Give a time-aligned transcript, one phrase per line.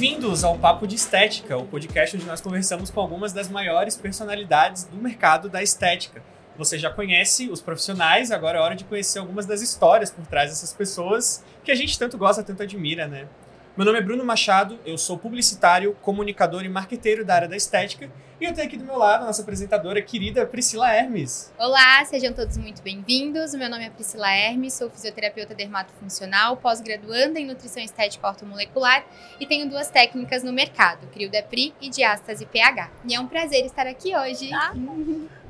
[0.00, 4.84] Bem-vindos ao Papo de Estética, o podcast onde nós conversamos com algumas das maiores personalidades
[4.84, 6.22] do mercado da estética.
[6.56, 10.48] Você já conhece os profissionais, agora é hora de conhecer algumas das histórias por trás
[10.48, 13.28] dessas pessoas que a gente tanto gosta, tanto admira, né?
[13.76, 18.10] Meu nome é Bruno Machado, eu sou publicitário, comunicador e marqueteiro da área da estética
[18.40, 21.52] e eu tenho aqui do meu lado a nossa apresentadora querida Priscila Hermes.
[21.56, 23.54] Olá, sejam todos muito bem-vindos.
[23.54, 29.04] Meu nome é Priscila Hermes, sou fisioterapeuta dermatofuncional, pós-graduanda em nutrição estética ortomolecular
[29.38, 32.90] e tenho duas técnicas no mercado, Criodepri e Diástase pH.
[33.04, 34.52] E é um prazer estar aqui hoje.
[34.52, 34.72] Ah.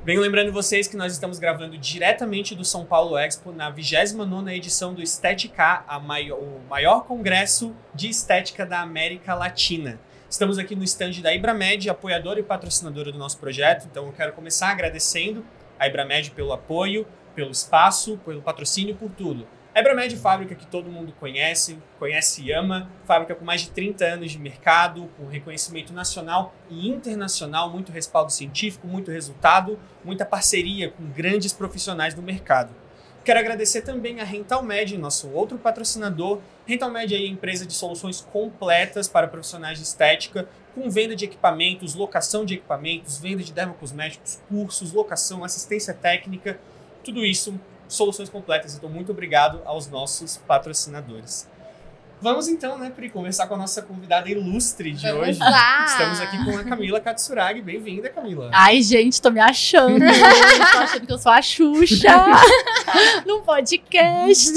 [0.03, 4.95] Venho lembrando vocês que nós estamos gravando diretamente do São Paulo Expo na 29ª edição
[4.95, 9.99] do Estética, maior, o maior congresso de estética da América Latina.
[10.27, 14.33] Estamos aqui no stand da Ibramed, apoiadora e patrocinadora do nosso projeto, então eu quero
[14.33, 15.45] começar agradecendo
[15.77, 17.05] a Ibramed pelo apoio,
[17.35, 19.47] pelo espaço, pelo patrocínio, por tudo.
[19.73, 24.03] A Ebramed fábrica que todo mundo conhece, conhece e ama, fábrica com mais de 30
[24.03, 30.89] anos de mercado, com reconhecimento nacional e internacional, muito respaldo científico, muito resultado, muita parceria
[30.89, 32.75] com grandes profissionais do mercado.
[33.23, 36.41] Quero agradecer também a RentalMed, nosso outro patrocinador.
[36.65, 41.95] RentalMed é a empresa de soluções completas para profissionais de estética, com venda de equipamentos,
[41.95, 46.59] locação de equipamentos, venda de dermocosméticos, cursos, locação, assistência técnica,
[47.05, 47.57] tudo isso
[47.91, 48.75] soluções completas.
[48.75, 51.49] Então, muito obrigado aos nossos patrocinadores.
[52.21, 55.39] Vamos então, né, Pri, conversar com a nossa convidada ilustre de Vamos hoje.
[55.39, 55.85] lá.
[55.85, 57.63] Estamos aqui com a Camila Katsuragi.
[57.63, 58.51] Bem-vinda, Camila.
[58.53, 59.97] Ai, gente, tô me achando.
[60.71, 62.15] tô achando que eu sou a Xuxa
[63.25, 64.53] num podcast.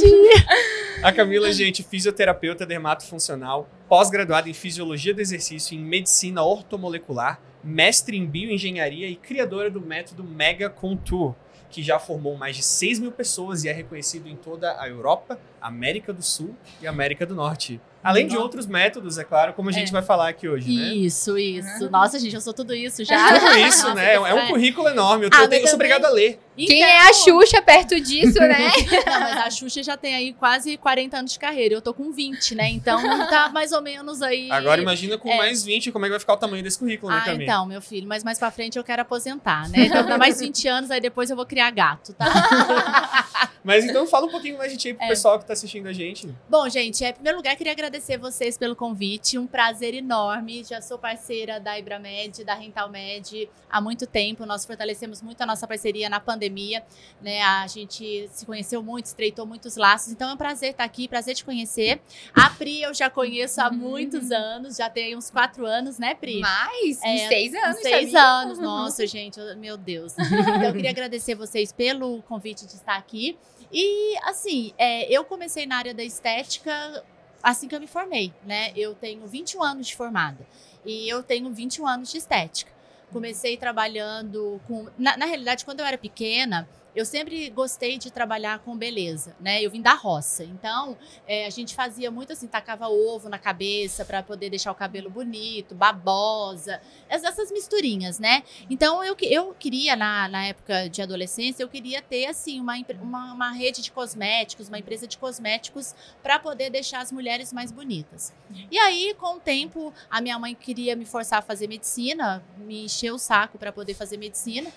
[1.02, 8.18] A Camila, gente, fisioterapeuta dermatofuncional, pós-graduada em fisiologia do exercício e em medicina ortomolecular, mestre
[8.18, 11.34] em bioengenharia e criadora do método Mega Contour
[11.74, 15.40] que já formou mais de 6 mil pessoas e é reconhecido em toda a Europa,
[15.60, 17.80] América do Sul e América do Norte.
[18.04, 19.92] Além de outros métodos, é claro, como a gente É.
[19.92, 20.94] vai falar aqui hoje, né?
[20.94, 21.88] Isso, isso.
[21.90, 23.32] Nossa, gente, eu sou tudo isso já.
[23.40, 24.14] Tudo isso, Nossa, né?
[24.14, 24.46] É um é.
[24.48, 25.24] currículo enorme.
[25.24, 26.38] Eu, Ah, tenho, eu sou obrigado a ler.
[26.56, 28.70] Quem é a Xuxa perto disso, né?
[29.06, 31.74] Não, mas a Xuxa já tem aí quase 40 anos de carreira.
[31.74, 32.68] Eu tô com 20, né?
[32.68, 34.48] Então tá mais ou menos aí.
[34.52, 35.36] Agora imagina com É.
[35.38, 37.42] mais 20 como é que vai ficar o tamanho desse currículo, né, Ah, Camila?
[37.42, 39.86] então, meu filho, mas mais pra frente eu quero aposentar, né?
[39.86, 42.26] Então dá mais 20 anos, aí depois eu vou criar gato, tá?
[43.64, 45.08] Mas então fala um pouquinho mais de ti pro É.
[45.08, 46.28] pessoal que tá assistindo a gente.
[46.50, 49.38] Bom, gente, é, em primeiro lugar, queria agradecer vocês pelo convite.
[49.38, 50.62] Um prazer enorme.
[50.62, 54.44] Já sou parceira da Ibramed, da Rentalmed há muito tempo.
[54.44, 56.84] Nós fortalecemos muito a nossa parceria na pandemia.
[57.22, 57.40] Né?
[57.42, 60.12] A gente se conheceu muito, estreitou muitos laços.
[60.12, 62.02] Então é um prazer estar aqui, prazer te conhecer.
[62.34, 66.40] A Pri eu já conheço há muitos anos, já tem uns quatro anos, né, Pri?
[66.40, 68.22] Mais, É, uns seis anos, Uns seis sabia?
[68.22, 70.14] anos, nossa, gente, eu- meu Deus.
[70.44, 73.38] Então, eu queria agradecer vocês pelo convite de estar aqui.
[73.72, 77.04] E, assim, é, eu comecei na área da estética
[77.44, 78.72] assim que eu me formei, né?
[78.74, 80.46] Eu tenho 21 anos de formada
[80.84, 82.72] e eu tenho 21 anos de estética.
[83.12, 84.88] Comecei trabalhando com.
[84.98, 89.62] Na, na realidade, quando eu era pequena, eu sempre gostei de trabalhar com beleza, né?
[89.62, 90.96] Eu vim da roça, então
[91.26, 95.10] é, a gente fazia muito assim, tacava ovo na cabeça para poder deixar o cabelo
[95.10, 98.42] bonito, babosa, es- essas misturinhas, né?
[98.70, 103.32] Então eu, eu queria, na, na época de adolescência, eu queria ter assim uma, uma,
[103.32, 108.32] uma rede de cosméticos, uma empresa de cosméticos para poder deixar as mulheres mais bonitas.
[108.70, 112.84] E aí, com o tempo, a minha mãe queria me forçar a fazer medicina, me
[112.84, 114.70] encheu o saco para poder fazer medicina.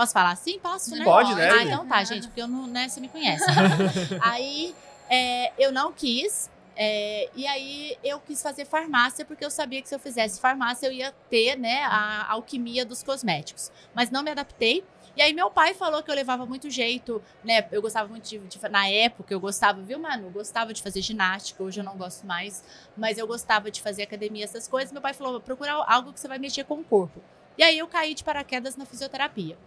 [0.00, 0.58] Posso falar assim?
[0.58, 1.04] Posso, né?
[1.04, 1.50] Pode, né?
[1.50, 3.44] Ah, então tá, gente, porque eu não, né, você me conhece.
[4.22, 4.74] aí
[5.10, 6.48] é, eu não quis.
[6.74, 10.86] é, e aí eu quis fazer farmácia porque eu sabia que se eu fizesse farmácia
[10.86, 13.70] eu ia ter né, a alquimia dos cosméticos.
[13.94, 14.82] Mas não me adaptei.
[15.14, 17.66] E aí meu pai falou que eu levava muito jeito, né?
[17.70, 20.28] Eu gostava muito de, de- na época eu gostava, viu, mano?
[20.28, 22.64] Eu gostava de fazer ginástica, hoje eu não gosto mais,
[22.96, 24.92] mas eu gostava de fazer academia, essas coisas.
[24.92, 27.20] Meu pai falou: procura algo que você vai mexer com o corpo.
[27.58, 29.58] E aí eu caí de paraquedas na fisioterapia.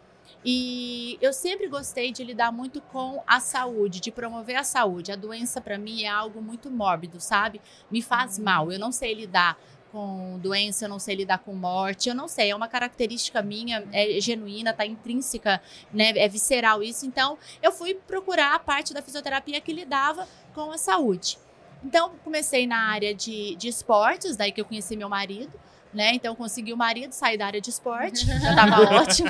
[0.45, 5.11] E eu sempre gostei de lidar muito com a saúde, de promover a saúde.
[5.11, 7.61] A doença para mim é algo muito mórbido, sabe?
[7.89, 8.71] Me faz mal.
[8.71, 9.57] Eu não sei lidar
[9.93, 13.87] com doença, eu não sei lidar com morte, eu não sei, é uma característica minha,
[13.91, 15.61] é genuína, tá intrínseca,
[15.93, 17.05] né, é visceral isso.
[17.05, 21.37] Então, eu fui procurar a parte da fisioterapia que lidava com a saúde.
[21.83, 25.53] Então, comecei na área de, de esportes, daí que eu conheci meu marido,
[25.93, 26.11] né?
[26.13, 29.29] Então, consegui o marido sair da área de esporte, já tava ótimo.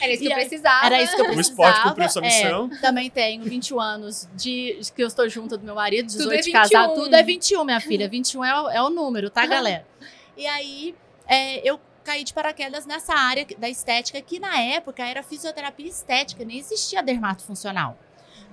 [0.00, 0.86] Era isso que eu precisava.
[0.86, 1.68] Era isso que eu O precisava.
[1.70, 2.24] esporte cumpriu sua é.
[2.26, 2.70] missão.
[2.80, 6.42] Também tenho 21 anos de que eu estou junto do meu marido, Tudo 18 é
[6.42, 6.88] de casado.
[6.90, 7.04] 21.
[7.04, 8.08] Tudo é 21, minha filha.
[8.08, 9.86] 21 é o, é o número, tá, galera?
[10.34, 10.94] E aí,
[11.28, 16.42] é, eu caí de paraquedas nessa área da estética, que na época era fisioterapia estética,
[16.42, 17.98] nem existia dermato funcional.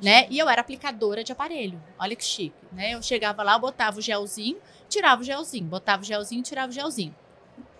[0.03, 0.27] né?
[0.29, 1.81] E eu era aplicadora de aparelho.
[1.97, 2.93] Olha que chique, né?
[2.93, 4.57] Eu chegava lá, botava o gelzinho,
[4.89, 7.15] tirava o gelzinho, botava o gelzinho, tirava o gelzinho.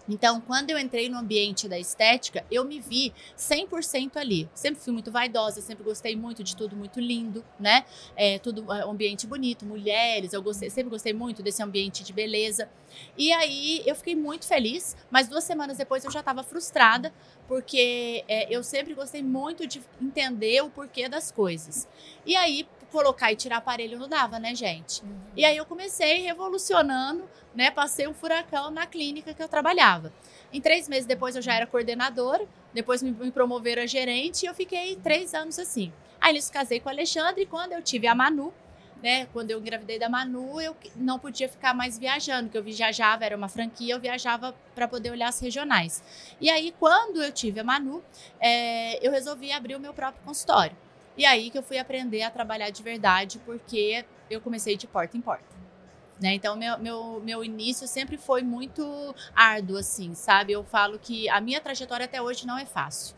[0.10, 4.50] Então, quando eu entrei no ambiente da estética, eu me vi 100% ali.
[4.56, 7.86] Sempre fui muito vaidosa, sempre gostei muito de tudo muito lindo, né?
[8.16, 12.68] É, tudo é, ambiente bonito, mulheres, eu gostei, sempre gostei muito desse ambiente de beleza.
[13.16, 17.14] E aí eu fiquei muito feliz, mas duas semanas depois eu já estava frustrada,
[17.48, 21.88] porque é, eu sempre gostei muito de entender o porquê das coisas.
[22.26, 25.04] E aí colocar e tirar aparelho não dava, né, gente?
[25.04, 25.20] Uhum.
[25.36, 27.24] E aí eu comecei revolucionando,
[27.56, 27.72] né?
[27.72, 30.12] Passei um furacão na clínica que eu trabalhava.
[30.52, 34.54] Em três meses depois eu já era coordenadora, depois me, promoveram a gerente e eu
[34.54, 35.92] fiquei três anos assim.
[36.20, 38.54] Aí nisso casei com o Alexandre e quando eu tive a Manu,
[39.02, 43.26] né, quando eu engravidei da Manu, eu não podia ficar mais viajando, porque eu viajava,
[43.26, 46.04] era uma franquia, eu viajava para poder olhar as regionais.
[46.40, 48.04] E aí, quando eu tive a Manu,
[48.40, 50.76] é, eu resolvi abrir o meu próprio consultório.
[51.20, 55.18] E aí que eu fui aprender a trabalhar de verdade, porque eu comecei de porta
[55.18, 55.60] em porta.
[56.18, 56.34] Né?
[56.36, 60.54] Então, meu, meu, meu início sempre foi muito árduo, assim, sabe?
[60.54, 63.18] Eu falo que a minha trajetória até hoje não é fácil,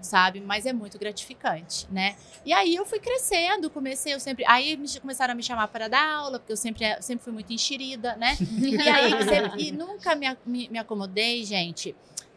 [0.00, 0.40] sabe?
[0.40, 2.14] Mas é muito gratificante, né?
[2.46, 4.44] E aí eu fui crescendo, comecei, eu sempre.
[4.46, 8.14] Aí começaram a me chamar para dar aula, porque eu sempre, sempre fui muito enxerida,
[8.14, 8.36] né?
[8.62, 11.92] E aí, sempre, e nunca me, me, me acomodei, gente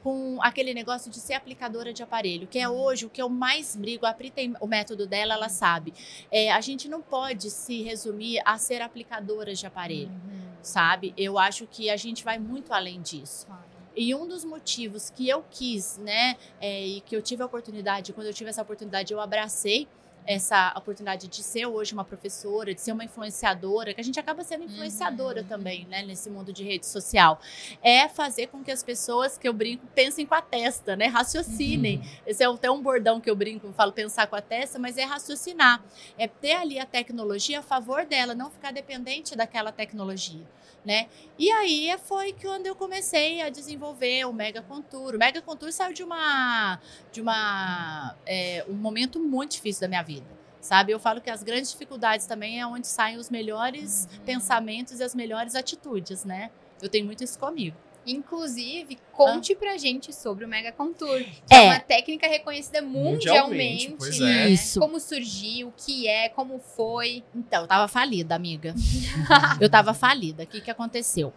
[0.06, 3.76] com aquele negócio de ser aplicadora de aparelho, que é hoje o que eu mais
[3.76, 4.06] brigo.
[4.06, 5.96] A Pri tem o método dela, ela sabe.
[6.30, 10.52] É, a gente não pode se resumir a ser aplicadora de aparelho, uhum.
[10.62, 11.12] sabe?
[11.18, 13.48] Eu acho que a gente vai muito além disso.
[13.48, 13.64] Claro.
[13.96, 18.14] E um dos motivos que eu quis, né, é, e que eu tive a oportunidade,
[18.14, 19.88] quando eu tive essa oportunidade, eu abracei
[20.26, 24.44] essa oportunidade de ser hoje uma professora, de ser uma influenciadora, que a gente acaba
[24.44, 25.48] sendo influenciadora uhum.
[25.48, 27.40] também, né, nesse mundo de rede social,
[27.82, 31.98] é fazer com que as pessoas que eu brinco pensem com a testa, né, raciocinem.
[31.98, 32.04] Uhum.
[32.26, 34.98] Esse é até um bordão que eu brinco, eu falo pensar com a testa, mas
[34.98, 35.84] é raciocinar,
[36.18, 40.46] é ter ali a tecnologia a favor dela, não ficar dependente daquela tecnologia
[40.86, 41.08] né?
[41.38, 45.16] E aí foi quando eu comecei a desenvolver o Mega Contour.
[45.16, 46.80] O Mega Contour saiu de uma
[47.12, 50.15] de uma é, um momento muito difícil da minha vida.
[50.66, 54.26] Sabe, eu falo que as grandes dificuldades também é onde saem os melhores uhum.
[54.26, 56.50] pensamentos e as melhores atitudes, né?
[56.82, 57.78] Eu tenho muito isso comigo.
[58.04, 59.56] Inclusive, conte ah.
[59.58, 61.20] pra gente sobre o Mega Contour.
[61.20, 61.66] Que é.
[61.66, 64.46] é uma técnica reconhecida mundialmente, mundialmente né?
[64.46, 64.50] É.
[64.50, 64.80] Isso.
[64.80, 67.24] Como surgiu, o que é, como foi.
[67.36, 68.74] Então, eu tava falida, amiga.
[69.62, 70.46] eu tava falida.
[70.46, 71.32] O que, que aconteceu?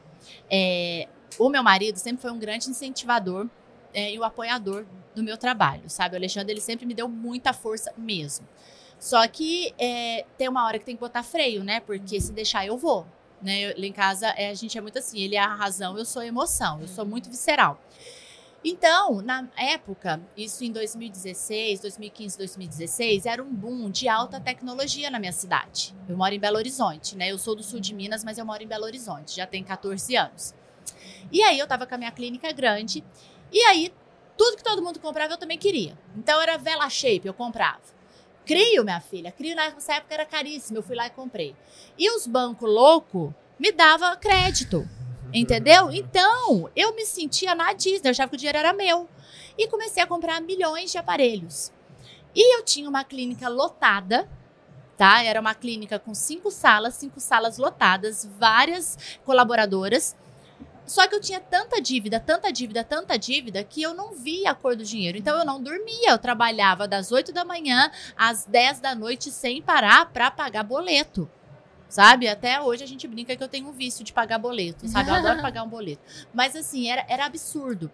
[0.51, 1.07] É,
[1.39, 3.47] o meu marido sempre foi um grande incentivador
[3.93, 6.15] é, e o apoiador do meu trabalho, sabe?
[6.15, 8.49] O Alexandre, ele sempre me deu muita força mesmo.
[8.99, 11.81] Só que é, tem uma hora que tem que botar freio, né?
[11.81, 13.07] Porque se deixar, eu vou.
[13.41, 13.61] Né?
[13.61, 16.05] Eu, lá em casa é, a gente é muito assim, ele é a razão, eu
[16.05, 17.81] sou a emoção, eu sou muito visceral.
[18.65, 25.21] Então, na época, isso em 2016, 2015, 2016, era um boom de alta tecnologia na
[25.21, 25.95] minha cidade.
[26.09, 27.31] Eu moro em Belo Horizonte, né?
[27.31, 30.17] Eu sou do sul de Minas, mas eu moro em Belo Horizonte, já tem 14
[30.17, 30.55] anos.
[31.31, 33.05] E aí eu tava com a minha clínica grande,
[33.53, 33.93] e aí
[34.37, 35.97] tudo que todo mundo comprava eu também queria.
[36.17, 37.98] Então era Vela Shape, eu comprava.
[38.49, 39.31] Crio, minha filha.
[39.31, 40.79] Crio nessa época era caríssimo.
[40.79, 41.55] Eu fui lá e comprei.
[41.99, 44.89] E os bancos loucos me davam crédito.
[45.35, 45.91] Entendeu?
[45.93, 48.09] Então, eu me sentia na Disney.
[48.09, 49.07] Eu achava que o dinheiro era meu.
[49.59, 51.71] E comecei a comprar milhões de aparelhos.
[52.35, 54.27] E eu tinha uma clínica lotada,
[54.97, 55.23] tá?
[55.23, 60.17] Era uma clínica com cinco salas, cinco salas lotadas, várias colaboradoras.
[60.89, 64.55] Só que eu tinha tanta dívida, tanta dívida, tanta dívida, que eu não via a
[64.55, 65.19] cor do dinheiro.
[65.19, 66.11] Então eu não dormia.
[66.11, 71.31] Eu trabalhava das 8 da manhã às 10 da noite sem parar para pagar boleto.
[71.91, 72.27] Sabe?
[72.27, 75.11] Até hoje a gente brinca que eu tenho um vício de pagar boleto, sabe?
[75.11, 76.03] Eu adoro pagar um boleto.
[76.33, 77.91] Mas assim, era, era absurdo.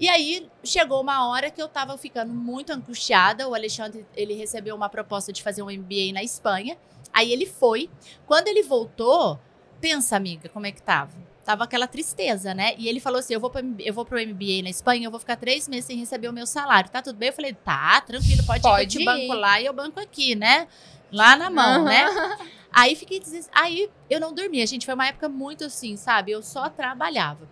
[0.00, 3.48] E aí chegou uma hora que eu tava ficando muito angustiada.
[3.48, 6.76] O Alexandre, ele recebeu uma proposta de fazer um MBA na Espanha.
[7.12, 7.88] Aí ele foi.
[8.26, 9.38] Quando ele voltou,
[9.80, 11.31] pensa, amiga, como é que tava?
[11.44, 12.74] Tava aquela tristeza, né?
[12.78, 15.20] E ele falou assim: eu vou, pra, eu vou pro MBA na Espanha, eu vou
[15.20, 16.90] ficar três meses sem receber o meu salário.
[16.90, 17.28] Tá tudo bem?
[17.28, 20.34] Eu falei, tá, tranquilo, pode, pode ir, eu te banco lá e eu banco aqui,
[20.34, 20.68] né?
[21.10, 21.84] Lá na mão, uhum.
[21.84, 22.06] né?
[22.72, 23.50] Aí fiquei des...
[23.52, 24.86] Aí eu não dormia, gente.
[24.86, 26.32] Foi uma época muito assim, sabe?
[26.32, 27.46] Eu só trabalhava.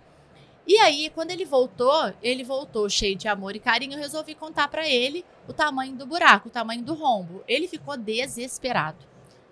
[0.66, 3.94] E aí, quando ele voltou, ele voltou cheio de amor e carinho.
[3.94, 7.44] Eu resolvi contar para ele o tamanho do buraco, o tamanho do rombo.
[7.46, 9.09] Ele ficou desesperado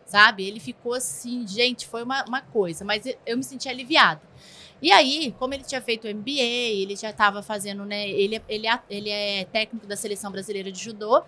[0.08, 0.44] sabe?
[0.44, 4.20] Ele ficou assim, gente, foi uma, uma coisa, mas eu me senti aliviada.
[4.80, 8.08] E aí, como ele tinha feito o MBA, ele já estava fazendo, né?
[8.08, 11.24] Ele, ele, ele é técnico da seleção brasileira de judô uhum.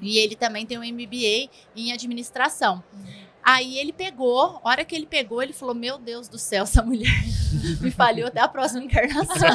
[0.00, 2.82] e ele também tem um MBA em administração.
[2.92, 3.30] Uhum.
[3.42, 6.82] Aí ele pegou, a hora que ele pegou, ele falou: Meu Deus do céu, essa
[6.82, 7.22] mulher
[7.80, 9.48] me falhou até a próxima encarnação.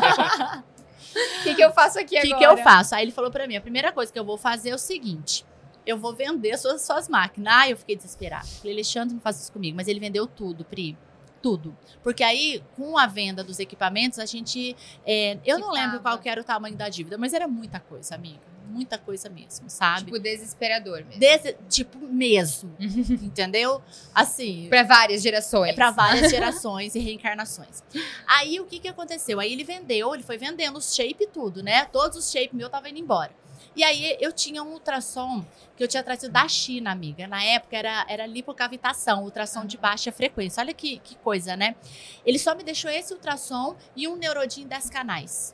[1.15, 2.35] O que, que eu faço aqui que agora?
[2.35, 2.93] O que eu faço?
[2.93, 5.45] Aí ele falou para mim: a primeira coisa que eu vou fazer é o seguinte:
[5.85, 7.53] eu vou vender suas, suas máquinas.
[7.55, 8.45] Ah, eu fiquei desesperada.
[8.45, 9.75] Falei, Alexandre, não faz isso comigo.
[9.75, 10.97] Mas ele vendeu tudo, Pri.
[11.41, 11.77] Tudo.
[12.01, 14.75] Porque aí, com a venda dos equipamentos, a gente.
[15.05, 18.55] é, eu não lembro qual era o tamanho da dívida, mas era muita coisa, amiga.
[18.67, 20.05] Muita coisa mesmo, sabe?
[20.05, 21.19] Tipo, desesperador mesmo.
[21.69, 22.75] Tipo, mesmo.
[23.21, 23.79] entendeu?
[24.13, 24.67] Assim.
[24.69, 25.69] Pra várias gerações.
[25.69, 27.83] É para várias gerações e reencarnações.
[28.27, 29.39] Aí o que que aconteceu?
[29.39, 31.85] Aí ele vendeu, ele foi vendendo os shape e tudo, né?
[31.85, 33.31] Todos os shape meu tava indo embora.
[33.75, 35.43] E aí eu tinha um ultrassom
[35.75, 37.27] que eu tinha trazido da China, amiga.
[37.27, 40.61] Na época era, era lipocavitação, ultrassom de baixa frequência.
[40.61, 41.75] Olha que, que coisa, né?
[42.25, 45.53] Ele só me deixou esse ultrassom e um neurodin 10 canais.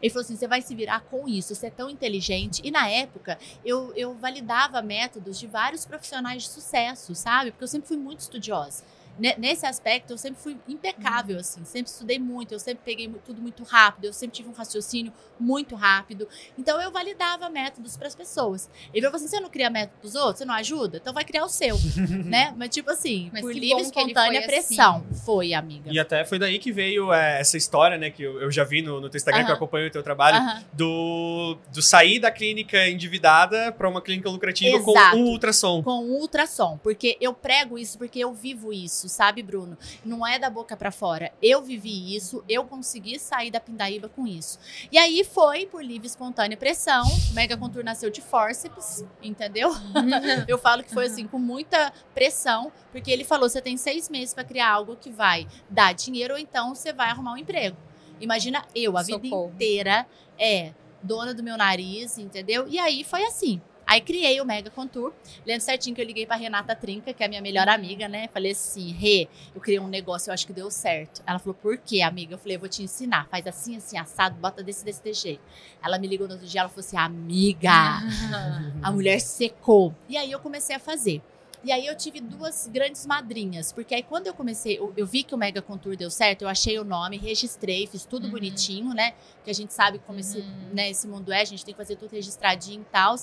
[0.00, 2.60] Ele falou assim: você vai se virar com isso, você é tão inteligente.
[2.62, 7.50] E na época, eu, eu validava métodos de vários profissionais de sucesso, sabe?
[7.50, 8.84] Porque eu sempre fui muito estudiosa.
[9.18, 11.64] Ne- Nesse aspecto, eu sempre fui impecável, assim.
[11.64, 15.74] Sempre estudei muito, eu sempre peguei tudo muito rápido, eu sempre tive um raciocínio muito
[15.74, 16.28] rápido.
[16.56, 18.68] Então, eu validava métodos para as pessoas.
[18.92, 20.38] Ele falou assim: você não cria método pros outros?
[20.38, 20.98] Você não ajuda?
[20.98, 21.76] Então, vai criar o seu,
[22.24, 22.52] né?
[22.56, 24.74] Mas, tipo assim, Mas por livre, bom que ele espontânea foi assim.
[24.76, 25.04] pressão.
[25.24, 25.90] Foi, amiga.
[25.92, 28.10] E até foi daí que veio é, essa história, né?
[28.10, 30.36] Que eu, eu já vi no, no teu Instagram, que eu acompanho o teu trabalho,
[30.38, 30.64] Aham.
[30.72, 35.16] do, do sair da clínica endividada para uma clínica lucrativa Exato.
[35.16, 35.82] com um ultrassom.
[35.82, 39.76] com ultrassom, porque eu prego isso porque eu vivo isso, sabe, Bruno?
[40.04, 41.32] Não é da boca pra fora.
[41.42, 44.58] Eu vivi isso, eu consegui sair da pindaíba com isso.
[44.92, 49.70] E aí foi por livre e espontânea pressão, Mega Contour nasceu de forceps, entendeu?
[50.46, 54.34] Eu falo que foi assim com muita pressão, porque ele falou: você tem seis meses
[54.34, 57.76] pra criar algo que vai dar dinheiro ou então você vai arrumar um emprego.
[58.20, 59.52] Imagina eu a vida Socorro.
[59.54, 60.06] inteira
[60.38, 60.72] é
[61.02, 62.66] dona do meu nariz, entendeu?
[62.68, 63.60] E aí foi assim.
[63.90, 65.14] Aí criei o Mega Contour.
[65.46, 68.28] Lembro certinho que eu liguei pra Renata Trinca, que é a minha melhor amiga, né?
[68.28, 71.22] Falei assim, Rê, eu criei um negócio, eu acho que deu certo.
[71.26, 72.34] Ela falou, por quê, amiga?
[72.34, 73.26] Eu falei, eu vou te ensinar.
[73.30, 75.42] Faz assim, assim, assado, bota desse, desse, desse jeito.
[75.82, 77.70] Ela me ligou no outro dia, ela falou assim, amiga,
[78.82, 79.94] a mulher secou.
[80.06, 81.22] E aí eu comecei a fazer.
[81.64, 85.24] E aí eu tive duas grandes madrinhas, porque aí quando eu comecei, eu, eu vi
[85.24, 88.30] que o Mega Contour deu certo, eu achei o nome, registrei, fiz tudo Uhum.
[88.30, 89.14] bonitinho, né?
[89.44, 90.68] Que a gente sabe como esse, Uhum.
[90.72, 93.16] né, esse mundo é, a gente tem que fazer tudo registradinho e tal.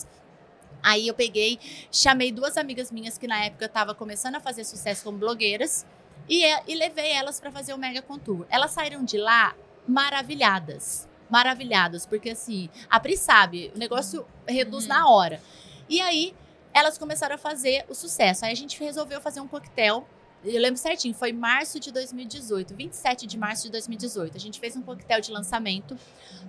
[0.85, 1.59] Aí eu peguei,
[1.91, 5.83] chamei duas amigas minhas que na época tava começando a fazer sucesso como blogueiras
[6.29, 8.45] e, é- e levei elas para fazer o Mega Contour.
[8.51, 9.55] Elas saíram de lá
[9.87, 11.07] maravilhadas.
[11.29, 14.89] Maravilhadas, porque assim, a Pri sabe, o negócio reduz Uhum.
[14.89, 15.41] na hora.
[15.89, 16.35] E aí
[16.73, 18.45] elas começaram a fazer o sucesso.
[18.45, 20.07] Aí a gente resolveu fazer um coquetel.
[20.43, 24.37] Eu lembro certinho, foi março de 2018, 27 de março de 2018.
[24.37, 25.97] A gente fez um coquetel de lançamento.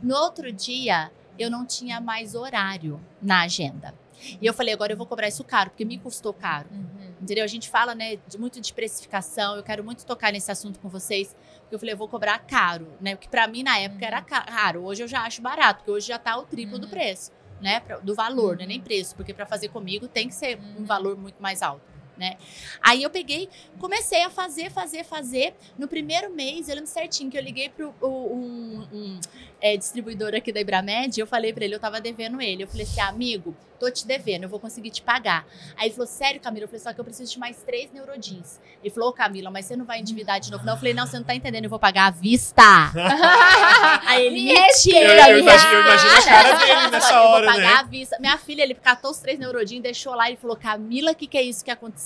[0.02, 3.94] No outro dia, eu não tinha mais horário na agenda.
[4.40, 6.68] E eu falei, agora eu vou cobrar isso caro, porque me custou caro.
[6.70, 7.14] Uhum.
[7.20, 7.44] Entendeu?
[7.44, 9.56] A gente fala, né, de, muito de precificação.
[9.56, 11.34] Eu quero muito tocar nesse assunto com vocês.
[11.60, 13.14] Porque eu falei, eu vou cobrar caro, né?
[13.16, 14.84] Porque pra mim, na época, era ca- caro.
[14.84, 16.90] Hoje eu já acho barato, porque hoje já tá o triplo do Uhum.
[16.90, 17.82] preço, né?
[18.02, 18.58] do valor, Uhum.
[18.60, 18.66] né?
[18.66, 19.16] Nem preço.
[19.16, 20.84] Porque pra fazer comigo tem que ser um Uhum.
[20.84, 21.82] valor muito mais alto.
[22.16, 22.36] Né?
[22.82, 25.54] Aí eu peguei, comecei a fazer, fazer, fazer.
[25.78, 29.20] No primeiro mês, eu lembro certinho que eu liguei pro o- um, um,
[29.60, 32.62] é, distribuidor aqui da Ibramed, eu falei pra ele, eu tava devendo ele.
[32.62, 35.46] Eu falei assim, amigo, tô te devendo, eu vou conseguir te pagar.
[35.76, 36.64] Aí ele falou, sério, Camila?
[36.64, 38.58] Eu falei, só que eu preciso de mais três neurodins.
[38.82, 40.64] Ele falou, ô Camila, mas você não vai endividar de novo?
[40.64, 42.62] Não, eu falei, não, você não tá entendendo, eu vou pagar à vista.
[44.06, 47.12] Aí ele, Me mentira, Eu, eu me imagino, eu imagino a cara dele nessa que
[47.14, 47.74] eu vou hora, pagar né?
[47.74, 48.16] à vista.
[48.18, 51.36] Minha filha, ele catou os três neurodinhos, deixou lá e falou: Camila, o que, que
[51.36, 52.05] é isso que aconteceu?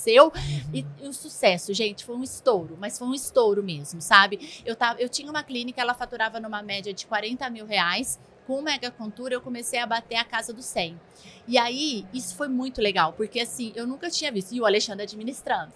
[0.73, 4.61] E, e o sucesso, gente, foi um estouro, mas foi um estouro mesmo, sabe?
[4.65, 8.19] Eu, tava, eu tinha uma clínica, ela faturava numa média de 40 mil reais.
[8.47, 10.99] Com o Mega Contura, eu comecei a bater a casa do 100.
[11.47, 14.53] E aí, isso foi muito legal, porque assim, eu nunca tinha visto.
[14.53, 15.71] E o Alexandre administrando.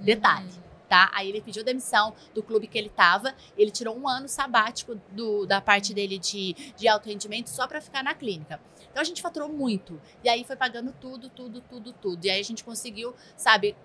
[0.00, 1.10] Detalhe tá?
[1.14, 5.46] Aí ele pediu demissão do clube que ele tava, ele tirou um ano sabático do,
[5.46, 8.60] da parte dele de, de alto rendimento só para ficar na clínica.
[8.90, 10.00] Então a gente faturou muito.
[10.24, 12.24] E aí foi pagando tudo, tudo, tudo, tudo.
[12.24, 13.76] E aí a gente conseguiu, sabe,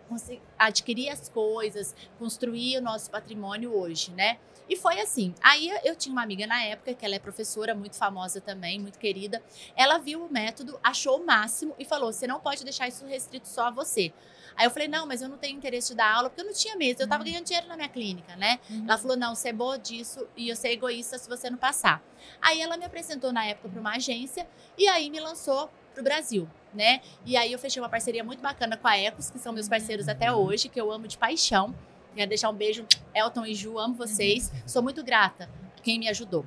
[0.57, 4.39] adquirir as coisas, construir o nosso patrimônio hoje, né?
[4.69, 5.33] E foi assim.
[5.41, 8.97] Aí eu tinha uma amiga na época, que ela é professora, muito famosa também, muito
[8.97, 9.43] querida.
[9.75, 13.47] Ela viu o método, achou o máximo e falou: você não pode deixar isso restrito
[13.47, 14.13] só a você.
[14.55, 16.53] Aí eu falei, não, mas eu não tenho interesse de dar aula, porque eu não
[16.53, 17.01] tinha mesmo.
[17.01, 17.29] Eu tava Uhum.
[17.29, 18.59] ganhando dinheiro na minha clínica, né?
[18.69, 18.85] Uhum.
[18.87, 22.01] Ela falou, não, você é boa disso e eu ser egoísta se você não passar.
[22.41, 26.47] Aí ela me apresentou na época para uma agência e aí me lançou pro Brasil,
[26.73, 27.01] né?
[27.25, 30.07] E aí eu fechei uma parceria muito bacana com a Ecos, que são meus parceiros
[30.07, 31.73] até hoje, que eu amo de paixão.
[32.15, 34.51] Quero deixar um beijo, Elton e Ju, amo vocês.
[34.67, 36.45] Sou muito grata a quem me ajudou.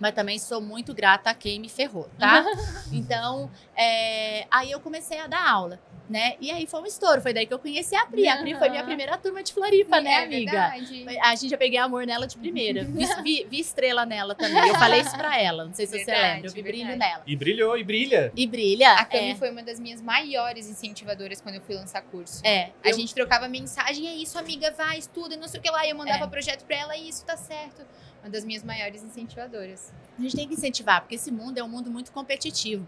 [0.00, 2.44] Mas também sou muito grata a quem me ferrou, tá?
[2.92, 5.80] Então, é, aí eu comecei a dar aula.
[6.08, 6.34] Né?
[6.40, 7.20] E aí foi um estouro.
[7.20, 8.26] Foi daí que eu conheci a Pri.
[8.28, 10.50] A Pri foi minha primeira turma de Floripa, né, É amiga?
[10.52, 11.18] verdade.
[11.22, 12.84] A gente já peguei amor nela de primeira.
[12.84, 14.68] Vi, vi- vi estrela nela também.
[14.68, 15.64] Eu falei isso pra ela.
[15.66, 16.48] Não sei se você Verdade, lembra.
[16.50, 17.10] Eu vi brilho verdade.
[17.12, 17.22] nela.
[17.26, 18.32] E brilhou, e brilha.
[18.34, 18.92] E brilha.
[18.94, 22.40] A Cami é, foi uma das minhas maiores incentivadoras quando eu fui lançar curso.
[22.44, 25.70] é, A eu- gente trocava mensagem, é isso, amiga, vai, estuda, não sei o que
[25.70, 25.86] lá.
[25.86, 26.26] E eu mandava É.
[26.28, 27.86] projeto pra ela, isso tá certo.
[28.22, 29.92] Uma das minhas maiores incentivadoras.
[30.18, 32.86] A gente tem que incentivar, porque esse mundo é um mundo muito competitivo.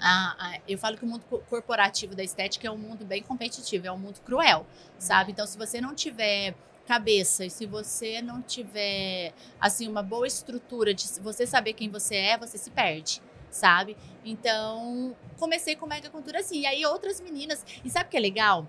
[0.00, 3.22] Ah, ah, eu falo que o mundo co- corporativo da estética é um mundo bem
[3.22, 4.64] competitivo, é um mundo cruel,
[4.98, 5.32] sabe?
[5.32, 6.54] Então, se você não tiver
[6.86, 12.14] cabeça e se você não tiver assim uma boa estrutura de você saber quem você
[12.16, 13.96] é, você se perde, sabe?
[14.24, 16.60] Então, comecei com mega cultura assim.
[16.60, 18.66] E aí outras meninas, e sabe o que é legal?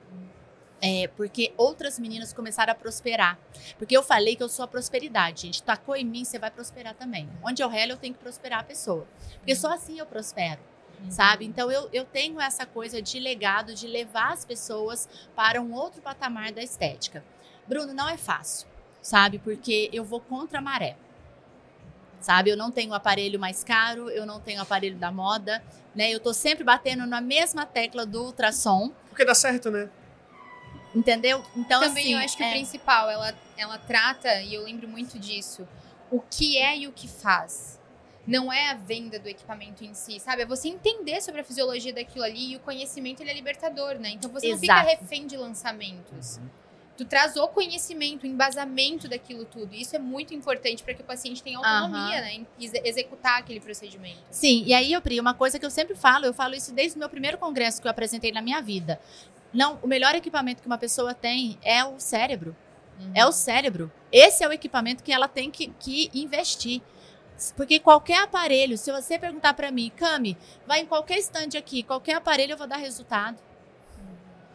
[0.81, 3.37] É, porque outras meninas começaram a prosperar.
[3.77, 5.61] Porque eu falei que eu sou a prosperidade, gente.
[5.61, 7.29] Tacou em mim, você vai prosperar também.
[7.43, 9.05] Onde eu relo, eu tenho que prosperar a pessoa.
[9.37, 10.59] Porque só assim eu prospero,
[11.07, 11.45] sabe?
[11.45, 16.01] Então eu, eu tenho essa coisa de legado, de levar as pessoas para um outro
[16.01, 17.23] patamar da estética.
[17.67, 18.67] Bruno, não é fácil,
[19.01, 19.37] sabe?
[19.39, 20.97] Porque eu vou contra a maré.
[22.19, 25.63] Sabe, eu não tenho o aparelho mais caro, eu não tenho o aparelho da moda,
[25.95, 26.09] né?
[26.11, 29.89] Eu tô sempre batendo na mesma tecla do ultrassom, Porque dá certo, né?
[30.93, 31.43] entendeu?
[31.55, 34.87] Então, Também assim, eu acho que é- o principal, ela, ela trata, e eu lembro
[34.87, 35.65] muito disso,
[36.11, 37.78] o que é e o que faz.
[38.29, 40.43] Não é a venda do equipamento em si, sabe?
[40.43, 44.09] É você entender sobre a fisiologia daquilo ali e o conhecimento ele é libertador, né?
[44.11, 44.87] Então você não fica Exato.
[45.01, 46.39] refém de lançamentos.
[46.97, 49.73] Tu traz o conhecimento, o embasamento daquilo tudo.
[49.73, 52.21] Isso é muito importante para que o paciente tenha autonomia, Aham.
[52.21, 52.33] né?
[52.33, 54.19] Em exe- executar aquele procedimento.
[54.29, 56.97] Sim, e aí, eu Pri, uma coisa que eu sempre falo, eu falo isso desde
[56.97, 58.99] o meu primeiro congresso que eu apresentei na minha vida.
[59.53, 62.53] Não, o melhor equipamento que uma pessoa tem é o cérebro.
[63.15, 63.89] É o cérebro.
[64.11, 66.81] Esse é o equipamento que ela tem que, que investir.
[67.55, 72.15] Porque qualquer aparelho, se você perguntar para mim, Cami, vai em qualquer stand aqui, qualquer
[72.15, 73.37] aparelho eu vou dar resultado.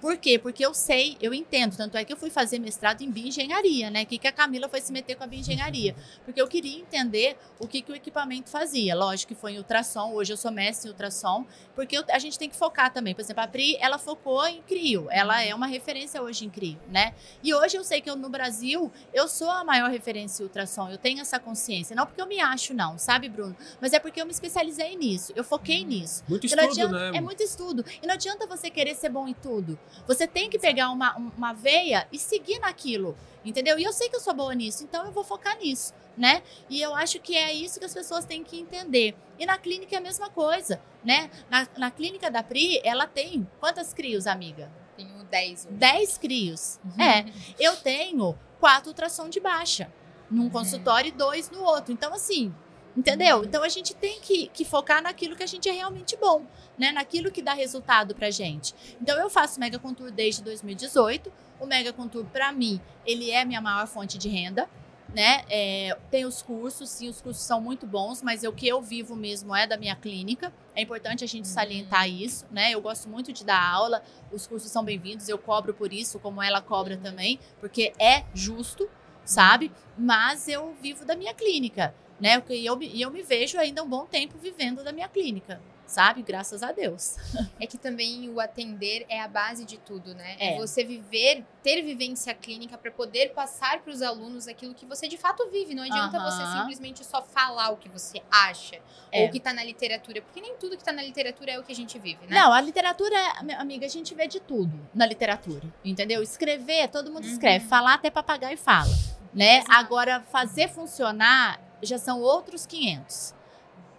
[0.04, 0.38] Por quê?
[0.38, 1.78] Porque eu sei, eu entendo.
[1.78, 4.02] Tanto é que eu fui fazer mestrado em bioengenharia, né?
[4.02, 5.96] O que, que a Camila foi se meter com a bioengenharia?
[6.26, 8.94] Porque eu queria entender o que, que o equipamento fazia.
[8.94, 12.38] Lógico que foi em ultrassom, hoje eu sou mestre em ultrassom, porque eu- a gente
[12.38, 13.14] tem que focar também.
[13.14, 15.08] Por exemplo, a Pri, ela focou em CRIO.
[15.10, 17.14] Ela é uma referência hoje em CRIO, né?
[17.42, 20.90] E hoje eu sei que eu, no Brasil, eu sou a maior referência em ultrassom.
[20.90, 21.96] Eu tenho essa consciência.
[21.96, 23.56] Não porque eu me acho, não, sabe, Bruno?
[23.80, 25.32] Mas é porque eu me especializei nisso.
[25.34, 26.22] Eu foquei nisso.
[26.28, 27.16] Muito estudo, adianta- né?
[27.16, 27.82] É muito estudo.
[28.02, 29.78] E não adianta você querer ser bom em tudo.
[30.06, 33.16] Você tem que pegar uma, um- uma veia e seguir naquilo.
[33.44, 33.78] Entendeu?
[33.78, 36.42] E eu sei que eu sou boa nisso, então eu vou focar nisso, né?
[36.70, 39.14] E eu acho que é isso que as pessoas têm que entender.
[39.38, 41.30] E na clínica é a mesma coisa, né?
[41.50, 44.72] Na, na clínica da Pri, ela tem quantas crios, amiga?
[44.96, 45.74] Tenho 10 hoje.
[45.76, 46.78] 10 crios.
[46.98, 47.26] É.
[47.58, 49.92] Eu tenho quatro ultrassom de baixa
[50.30, 50.50] num Uhum.
[50.50, 51.92] consultório e dois no outro.
[51.92, 52.54] Então, assim,
[52.96, 53.44] entendeu?
[53.44, 56.44] Então a gente tem que, que focar naquilo que a gente é realmente bom,
[56.78, 56.92] né?
[56.92, 58.74] Naquilo que dá resultado pra gente.
[59.00, 61.32] Então eu faço Mega Contour desde 2018.
[61.60, 64.68] O Mega Contour, pra mim, ele é minha maior fonte de renda.
[65.14, 65.44] Né?
[65.48, 69.14] É, tem os cursos, sim, os cursos são muito bons, mas o que eu vivo
[69.14, 70.52] mesmo é da minha clínica.
[70.74, 71.52] É importante a gente Uhum.
[71.52, 72.72] salientar isso, né?
[72.72, 74.02] Eu gosto muito de dar aula,
[74.32, 78.90] os cursos são bem-vindos, eu cobro por isso, como ela cobra também, porque é justo,
[79.24, 79.70] sabe?
[79.96, 82.42] Mas eu vivo da minha clínica, né?
[82.50, 85.60] E eu, me- e eu me vejo ainda um bom tempo vivendo da minha clínica,
[85.86, 86.22] sabe?
[86.22, 87.16] Graças a Deus.
[87.60, 90.36] É que também o atender é a base de tudo, né?
[90.38, 90.56] É.
[90.58, 95.16] Você viver, ter vivência clínica para poder passar para os alunos aquilo que você de
[95.16, 95.74] fato vive.
[95.74, 98.76] Não adianta você simplesmente só falar o que você acha
[99.10, 99.22] É.
[99.22, 101.62] ou o que tá na literatura, porque nem tudo que tá na literatura é o
[101.62, 102.38] que a gente vive, né?
[102.38, 103.16] Não, a literatura,
[103.58, 106.22] amiga, a gente vê de tudo na literatura, entendeu?
[106.22, 107.32] Escrever, todo mundo Uhum.
[107.32, 107.66] escreve.
[107.66, 108.90] Falar até papagaio fala,
[109.32, 109.58] né?
[109.58, 109.72] Exato.
[109.72, 113.34] Agora, fazer funcionar já são outros 500,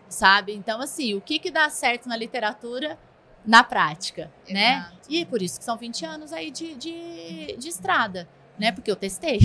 [0.10, 0.54] sabe?
[0.54, 2.98] Então, assim, o que que dá certo na literatura,
[3.46, 4.78] na prática, né?
[4.80, 4.96] Exato.
[5.10, 8.72] E por isso que são 20 anos aí de, de, de estrada, né?
[8.72, 9.40] Porque eu testei.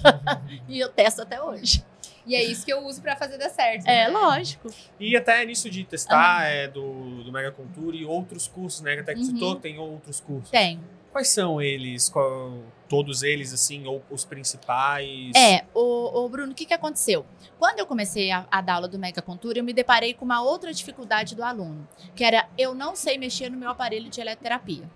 [0.68, 1.84] e eu testo até hoje.
[2.26, 3.86] E é isso que eu uso para fazer dar certo.
[3.86, 4.08] É, né?
[4.08, 4.68] lógico.
[5.00, 8.94] E até nisso de testar é, do, do Mega Contour e outros cursos, né?
[8.94, 9.26] Que até que Uhum.
[9.26, 10.50] citou, tem outros cursos.
[10.50, 10.78] Tem.
[11.12, 12.08] Quais são eles?
[12.08, 15.32] Qual- todos eles, assim, ou os principais?
[15.36, 17.24] É, o, o Bruno, o que, que aconteceu?
[17.58, 20.42] Quando eu comecei a, a dar aula do Mega Contour, eu me deparei com uma
[20.42, 24.90] outra dificuldade do aluno, que era eu não sei mexer no meu aparelho de eletroterapia.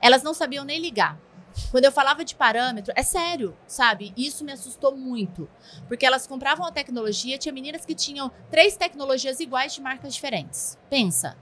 [0.00, 1.18] Elas não sabiam nem ligar.
[1.70, 4.12] Quando eu falava de parâmetro, é sério, sabe?
[4.16, 5.48] Isso me assustou muito.
[5.88, 10.78] Porque elas compravam a tecnologia, tinha meninas que tinham três tecnologias iguais de marcas diferentes.
[10.88, 11.36] Pensa.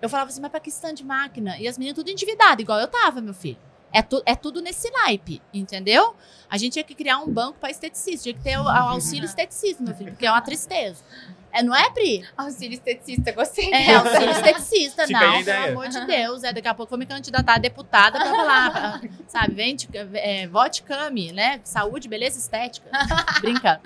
[0.00, 1.56] Eu falava assim, mas pra que stand de máquina?
[1.58, 3.58] E as meninas tudo endividadas, igual eu tava, meu filho.
[3.92, 6.14] É, tu- é tudo nesse naipe, entendeu?
[6.50, 9.24] A gente tinha que criar um banco para esteticista, tinha que ter o, o auxílio
[9.24, 11.02] esteticista, meu filho, porque é uma tristeza.
[11.50, 12.22] É, não é, Pri?
[12.36, 13.72] Auxílio esteticista, gostei.
[13.72, 16.44] É, auxílio esteticista, Fica não, pelo amor de Deus.
[16.44, 19.54] É, daqui a pouco eu vou me candidatar a deputada pra falar, sabe?
[19.54, 21.60] Vende, é, vote Cami, né?
[21.64, 22.90] Saúde, beleza estética.
[23.40, 23.80] Brincando.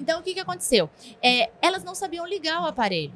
[0.00, 0.90] Então, o que que aconteceu?
[1.22, 3.12] É, elas não sabiam ligar o aparelho.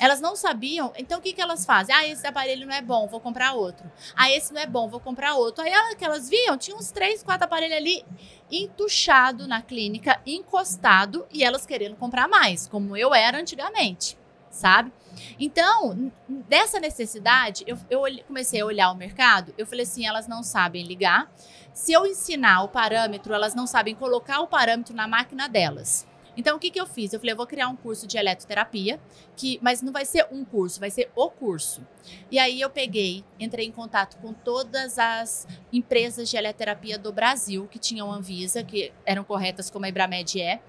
[0.00, 1.94] Elas não sabiam, então o que, que elas fazem?
[1.94, 3.92] Ah, esse aparelho não é bom, vou comprar outro.
[4.16, 5.62] Ah, esse não é bom, vou comprar outro.
[5.62, 8.02] Aí ela, que elas viam, tinha uns três, quatro aparelhos ali
[8.50, 14.16] entuchado na clínica, encostado, e elas querendo comprar mais, como eu era antigamente,
[14.50, 14.90] sabe?
[15.38, 20.42] Então, dessa necessidade, eu, eu comecei a olhar o mercado, eu falei assim, elas não
[20.42, 21.30] sabem ligar.
[21.74, 26.06] Se eu ensinar o parâmetro, elas não sabem colocar o parâmetro na máquina delas.
[26.40, 27.12] Então, o que, que eu fiz?
[27.12, 28.98] Eu falei, eu vou criar um curso de eletroterapia,
[29.36, 31.86] que, mas não vai ser um curso, vai ser o curso.
[32.30, 37.68] E aí eu peguei, entrei em contato com todas as empresas de eletroterapia do Brasil
[37.70, 40.62] que tinham Anvisa, que eram corretas como a Ibramed é,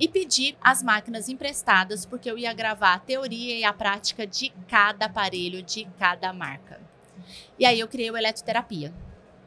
[0.00, 4.54] e pedi as máquinas emprestadas, porque eu ia gravar a teoria e a prática de
[4.66, 6.80] cada aparelho, de cada marca.
[7.58, 8.90] E aí eu criei o eletroterapia,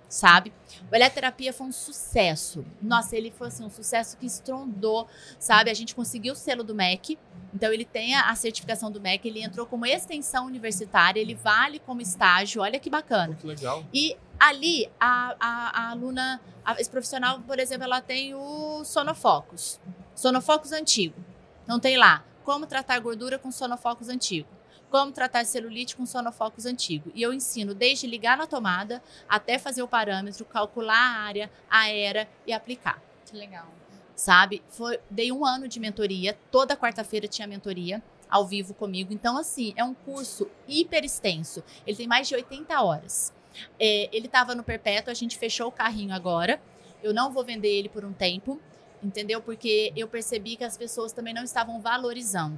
[0.08, 0.54] sabe?
[0.92, 2.66] O eletroterapia foi um sucesso.
[2.82, 5.08] Nossa, ele foi assim, um sucesso que estrondou,
[5.40, 5.70] sabe?
[5.70, 7.18] A gente conseguiu o selo do MEC,
[7.54, 12.02] então ele tem a certificação do MEC, ele entrou como extensão universitária, ele vale como
[12.02, 13.36] estágio, olha que bacana.
[13.36, 13.84] Que legal.
[13.94, 19.80] E ali, a, a, a aluna, a- esse profissional, por exemplo, ela tem o sonofocus.
[20.16, 21.16] Sonofocus antigo.
[21.64, 24.48] Então tem lá, como tratar gordura com sonofocus antigo.
[24.90, 27.12] Como tratar celulite com sonofocus antigo.
[27.14, 31.90] E eu ensino desde ligar na tomada até fazer o parâmetro, calcular a área, a
[31.90, 33.68] era e aplicar Que legal.
[34.16, 34.64] sabe?
[34.70, 39.14] Foi, dei um ano de mentoria, toda quarta-feira tinha mentoria ao vivo comigo.
[39.14, 41.64] Então, assim, é um curso hiper extenso.
[41.86, 43.34] Ele tem mais de 80 horas.
[43.80, 46.62] É, ele estava no perpétuo, a gente fechou o carrinho agora.
[47.02, 48.60] Eu não vou vender ele por um tempo,
[49.04, 49.42] entendeu?
[49.42, 52.58] Porque eu percebi que as pessoas também não estavam valorizando,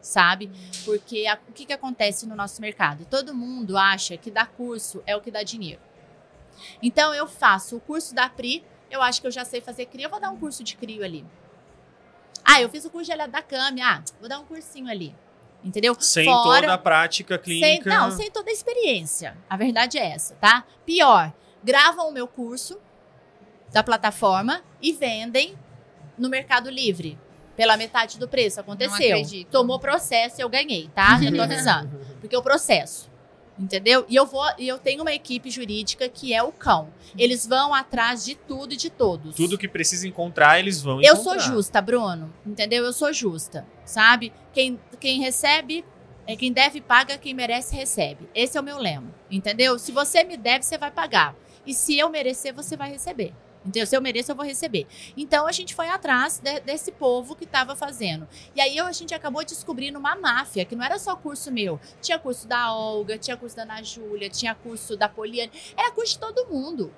[0.00, 0.50] sabe?
[0.84, 3.04] Porque a- o que, que acontece no nosso mercado?
[3.06, 5.80] Todo mundo acha que dar curso é o que dá dinheiro.
[6.82, 10.06] Então, eu faço o curso da Pri, eu acho que eu já sei fazer crio,
[10.06, 11.24] eu vou dar um curso de crio ali.
[12.44, 15.14] Ah, eu fiz o curso de da Cami, ah, vou dar um cursinho ali.
[15.62, 15.94] Entendeu?
[16.00, 17.90] Sem Fora- toda a prática sem, clínica.
[17.90, 19.36] não, sem toda a experiência.
[19.50, 20.64] A verdade é essa, tá?
[20.86, 21.32] Pior,
[21.62, 22.80] gravam o meu curso
[23.72, 25.58] da plataforma e vendem
[26.16, 27.18] no Mercado Livre.
[27.58, 28.60] Pela metade do preço.
[28.60, 29.18] Aconteceu.
[29.50, 31.20] Tomou processo e eu ganhei, tá?
[31.20, 31.90] Já tô avisando.
[32.20, 33.10] Porque eu processo.
[33.58, 34.06] Entendeu?
[34.08, 36.90] E eu vou, e eu tenho uma equipe jurídica que é o cão.
[37.18, 39.34] Eles vão atrás de tudo e de todos.
[39.34, 41.40] Tudo que precisa encontrar, eles vão Eu encontrar.
[41.40, 42.32] sou justa, Bruno.
[42.46, 42.84] Entendeu?
[42.84, 43.66] Eu sou justa.
[43.84, 44.32] Sabe?
[44.52, 45.84] Quem, quem recebe,
[46.28, 48.28] é quem deve paga, quem merece recebe.
[48.32, 49.12] Esse é o meu lema.
[49.28, 49.76] Entendeu?
[49.80, 51.34] Se você me deve, você vai pagar.
[51.66, 53.34] E se eu merecer, você vai receber.
[53.68, 53.86] Entendeu?
[53.86, 54.86] Se eu mereço, eu vou receber.
[55.16, 58.26] Então a gente foi atrás de- desse povo que estava fazendo.
[58.56, 61.78] E aí a gente acabou descobrindo uma máfia, que não era só curso meu.
[62.00, 65.52] Tinha curso da Olga, tinha curso da Ana Júlia, tinha curso da Poliane.
[65.76, 66.92] Era curso de todo mundo.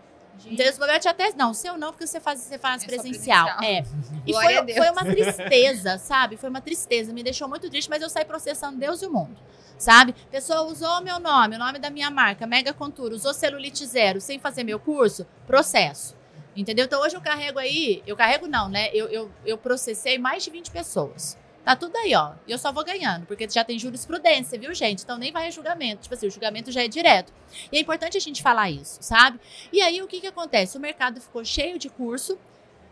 [0.46, 1.30] Então, esse momento tinha até.
[1.34, 3.58] Não, seu não, porque você faz, você faz É presencial.
[3.58, 3.62] presencial.
[3.62, 3.84] É.
[4.26, 6.36] E foi, foi uma tristeza, sabe?
[6.36, 7.12] Foi uma tristeza.
[7.12, 9.36] Me deixou muito triste, mas eu saí processando Deus e o mundo.
[9.76, 10.14] Sabe?
[10.30, 14.38] Pessoa usou meu nome, o nome da minha marca, Mega Contura, usou celulite zero sem
[14.38, 16.14] fazer meu curso, processo.
[16.56, 16.84] Entendeu?
[16.84, 18.90] Então hoje eu carrego aí, eu carrego não, né?
[18.92, 21.38] Eu, eu, eu processei mais de 20 pessoas.
[21.64, 22.32] Tá tudo aí, ó.
[22.46, 25.04] E eu só vou ganhando, porque já tem jurisprudência, viu, gente?
[25.04, 26.02] Então nem vai a julgamento.
[26.02, 27.32] Tipo assim, o julgamento já é direto.
[27.70, 29.38] E é importante a gente falar isso, sabe?
[29.72, 30.76] E aí o que que acontece?
[30.76, 32.38] O mercado ficou cheio de curso,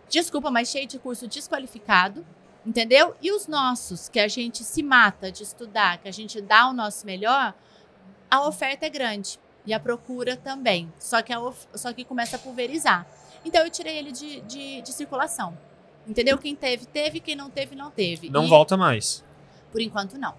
[0.08, 2.24] desculpa, mas cheio de curso desqualificado,
[2.64, 3.16] entendeu?
[3.22, 6.72] E os nossos, que a gente se mata de estudar, que a gente dá o
[6.72, 7.54] nosso melhor,
[8.30, 9.40] a oferta é grande.
[9.68, 10.90] E a procura também.
[10.98, 13.06] Só que, a of- só que começa a pulverizar.
[13.44, 15.56] Então eu tirei ele de, de, de circulação.
[16.06, 16.38] Entendeu?
[16.38, 17.20] Quem teve, teve.
[17.20, 18.30] Quem não teve, não teve.
[18.30, 19.22] Não E, volta mais.
[19.70, 20.34] Por enquanto, não.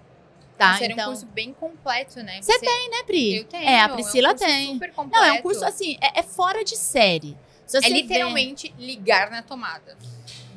[0.58, 0.76] Tá?
[0.82, 2.42] Era então, um curso bem completo, né?
[2.42, 3.36] Você né, Pri?
[3.36, 3.68] Eu tenho.
[3.68, 4.72] É, a um Priscila curso tem.
[4.72, 5.24] Super completo.
[5.24, 7.38] Não, é um curso assim, é, é fora de série.
[7.66, 9.96] Se É você vê- literalmente ligar na tomada.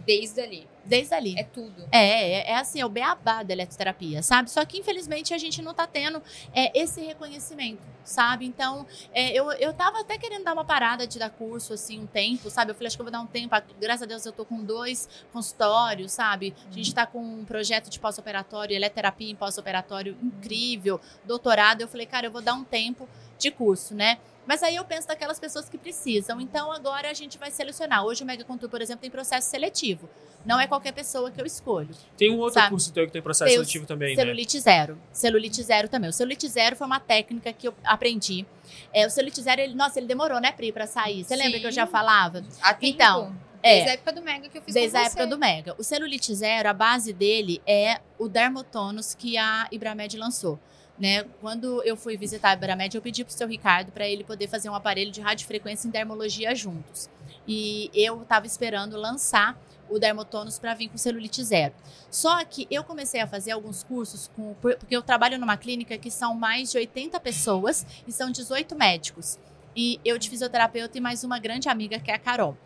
[0.06, 0.68] Desde ali.
[0.86, 1.36] desde ali.
[1.38, 1.88] É tudo.
[1.92, 4.52] É, é, é assim, é o beabá da eletroterapia, sabe?
[4.52, 6.22] Só que, infelizmente, a gente não tá tendo
[6.54, 8.46] é, esse reconhecimento, sabe?
[8.46, 12.06] Então, é, eu, eu tava até querendo dar uma parada de dar curso, assim, um
[12.06, 12.72] tempo, sabe?
[12.72, 13.56] Eu falei, acho que eu vou dar um tempo.
[13.80, 16.54] Graças a Deus, eu tô com dois consultórios, sabe?
[16.70, 21.82] A gente tá com um projeto de pós-operatório, eletroterapia em pós-operatório incrível, doutorado.
[21.82, 24.20] Eu falei, cara, eu vou dar um tempo de curso, né?
[24.46, 26.40] Mas aí eu penso daquelas pessoas que precisam.
[26.42, 28.04] Então agora a gente vai selecionar.
[28.06, 30.10] Hoje o Mega Contour, por exemplo, tem processo seletivo.
[30.46, 31.90] Não é qualquer pessoa que eu escolho.
[32.18, 32.70] Tem um outro Sabe?
[32.70, 34.22] curso teu que tem processo Tem seletivo também, né?
[34.22, 34.98] Celulite zero.
[35.12, 36.10] Celulite zero também.
[36.10, 38.46] O celulite zero foi uma técnica que eu aprendi.
[38.94, 41.24] É, o celulite zero, ele, nossa, ele demorou, né, Pri, pra sair.
[41.24, 42.44] Você lembra que eu já falava?
[42.62, 42.94] Há tempo.
[42.94, 43.76] Então, É.
[43.76, 45.74] Desde a época do Mega que eu fiz Desde a época do Mega.
[45.78, 50.60] O celulite zero, a base dele é o Dermotonos que a Ibramed lançou.
[50.98, 51.24] Né?
[51.42, 54.70] Quando eu fui visitar a Ibramed, eu pedi pro seu Ricardo para ele poder fazer
[54.70, 57.10] um aparelho de radiofrequência em dermologia juntos.
[57.48, 61.74] E eu estava esperando lançar o Dermotonos para vir com celulite zero.
[62.10, 66.10] Só que eu comecei a fazer alguns cursos com, porque eu trabalho numa clínica que
[66.10, 69.38] são mais de 80 pessoas e são 18 médicos
[69.76, 72.58] e eu de fisioterapeuta e mais uma grande amiga que é a Carol.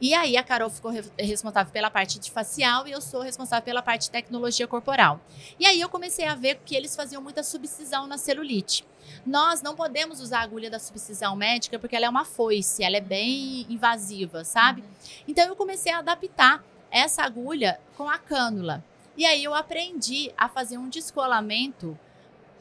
[0.00, 3.82] E aí a Carol ficou responsável pela parte de facial e eu sou responsável pela
[3.82, 5.20] parte de tecnologia corporal.
[5.58, 8.84] E aí eu comecei a ver que eles faziam muita subcisão na celulite.
[9.24, 12.96] Nós não podemos usar a agulha da subcisão médica porque ela é uma foice, ela
[12.96, 14.82] é bem invasiva, sabe?
[15.26, 18.84] Então eu comecei a adaptar essa agulha com a cânula.
[19.16, 21.98] E aí eu aprendi a fazer um descolamento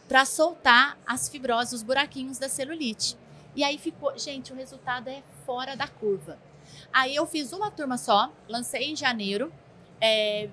[0.08, 3.16] para soltar as fibroses, os buraquinhos da celulite.
[3.56, 6.38] E aí ficou, gente, o resultado é fora da curva.
[6.94, 9.52] Aí eu fiz uma turma só, lancei em janeiro.
[10.00, 10.50] É,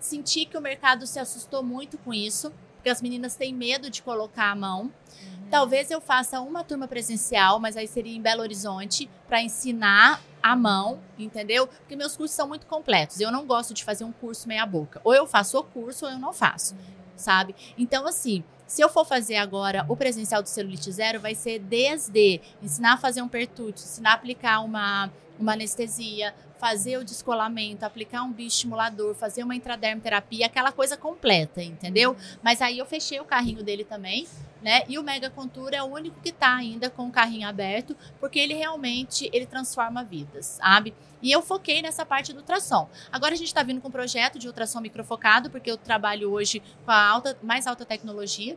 [0.00, 4.02] senti que o mercado se assustou muito com isso, porque as meninas têm medo de
[4.02, 4.82] colocar a mão.
[4.82, 5.48] Uhum.
[5.50, 10.54] Talvez eu faça uma turma presencial, mas aí seria em Belo Horizonte, para ensinar a
[10.54, 11.66] mão, entendeu?
[11.66, 13.20] Porque meus cursos são muito completos.
[13.20, 15.00] Eu não gosto de fazer um curso meia-boca.
[15.04, 16.80] Ou eu faço o curso ou eu não faço, uhum.
[17.16, 17.54] sabe?
[17.76, 22.38] Então, assim, se eu for fazer agora o presencial do celulite zero, vai ser desde
[22.62, 28.22] ensinar a fazer um pertute, ensinar a aplicar uma, uma anestesia, fazer o descolamento, aplicar
[28.22, 32.14] um bioestimulador, fazer uma intradermoterapia, aquela coisa completa, entendeu?
[32.42, 34.26] Mas aí eu fechei o carrinho dele também,
[34.60, 34.82] né?
[34.86, 38.38] E o Mega Contour é o único que tá ainda com o carrinho aberto, porque
[38.38, 40.92] ele realmente ele transforma vidas, sabe?
[41.22, 42.88] E eu foquei nessa parte do ultrassom.
[43.10, 46.62] Agora a gente está vindo com um projeto de ultrassom microfocado, porque eu trabalho hoje
[46.84, 48.56] com a alta, mais alta tecnologia.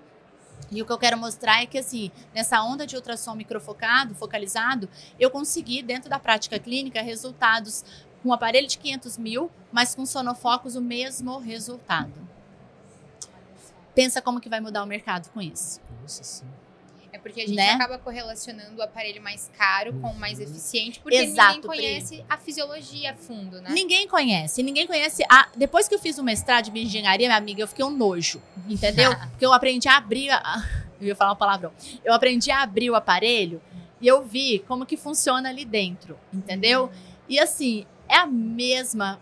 [0.71, 4.87] E o que eu quero mostrar é que, assim, nessa onda de ultrassom microfocado, focalizado,
[5.19, 7.83] eu consegui, dentro da prática clínica, resultados
[8.21, 12.13] com um aparelho de 500 mil, mas com sonofocos o mesmo resultado.
[13.95, 15.81] Pensa como que vai mudar o mercado com isso.
[16.01, 16.45] Nossa, sim.
[17.13, 17.71] É porque a gente né?
[17.71, 20.45] acaba correlacionando o aparelho mais caro com o mais uhum.
[20.45, 22.25] eficiente, porque Exato, ninguém conhece Pri.
[22.29, 23.69] a fisiologia a fundo, né?
[23.71, 24.63] Ninguém conhece.
[24.63, 25.23] Ninguém conhece.
[25.29, 25.49] A...
[25.55, 29.11] Depois que eu fiz o mestrado de engenharia, minha amiga, eu fiquei um nojo, entendeu?
[29.31, 30.29] porque eu aprendi a abrir.
[30.29, 30.63] A...
[31.01, 31.71] Eu ia falar uma palavrão.
[32.05, 33.59] Eu aprendi a abrir o aparelho
[33.99, 36.91] e eu vi como que funciona ali dentro, entendeu?
[37.27, 39.19] E assim, é a mesma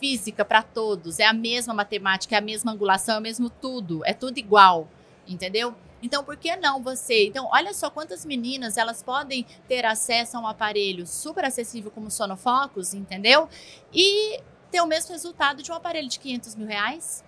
[0.00, 4.04] física para todos, é a mesma matemática, é a mesma angulação, é o mesmo tudo,
[4.04, 4.88] é tudo igual,
[5.28, 5.74] entendeu?
[6.02, 7.26] Então, por que não você?
[7.26, 12.10] Então, olha só quantas meninas elas podem ter acesso a um aparelho super acessível como
[12.10, 13.48] Sonofocus, entendeu?
[13.92, 17.22] E ter o mesmo resultado de um aparelho de 500 mil reais.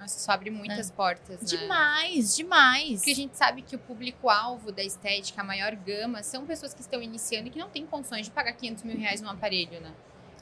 [0.00, 0.92] Nossa, isso abre muitas é.
[0.92, 1.58] portas, né?
[1.58, 3.00] Demais, demais.
[3.00, 6.80] Porque a gente sabe que o público-alvo da estética, a maior gama, são pessoas que
[6.80, 9.92] estão iniciando e que não têm condições de pagar 500 mil reais num aparelho, né?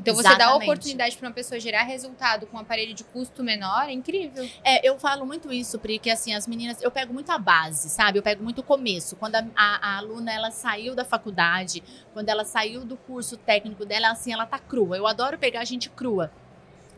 [0.00, 0.38] Então Exatamente.
[0.38, 3.88] você dá a oportunidade para uma pessoa gerar resultado com um aparelho de custo menor,
[3.88, 4.48] é incrível.
[4.62, 7.88] É, eu falo muito isso, Pri, que assim, as meninas, eu pego muito a base,
[7.88, 8.18] sabe?
[8.18, 9.16] Eu pego muito o começo.
[9.16, 11.82] Quando a, a, a, aluna, ela saiu da faculdade,
[12.12, 14.96] quando ela saiu do curso técnico dela, assim, ela tá crua.
[14.96, 16.30] Eu adoro pegar a gente crua.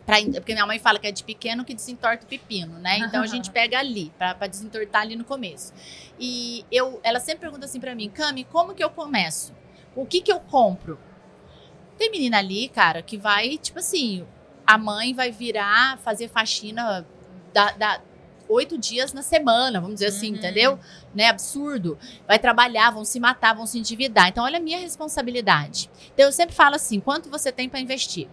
[0.05, 2.99] Pra, porque minha mãe fala que é de pequeno que desentorta o pepino, né?
[2.99, 5.73] Então a gente pega ali, para desentortar ali no começo.
[6.19, 9.55] E eu, ela sempre pergunta assim para mim, Cami, como que eu começo?
[9.95, 10.99] O que que eu compro?
[11.99, 14.25] Tem menina ali, cara, que vai, tipo assim,
[14.67, 17.07] a mãe vai virar, fazer faxina
[17.53, 18.01] da, da
[18.49, 20.37] oito dias na semana, vamos dizer assim, uhum.
[20.37, 20.79] entendeu?
[21.15, 21.27] Né?
[21.27, 21.99] Absurdo.
[22.27, 24.29] Vai trabalhar, vão se matar, vão se endividar.
[24.29, 25.91] Então, olha a minha responsabilidade.
[26.15, 28.29] Então, eu sempre falo assim: quanto você tem para investir?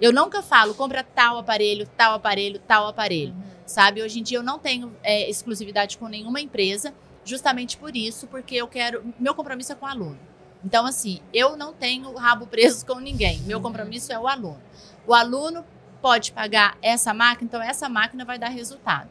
[0.00, 3.32] Eu nunca falo, compra tal aparelho, tal aparelho, tal aparelho.
[3.32, 3.42] Uhum.
[3.64, 4.02] Sabe?
[4.02, 6.92] Hoje em dia eu não tenho é, exclusividade com nenhuma empresa,
[7.24, 9.14] justamente por isso, porque eu quero.
[9.18, 10.18] Meu compromisso é com o aluno.
[10.64, 13.40] Então, assim, eu não tenho rabo preso com ninguém.
[13.40, 13.64] Meu uhum.
[13.64, 14.60] compromisso é o aluno.
[15.06, 15.64] O aluno
[16.00, 19.08] pode pagar essa máquina, então essa máquina vai dar resultado,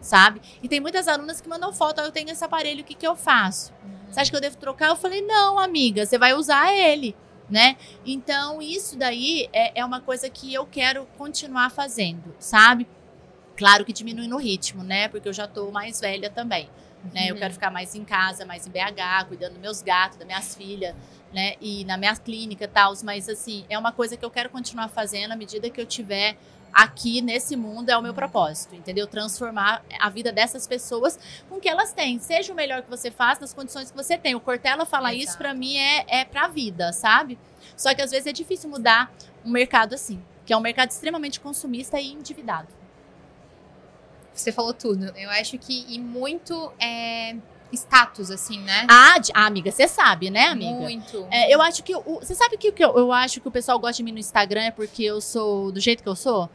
[0.00, 0.40] sabe?
[0.60, 3.14] E tem muitas alunas que mandam foto, eu tenho esse aparelho, o que, que eu
[3.14, 3.72] faço?
[4.10, 4.88] Você acha que eu devo trocar?
[4.88, 7.16] Eu falei, não, amiga, você vai usar ele,
[7.48, 7.76] né?
[8.04, 12.86] Então, isso daí é, é uma coisa que eu quero continuar fazendo, sabe?
[13.56, 15.08] Claro que diminui no ritmo, né?
[15.08, 16.68] Porque eu já tô mais velha também.
[17.12, 17.22] Né?
[17.22, 17.28] Uhum.
[17.28, 20.54] Eu quero ficar mais em casa, mais em BH, cuidando dos meus gatos, das minhas
[20.54, 20.94] filhas,
[21.32, 21.54] né?
[21.60, 22.92] E na minha clínica e tal.
[23.02, 26.36] Mas, assim, é uma coisa que eu quero continuar fazendo à medida que eu tiver
[26.72, 29.06] aqui nesse mundo é o meu propósito, entendeu?
[29.06, 32.18] Transformar a vida dessas pessoas com o que elas têm.
[32.18, 34.34] Seja o melhor que você faz nas condições que você tem.
[34.34, 35.28] O Cortella fala Exato.
[35.28, 37.38] isso para mim é, é pra vida, sabe?
[37.76, 39.12] Só que às vezes é difícil mudar
[39.44, 42.68] um mercado assim, que é um mercado extremamente consumista e endividado.
[44.34, 45.12] Você falou tudo.
[45.16, 47.36] Eu acho que, e muito é,
[47.72, 48.86] status, assim, né?
[48.88, 50.80] Ah, de- ah, amiga, você sabe, né, amiga?
[50.80, 51.26] Muito.
[51.30, 51.94] É, eu acho que.
[51.94, 54.18] Você sabe que o que eu, eu acho que o pessoal gosta de mim no
[54.18, 56.48] Instagram é porque eu sou do jeito que eu sou?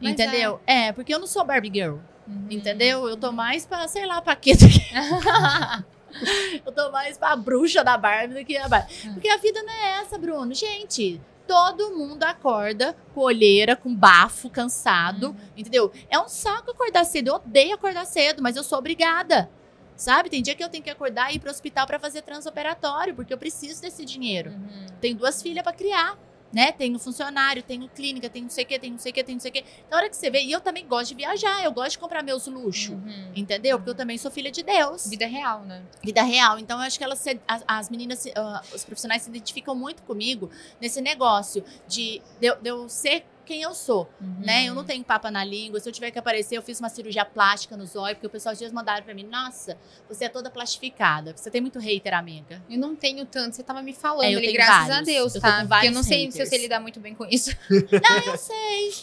[0.00, 0.60] Mas entendeu?
[0.66, 0.92] É.
[0.92, 1.96] porque eu não sou Barbie Girl.
[2.26, 2.46] Uhum.
[2.50, 3.08] Entendeu?
[3.08, 4.52] Eu tô mais pra, sei lá, pra quê?
[6.64, 8.92] eu tô mais pra bruxa da Barbie do que a Barbie.
[9.12, 10.52] Porque a vida não é essa, Bruno.
[10.54, 15.30] Gente, todo mundo acorda com olheira, com bafo, cansado.
[15.30, 15.36] Uhum.
[15.56, 15.90] Entendeu?
[16.08, 17.26] É um saco acordar cedo.
[17.26, 19.50] Eu odeio acordar cedo, mas eu sou obrigada.
[19.96, 20.30] Sabe?
[20.30, 23.34] Tem dia que eu tenho que acordar e ir pro hospital pra fazer transoperatório, porque
[23.34, 24.50] eu preciso desse dinheiro.
[24.52, 24.86] Uhum.
[25.00, 26.16] Tenho duas filhas pra criar,
[26.52, 26.72] né?
[26.72, 29.36] Tenho funcionário, tenho clínica, tenho não sei o que, tenho não sei o que, tenho
[29.36, 29.64] não sei o que.
[29.86, 31.98] Então, a hora que você vê, e eu também gosto de viajar, eu gosto de
[31.98, 32.90] comprar meus luxos.
[32.94, 33.32] Uhum.
[33.34, 33.78] Entendeu?
[33.78, 35.06] Porque eu também sou filha de Deus.
[35.06, 35.82] Vida real, né?
[36.02, 36.58] Vida real.
[36.58, 40.02] Então, eu acho que elas se- as, as meninas, ah, os profissionais se identificam muito
[40.02, 44.08] comigo nesse negócio de, de, de eu ser quem eu sou,
[44.38, 44.68] né?
[44.68, 45.80] Eu não tenho papa na língua.
[45.80, 48.54] Se eu tiver que aparecer, eu fiz uma cirurgia plástica no zóio, porque o pessoal
[48.54, 49.76] dias mandaram pra mim, nossa,
[50.08, 51.34] você é toda plastificada.
[51.36, 52.62] Você tem muito hater, amiga.
[52.70, 55.06] Eu não tenho tanto, você tava me falando É, eu graças a vários.
[55.06, 55.66] Deus, Eu tá?
[55.68, 56.48] Porque eu não sei se eu haters.
[56.48, 57.50] sei lidar muito bem com isso.
[57.68, 58.94] Não, eu sei.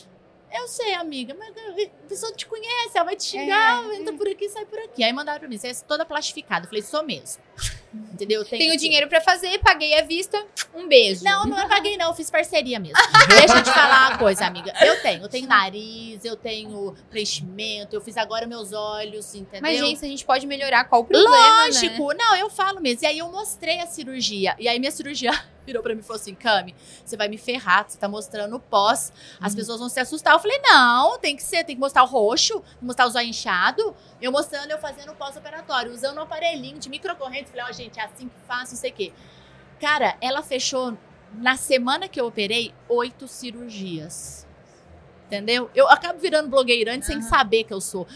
[0.49, 4.29] Eu sei, amiga, mas a pessoa te conhece, ela vai te xingar, É, entra por
[4.29, 5.03] aqui, sai por aqui.
[5.03, 6.65] Aí mandaram pra mim, você é toda plastificada.
[6.65, 7.43] Eu falei, sou mesmo.
[7.93, 8.41] Entendeu?
[8.41, 11.23] Eu Tenho dinheiro pra fazer, paguei à vista, um beijo.
[11.23, 12.07] Não, não é paguei, não.
[12.07, 12.97] Eu fiz parceria mesmo.
[13.29, 14.73] Deixa eu te falar uma coisa, amiga.
[14.81, 15.23] Eu tenho.
[15.23, 19.61] Eu tenho nariz, eu tenho preenchimento, eu fiz agora meus olhos, entendeu?
[19.61, 21.65] Mas, gente, a gente pode melhorar qual o problema, né?
[21.65, 23.03] Lógico, não, eu falo mesmo.
[23.03, 24.55] E aí eu mostrei a cirurgia.
[24.59, 25.31] E aí minha cirurgia
[25.67, 26.73] virou pra mim e falou assim: Cami,
[27.05, 29.59] você vai me ferrar, você tá mostrando o pós, as Uhum.
[29.59, 30.33] pessoas vão se assustar.
[30.33, 33.93] Eu falei: não, tem que ser, tem que mostrar o roxo, mostrar o zóio inchado.
[34.21, 37.49] Eu mostrando, eu fazendo o pós-operatório, usando um aparelhinho de microcorrente.
[37.49, 39.13] Falei: ó, gente, é assim que faço, não sei o quê.
[39.79, 40.97] Cara, ela fechou
[41.33, 44.47] na semana que eu operei oito cirurgias.
[45.27, 45.69] Entendeu?
[45.75, 47.27] Eu acabo virando blogueirante sem Aham.
[47.27, 48.07] saber que eu sou.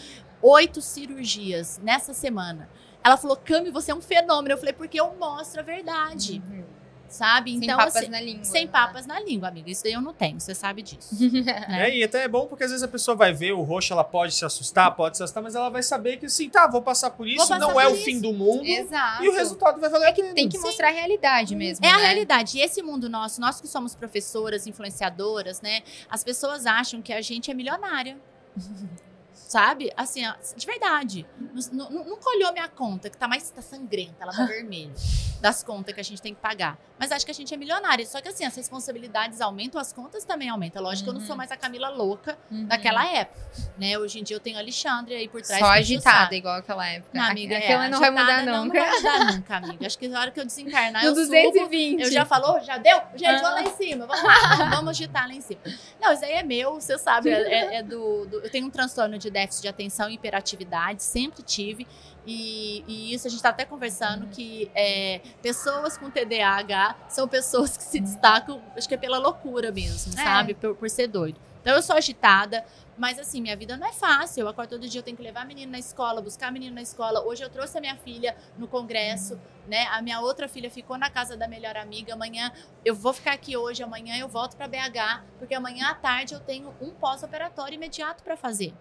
[0.42, 2.70] Oito cirurgias nessa semana.
[3.04, 4.54] Ela falou, Cami, você é um fenômeno.
[4.54, 6.64] Eu falei, porque eu mostro a verdade, Uhum.
[7.12, 7.52] Sabe?
[7.52, 8.44] Sem Então, papas assim, na língua.
[8.44, 8.72] sem né?
[8.72, 9.70] papas na língua, amiga.
[9.70, 11.16] Isso daí eu não tenho, você sabe disso.
[11.70, 11.90] né?
[11.90, 14.04] É, e até é bom porque às vezes a pessoa vai ver o roxo, ela
[14.04, 17.12] pode se assustar, pode se assustar, mas ela vai saber que assim, tá, vou passar
[17.12, 18.06] por isso, passar não por é o isso.
[18.06, 18.64] fim do mundo.
[18.66, 19.24] Exato.
[19.24, 20.34] E o resultado vai valer a pena.
[20.34, 22.04] Tem que mostrar a realidade mesmo, É a né?
[22.06, 22.58] realidade.
[22.58, 25.82] E esse mundo nosso, nós que somos professoras, influenciadoras, né?
[26.10, 28.18] As pessoas acham que a gente é milionária.
[29.52, 29.92] Sabe?
[29.98, 31.26] Assim, ó, de verdade.
[31.74, 34.94] Nu- nu- Nunca olhou minha conta, que tá mais tá sangrenta, ela tá vermelha.
[35.42, 36.78] Das contas que a gente tem que pagar.
[37.00, 38.06] Mas acho que a gente é milionária.
[38.06, 40.82] Só que assim, as responsabilidades aumentam, as contas também aumentam.
[40.84, 41.28] Lógico que eu não Uhum.
[41.28, 42.66] sou mais a Camila louca Uhum.
[42.68, 43.42] daquela época.
[43.78, 43.98] Né?
[43.98, 45.60] Hoje em dia eu tenho a Alexandre aí por trás.
[45.60, 47.10] Só agitada, igual aquela época.
[47.12, 48.80] Não, amiga, Aquela é, não vai mudar não, nunca.
[48.80, 49.86] Não vai mudar nunca, amiga.
[49.88, 52.02] Acho que na hora que eu desencarnar, No eu subo, 220.
[52.04, 52.60] eu já falou?
[52.64, 53.02] Já deu?
[53.16, 53.42] Gente, Ah.
[53.42, 54.06] vamos lá em cima.
[54.06, 54.66] Vamos lá.
[54.70, 55.60] Vamos, agitar lá em cima.
[56.00, 57.32] Não, isso aí é meu, você sabe.
[57.32, 61.04] É, é- é do, do- Eu tenho um transtorno de déficit de atenção e hiperatividade,
[61.04, 61.88] sempre tive.
[62.26, 67.76] E, e isso a gente tá até conversando que é, pessoas com TDAH são pessoas
[67.76, 70.24] que se destacam, acho que é pela loucura mesmo, É.
[70.24, 70.54] sabe?
[70.54, 71.40] Por, por ser doido.
[71.62, 72.66] Então eu sou agitada,
[72.98, 74.42] mas assim, minha vida não é fácil.
[74.42, 76.74] Eu acordo todo dia, eu tenho que levar a menina na escola, buscar a menina
[76.76, 77.22] na escola.
[77.24, 79.86] Hoje eu trouxe a minha filha no congresso, né?
[79.92, 82.14] A minha outra filha ficou na casa da melhor amiga.
[82.14, 82.52] Amanhã
[82.84, 86.40] eu vou ficar aqui hoje, amanhã eu volto para BH, porque amanhã à tarde eu
[86.40, 88.74] tenho um pós-operatório imediato para fazer.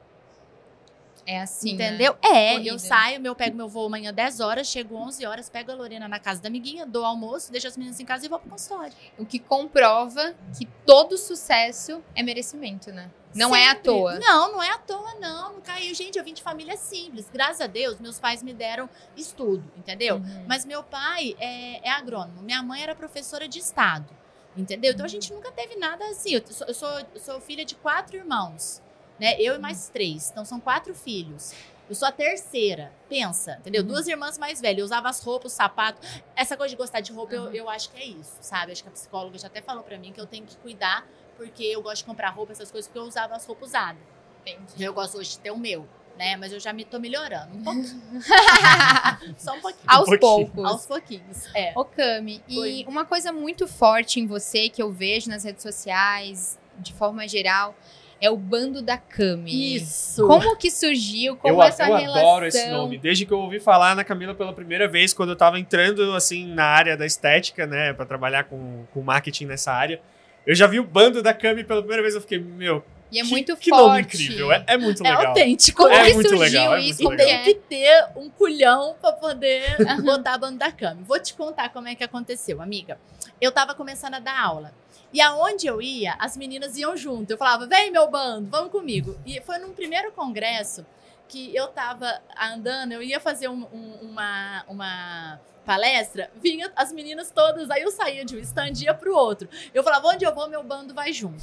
[1.26, 1.88] É assim, né?
[1.88, 2.16] entendeu?
[2.22, 2.70] É, Corrida.
[2.70, 6.09] eu saio, eu pego meu voo amanhã 10 horas, chego 11 horas, pego a Lorena
[6.09, 8.92] na casa da amiguinha, dou almoço, deixo as meninas em casa e vou pro consultório.
[9.18, 13.11] O que comprova que todo sucesso é merecimento, né?
[13.35, 13.83] Não é à Sempre.
[13.85, 14.18] toa.
[14.18, 15.52] Não, não é à toa, não.
[15.54, 15.94] Não caiu.
[15.94, 17.28] Gente, eu vim de família simples.
[17.33, 20.16] Graças a Deus, meus pais me deram estudo, entendeu?
[20.16, 20.44] Uhum.
[20.48, 24.09] Mas meu pai é, é agrônomo, minha mãe era professora de estado,
[24.56, 24.92] entendeu?
[24.92, 26.35] Então a gente nunca teve nada assim.
[26.35, 28.83] Eu sou, eu sou, eu sou filha de quatro irmãos,
[29.20, 29.37] né?
[29.40, 31.52] Eu e mais três, então são quatro filhos.
[31.88, 33.83] Eu sou a terceira, pensa, entendeu?
[33.83, 33.88] Uhum.
[33.88, 36.09] Duas irmãs mais velhas, eu usava as roupas, os sapatos.
[36.37, 37.46] Essa coisa de gostar de roupa, Uhum.
[37.46, 38.70] eu, eu acho que é isso, sabe?
[38.72, 41.04] Acho que a psicóloga já até falou pra mim que eu tenho que cuidar,
[41.37, 44.00] porque eu gosto de comprar roupa, essas coisas, porque eu usava as roupas usadas.
[44.46, 44.83] Entendi.
[44.85, 46.37] Eu gosto hoje de ter o meu, né?
[46.37, 48.00] Mas eu já me tô melhorando um pouquinho.
[49.37, 49.85] Só um pouquinho.
[49.87, 50.18] Aos pouquinho.
[50.50, 50.64] poucos.
[50.64, 51.46] Aos pouquinhos.
[51.54, 51.72] É.
[51.76, 56.59] Ô, Cami, e uma coisa muito forte em você que eu vejo nas redes sociais,
[56.78, 57.74] de forma geral,
[58.20, 59.76] é o bando da Cami.
[59.76, 60.26] Isso.
[60.26, 61.37] Como que surgiu?
[61.37, 62.20] Como Eu, é essa eu relação?
[62.28, 62.98] adoro esse nome.
[62.98, 66.46] Desde que eu ouvi falar na Camila pela primeira vez, quando eu tava entrando assim
[66.46, 70.00] na área da estética, né, Pra trabalhar com, com marketing nessa área,
[70.46, 72.14] eu já vi o bando da Cami pela primeira vez.
[72.14, 73.83] Eu fiquei, meu, E é que, muito que forte.
[73.87, 74.52] nome incrível.
[74.52, 75.26] É, é muito É legal.
[75.28, 75.83] autêntico.
[75.83, 77.03] Como É que muito surgiu legal, é isso?
[77.03, 77.26] E legal.
[77.26, 81.03] tem que ter um culhão pra poder botar a banda da Cami.
[81.05, 82.99] Vou te contar como é que aconteceu, amiga.
[83.40, 84.72] Eu tava começando a dar aula.
[85.12, 87.30] E aonde eu ia, as meninas iam junto.
[87.32, 89.18] Eu falava, vem meu bando, vamos comigo.
[89.26, 90.86] E foi num primeiro congresso
[91.28, 97.30] que eu tava andando, eu ia fazer um- um- uma, uma palestra, vinha as meninas
[97.30, 99.48] todas, aí eu saía de um stand ia pro outro.
[99.72, 101.40] Eu falava, onde eu vou, meu bando vai junto.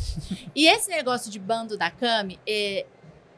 [0.55, 2.85] e esse negócio de bando da Cami, é,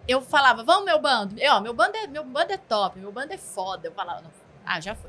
[0.08, 1.36] eu falava, vamos meu bando.
[1.40, 3.88] Eu, ó, meu bando é meu bando é top, meu bando é foda.
[3.88, 4.24] Eu falava,
[4.66, 5.09] ah, já foi.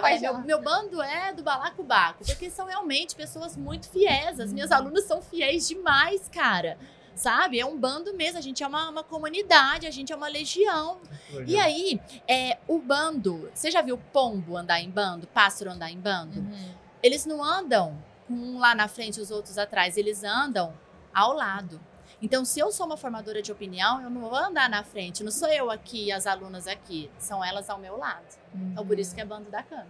[0.00, 4.40] Pode "É, meu, meu bando é do balacobaco, porque são realmente pessoas muito fiéis.
[4.40, 6.76] As minhas alunas são fiéis demais, cara.
[7.14, 7.58] Sabe?
[7.58, 10.98] É um bando mesmo, a gente é uma, uma comunidade, a gente é uma legião.
[11.46, 15.98] E aí, é, o bando, você já viu pombo andar em bando, pássaro andar em
[15.98, 16.40] bando?
[16.40, 16.74] Uhum.
[17.02, 17.96] Eles não andam
[18.28, 20.74] um lá na frente e os outros atrás, eles andam
[21.14, 21.80] ao lado.
[22.20, 25.30] Então, se eu sou uma formadora de opinião, eu não vou andar na frente, não
[25.30, 28.24] sou eu aqui e as alunas aqui, são elas ao meu lado.
[28.54, 29.86] Então, por isso que é bando da cama.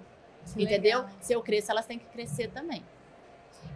[0.54, 1.00] Que Entendeu?
[1.02, 1.14] legal.
[1.20, 2.82] Se eu cresço, elas têm que crescer também.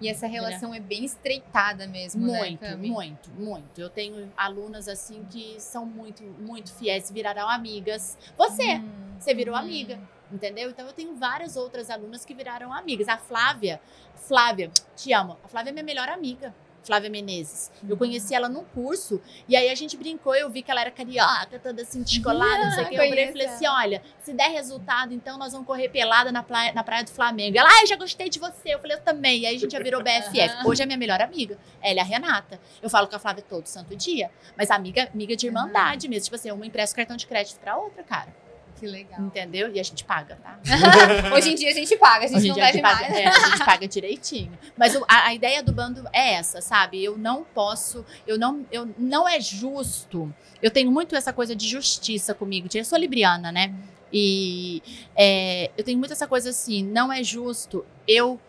[0.00, 2.88] E essa relação é bem estreitada mesmo, né, muito, Cami?
[2.88, 3.80] muito, muito.
[3.80, 8.16] Eu tenho alunas assim que são muito, muito fiéis, viraram amigas.
[8.36, 9.58] Você, Hum, você virou hum.
[9.58, 10.00] amiga.
[10.32, 10.70] Entendeu?
[10.70, 13.08] Então eu tenho várias outras alunas que viraram amigas.
[13.08, 13.80] A Flávia,
[14.14, 15.36] Flávia, te amo.
[15.42, 16.54] A Flávia é minha melhor amiga.
[16.82, 17.70] Flávia Menezes.
[17.82, 17.96] Eu Uhum.
[17.96, 21.58] conheci ela num curso e aí a gente brincou, eu vi que ela era carioca,
[21.62, 22.94] toda assim, descolada, não sei o que.
[22.96, 26.42] Eu virei e falei assim: olha, se der resultado, então nós vamos correr pelada na
[26.42, 27.58] praia, na praia do Flamengo.
[27.58, 28.74] Ela, ai, já gostei de você.
[28.74, 29.40] Eu falei, eu também.
[29.40, 30.66] E aí a gente já virou BFF.
[30.66, 31.58] Hoje é minha melhor amiga.
[31.82, 32.60] Ela é a Renata.
[32.82, 36.24] Eu falo com a Flávia todo santo dia, mas amiga, amiga de irmandade mesmo.
[36.24, 38.34] Tipo assim, uma empresta o cartão de crédito pra outra, cara.
[38.80, 39.20] Que legal.
[39.20, 39.70] Entendeu?
[39.72, 40.58] E a gente paga, tá?
[41.36, 43.14] Hoje em dia a gente paga, a gente Hoje não deve paga, mais.
[43.14, 44.50] é, a gente paga direitinho.
[44.76, 47.04] Mas o- a, a ideia do bando é essa, sabe?
[47.04, 50.34] Eu não posso, eu não, eu não é justo.
[50.62, 52.68] Eu tenho muito essa coisa de justiça comigo.
[52.74, 53.74] Eu sou libriana, né?
[54.12, 54.82] E
[55.14, 58.40] é, eu tenho muito essa coisa assim, não é justo eu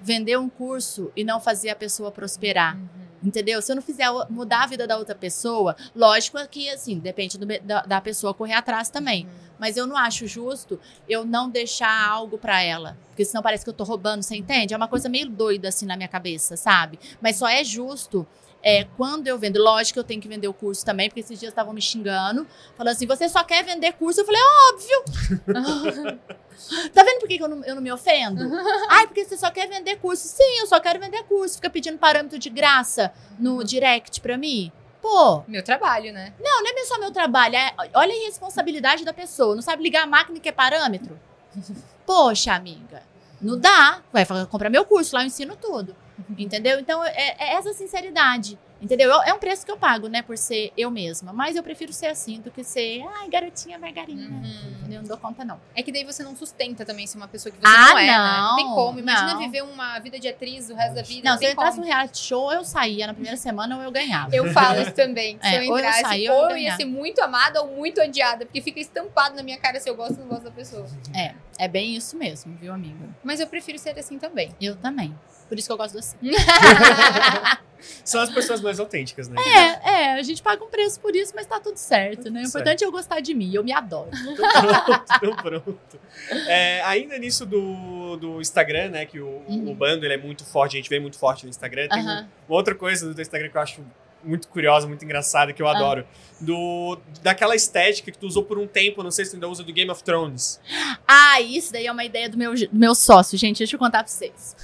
[0.00, 2.76] vender um curso e não fazer a pessoa prosperar.
[2.76, 3.03] Uhum.
[3.24, 3.62] Entendeu?
[3.62, 7.46] Se eu não fizer mudar a vida da outra pessoa, lógico que, assim, depende do
[7.62, 9.26] da, da pessoa correr atrás também.
[9.58, 12.98] Mas eu não acho justo eu não deixar algo pra ela.
[13.08, 14.74] Porque senão parece que eu tô roubando, você entende?
[14.74, 16.98] É uma coisa meio doida assim na minha cabeça, sabe?
[17.20, 18.26] Mas só é justo
[18.64, 19.62] é, quando eu vendo.
[19.62, 22.46] Lógico que eu tenho que vender o curso também, porque esses dias estavam me xingando,
[22.76, 24.22] falando assim: você só quer vender curso?
[24.22, 24.40] Eu falei:
[24.72, 25.04] óbvio!
[26.94, 28.42] tá vendo por que, eu, não, eu não me ofendo?
[28.88, 30.26] Ai, porque você só quer vender curso.
[30.26, 31.56] Sim, eu só quero vender curso.
[31.56, 34.72] Fica pedindo parâmetro de graça no direct pra mim.
[35.02, 36.32] Pô, Meu trabalho, né?
[36.40, 37.54] não, não é só meu trabalho.
[37.56, 39.54] é- olha a irresponsabilidade da pessoa.
[39.54, 41.20] Não sabe ligar a máquina que é parâmetro?
[42.06, 43.02] Poxa, amiga.
[43.38, 44.00] Não dá.
[44.10, 45.94] Vai comprar meu curso, lá eu ensino tudo.
[46.38, 46.78] Entendeu?
[46.80, 48.58] Então, é, é essa sinceridade.
[48.82, 49.10] Entendeu?
[49.10, 50.20] Eu- É um preço que eu pago, né?
[50.20, 51.32] Por ser eu mesma.
[51.32, 54.28] Mas eu prefiro ser assim do que ser, ai, garotinha margarina.
[54.28, 54.74] Uhum.
[54.80, 55.00] Entendeu?
[55.00, 55.58] Não dou conta, não.
[55.74, 58.06] É que daí você não sustenta também se uma pessoa que você Ah, não é,
[58.06, 58.18] né?
[58.18, 58.98] Não tem não, como.
[58.98, 59.38] Imagina não.
[59.40, 61.24] viver uma vida de atriz o resto da vida.
[61.24, 63.90] Não, Não, se eu entrasse no reality show, eu saía na primeira semana ou eu
[63.90, 64.34] ganhava.
[64.36, 65.38] Eu falo isso também.
[65.42, 66.76] Se É, eu ou eu entrasse, saía ou eu ou eu ia ganhava.
[66.76, 70.14] ser muito amada ou muito odiada, porque fica estampado na minha cara se eu gosto
[70.18, 70.86] ou não gosto da pessoa.
[71.16, 73.08] É, é bem isso mesmo, viu, amiga?
[73.22, 74.50] Mas eu prefiro ser assim também.
[74.60, 75.14] Eu também.
[75.48, 76.16] Por isso que eu gosto assim.
[78.02, 79.36] São as pessoas mais autênticas, né?
[79.84, 82.40] É, é, a gente paga um preço por isso, mas tá tudo certo, né?
[82.42, 84.08] O importante é eu gostar de mim, eu me adoro.
[85.16, 86.00] Então pronto.
[86.48, 89.04] É, ainda nisso do, do Instagram, né?
[89.06, 89.70] Que o, Uhum.
[89.70, 91.88] o bando ele é muito forte, a gente vê muito forte no Instagram.
[91.88, 92.26] Tem Aham.
[92.48, 93.84] uma outra coisa do Instagram que eu acho
[94.24, 95.72] muito curiosa, muito engraçada, que eu Ah.
[95.76, 96.06] adoro.
[96.40, 99.62] Do, daquela estética que tu usou por um tempo, não sei se tu ainda usa
[99.62, 100.60] do Game of Thrones.
[101.06, 103.58] Ah, isso daí é uma ideia do meu, do meu sócio, gente.
[103.58, 104.56] Deixa eu contar pra vocês.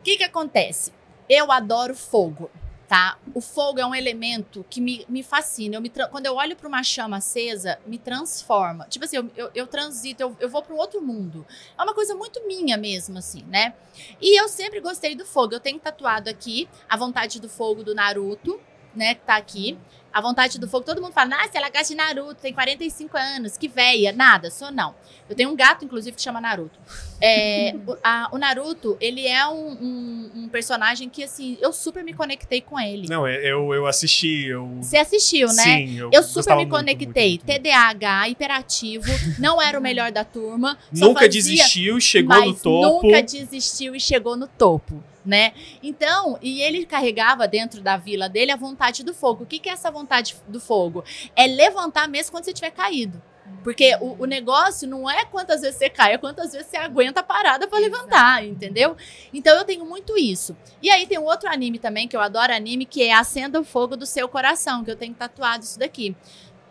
[0.00, 0.92] O que que acontece?
[1.28, 2.50] Eu adoro fogo,
[2.88, 3.18] tá?
[3.34, 5.76] O fogo é um elemento que me, me fascina.
[5.76, 8.86] Eu me quando eu olho pra uma chama acesa, me transforma.
[8.88, 11.46] Tipo assim, eu, eu, eu transito, eu, eu vou pra um outro mundo.
[11.78, 13.74] É uma coisa muito minha mesmo, assim, né?
[14.20, 15.54] E eu sempre gostei do fogo.
[15.54, 18.58] Eu tenho tatuado aqui a vontade do fogo do Naruto,
[18.96, 19.14] né?
[19.14, 19.78] Que tá aqui.
[20.12, 23.56] A vontade do fogo, todo mundo fala, nossa, ela gosta de Naruto, tem 45 anos,
[23.56, 24.10] que véia.
[24.12, 24.94] Nada, sou não.
[25.28, 26.78] Eu tenho um gato, inclusive, que chama Naruto.
[27.20, 32.02] É, o, a- o Naruto, ele é um, um- um personagem que, assim, eu super
[32.02, 33.06] me conectei com ele.
[33.08, 34.66] Não, eu, eu assisti, eu...
[34.80, 35.62] Você assistiu, né?
[35.62, 37.28] Sim, eu, Eu super me muito, conectei.
[37.30, 37.60] muito, muito.
[37.62, 39.04] TDAH, hiperativo,
[39.38, 40.78] não era o melhor da turma.
[40.90, 43.06] Nunca fazia- desistiu, chegou no topo.
[43.06, 45.52] nunca desistiu e chegou no topo, né?
[45.82, 49.44] Então, e ele carregava dentro da vila dele a vontade do fogo.
[49.44, 51.04] O que, que é essa vontade do fogo?
[51.36, 53.22] É levantar mesmo quando você tiver caído.
[53.62, 57.20] Porque o, o negócio não é quantas vezes você cai, é quantas vezes você aguenta
[57.20, 58.96] a parada pra levantar, entendeu?
[59.32, 60.56] Então eu tenho muito isso.
[60.80, 63.64] E aí tem um outro anime também, que eu adoro anime, que é Acenda o
[63.64, 66.16] Fogo do Seu Coração, que eu tenho tatuado isso daqui.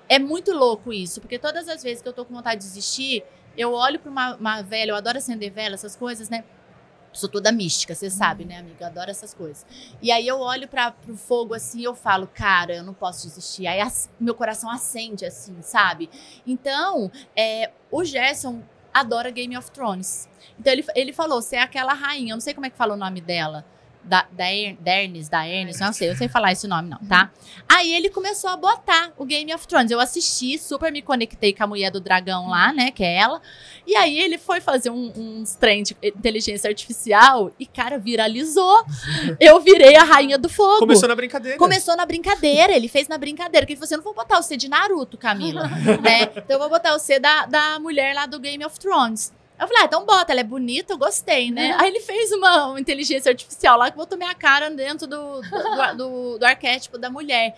[0.10, 3.24] É muito louco isso, porque todas as vezes que eu tô com vontade de desistir,
[3.56, 6.44] eu olho pra uma, uma vela, eu adoro acender vela, essas coisas, né?
[7.18, 8.86] Sou toda mística, você sabe, né, amiga?
[8.86, 9.66] Eu adoro essas coisas.
[10.02, 13.66] E aí eu olho para pro fogo assim eu falo, cara, eu não posso desistir.
[13.66, 16.10] Aí as, meu coração acende, assim, sabe?
[16.46, 18.62] Então, é, o Gerson
[18.94, 20.30] adora Game of Thrones.
[20.60, 22.94] Então ele, ele falou: você é aquela rainha, eu não sei como é que fala
[22.94, 23.66] o nome dela
[24.08, 24.46] da, da
[24.80, 27.32] Dernis, da Ernest, não sei, eu sei falar esse nome não, tá?
[27.68, 29.92] Aí ele começou a botar o Game of Thrones.
[29.92, 33.42] Eu assisti, super me conectei com a mulher do dragão lá, né, que é ela.
[33.86, 38.84] E aí ele foi fazer um, uns trem de inteligência artificial e, cara, viralizou.
[39.40, 40.80] Eu virei a rainha do fogo.
[40.80, 41.58] Começou na brincadeira.
[41.58, 43.66] Começou na brincadeira, ele fez na brincadeira.
[43.66, 45.68] Que ele falou assim, eu não vou botar o C de Naruto, Camila,
[46.02, 46.24] né?
[46.36, 49.34] Então eu vou botar o C da, da mulher lá do Game of Thrones.
[49.60, 51.74] Eu falei, ah, então bota, ela é bonita, eu gostei, né?
[51.74, 51.82] Uhum.
[51.82, 56.38] Aí ele fez uma, inteligência artificial lá que botou minha cara dentro do, do, do,
[56.38, 57.56] do arquétipo da mulher.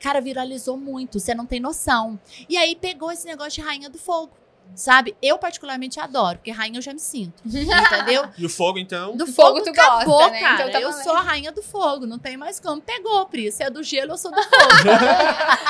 [0.00, 2.20] Cara, viralizou muito, você não tem noção.
[2.46, 4.32] E aí pegou esse negócio de rainha do fogo.
[4.74, 5.14] Sabe?
[5.22, 7.42] Eu particularmente adoro, porque rainha eu já me sinto.
[7.46, 8.24] Entendeu?
[8.36, 9.16] E o fogo, então?
[9.16, 10.40] Do fogo, fogo tu acabou, gosta, né?
[10.40, 10.68] cara.
[10.68, 12.82] Então, tá eu sou a rainha do fogo, não tem mais como.
[12.82, 13.52] Pegou, Pri.
[13.52, 14.50] Se é do gelo, eu sou do fogo.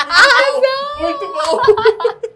[0.08, 2.24] ah, Muito bom!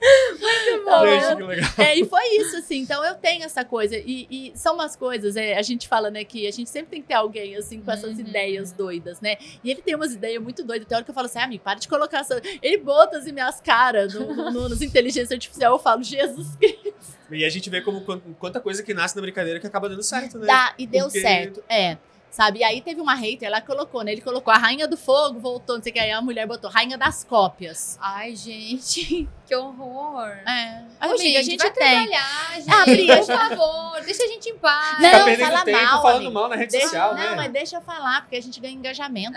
[0.00, 1.06] Muito bom.
[1.06, 1.70] Gente, que legal.
[1.78, 2.78] É, e foi isso, assim.
[2.78, 3.96] Então eu tenho essa coisa.
[3.96, 7.02] E, e são umas coisas, é, a gente fala, né, que a gente sempre tem
[7.02, 8.20] que ter alguém, assim, com essas uhum.
[8.20, 9.36] ideias doidas, né?
[9.62, 10.88] E ele tem umas ideias muito doidas.
[10.88, 12.40] Tem hora que eu falo assim, ah, amigo, para de colocar essa.
[12.62, 15.74] Ele bota assim minhas caras no, no, nos inteligência artificial.
[15.74, 17.20] Eu falo, Jesus Cristo.
[17.30, 18.00] E a gente vê como
[18.38, 20.46] quanta coisa que nasce na brincadeira que acaba dando certo, né?
[20.46, 21.20] Dá, e deu Porque...
[21.20, 21.62] certo.
[21.68, 21.96] É
[22.30, 22.60] sabe?
[22.60, 24.12] E aí teve uma hater, ela colocou, né?
[24.12, 26.70] Ele colocou a Rainha do Fogo, voltou, não sei o que, aí a mulher botou
[26.70, 27.98] Rainha das Cópias.
[28.00, 30.28] Ai, gente, que horror.
[30.28, 30.84] É.
[31.00, 32.06] Ô, amiga, gente, a gente vai tem.
[32.06, 32.70] trabalhar, gente.
[32.70, 35.00] Ah, Pri, por favor, deixa a gente em paz.
[35.00, 36.30] Não, tá fala tempo mal, falando amiga.
[36.30, 37.28] mal na rede deixa, social, não, né?
[37.30, 39.36] Não, mas deixa eu falar, porque a gente ganha engajamento.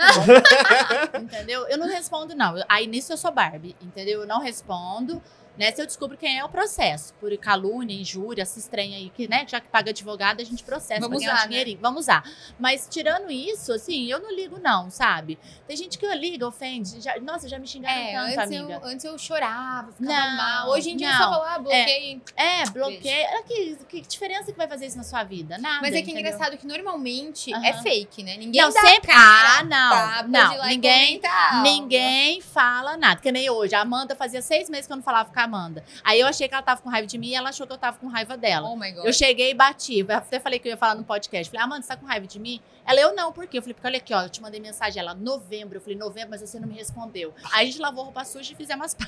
[1.19, 1.67] entendeu?
[1.67, 2.55] Eu não respondo, não.
[2.69, 4.21] Aí nisso eu sou Barbie, entendeu?
[4.21, 5.21] Eu não respondo.
[5.57, 5.71] Né?
[5.71, 9.45] Se eu descubro quem é o processo, por calúnia, injúria, esses trem aí, que, né,
[9.47, 11.77] já que paga advogado, a gente processa Vamos ganhar usar, um dinheirinho.
[11.77, 11.81] Né?
[11.81, 12.23] Vamos usar.
[12.59, 15.37] Mas tirando isso, assim, eu não ligo, não, sabe?
[15.67, 17.01] Tem gente que liga, ofende.
[17.01, 18.73] Já, nossa, já me xingaram é, tanto, antes amiga.
[18.73, 20.69] Eu, antes eu chorava, ficava não, mal.
[20.69, 21.15] Hoje em dia não.
[21.15, 22.21] eu só falo, ah, bloqueio.
[22.35, 23.27] É, é bloqueio.
[23.47, 25.57] Que, que diferença que vai fazer isso na sua vida?
[25.57, 25.81] Nada.
[25.81, 28.37] Mas é que é engraçado que normalmente é fake, né?
[28.37, 29.11] Ninguém não, dá sempre.
[29.11, 30.27] Cara, ah, não.
[30.29, 31.21] não, ninguém,
[31.61, 33.21] ninguém fala nada.
[33.21, 33.75] Que nem hoje.
[33.75, 35.83] A Amanda fazia seis meses que eu não falava com a Amanda.
[36.03, 37.77] Aí eu achei que ela tava com raiva de mim e ela achou que eu
[37.77, 38.69] tava com raiva dela.
[38.69, 39.05] Oh my God.
[39.05, 39.99] Eu cheguei e bati.
[39.99, 41.51] Eu até falei que eu ia falar no podcast.
[41.51, 42.59] Falei, Amanda, você tá com raiva de mim?
[42.85, 43.57] Ela, eu não, por quê?
[43.57, 44.99] Eu falei, porque olha aqui, ó, eu te mandei mensagem.
[44.99, 45.77] Ela, novembro.
[45.77, 47.33] Eu falei, novembro, mas você não me respondeu.
[47.51, 48.93] Aí a gente lavou roupa suja e fizemos as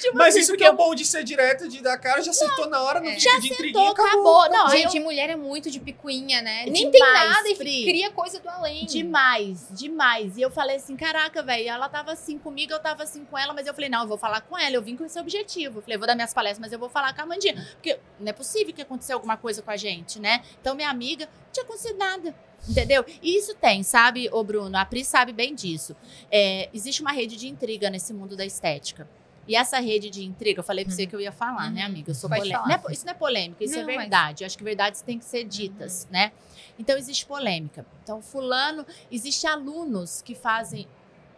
[0.00, 0.76] tipo Mas assim, isso que é eu...
[0.76, 3.18] bom de ser direto, de dar cara, já acertou na hora, no é.
[3.18, 4.42] Já de acertou, acabou.
[4.42, 4.58] acabou.
[4.58, 5.02] Não, gente, eu...
[5.02, 6.64] mulher é muito de picuinha, né?
[6.64, 8.86] Demais, Nem tem nada e cria coisa do além.
[8.86, 10.36] Demais, demais.
[10.36, 13.52] E eu falei assim, caraca, velho, ela tava assim comigo, eu tava assim com ela,
[13.52, 15.78] mas eu falei, não, eu vou falar com ela, eu vim com esse objetivo.
[15.78, 17.54] Eu falei, vou dar minhas palestras, mas eu vou falar com a Amandinha.
[17.72, 20.42] Porque não é possível que aconteceu alguma coisa com a gente, né?
[20.60, 22.34] Então, minha amiga, não tinha acontecido nada.
[22.68, 23.04] Entendeu?
[23.22, 24.76] E isso tem, sabe, ô Bruno?
[24.76, 25.94] A Pri sabe bem disso.
[26.30, 29.08] É, existe uma rede de intriga nesse mundo da estética.
[29.48, 31.08] E essa rede de intriga, eu falei pra você uhum.
[31.08, 31.74] que eu ia falar, né, uhum.
[31.74, 32.10] né, amiga?
[32.10, 32.62] Eu sou polêmica.
[32.66, 34.32] Não é, isso não é polêmica, isso é não, é verdade.
[34.32, 34.40] Mas...
[34.40, 36.12] Eu acho que verdades têm que ser ditas, uhum.
[36.12, 36.32] né?
[36.78, 37.86] Então, existe polêmica.
[38.02, 40.86] Então, fulano, existe alunos que fazem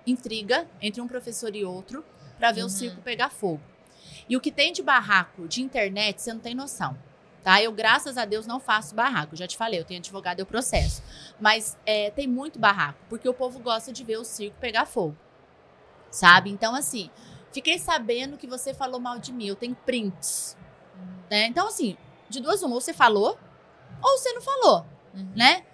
[0.07, 2.03] intriga entre um professor e outro
[2.39, 2.67] para ver uhum.
[2.69, 3.61] o circo pegar fogo.
[4.27, 6.97] E o que tem de barraco de internet, você não tem noção.
[7.43, 7.63] Tá?
[7.63, 9.37] Eu, graças a Deus, não faço barraco.
[9.37, 11.03] Já te falei, eu tenho advogado, eu processo.
[11.41, 15.17] Mas é, tem muito barraco, porque o povo gosta de ver o circo pegar fogo.
[16.11, 16.51] Sabe?
[16.51, 17.11] Então, assim,
[17.53, 19.47] fiquei sabendo que você falou mal de mim.
[19.47, 20.57] Eu tenho prints.
[21.31, 21.47] Né?
[21.47, 21.97] Então, assim,
[22.29, 23.39] de duas uma, ou você falou,
[24.03, 24.87] ou você não falou.
[25.15, 25.33] Uhum.
[25.35, 25.65] Né?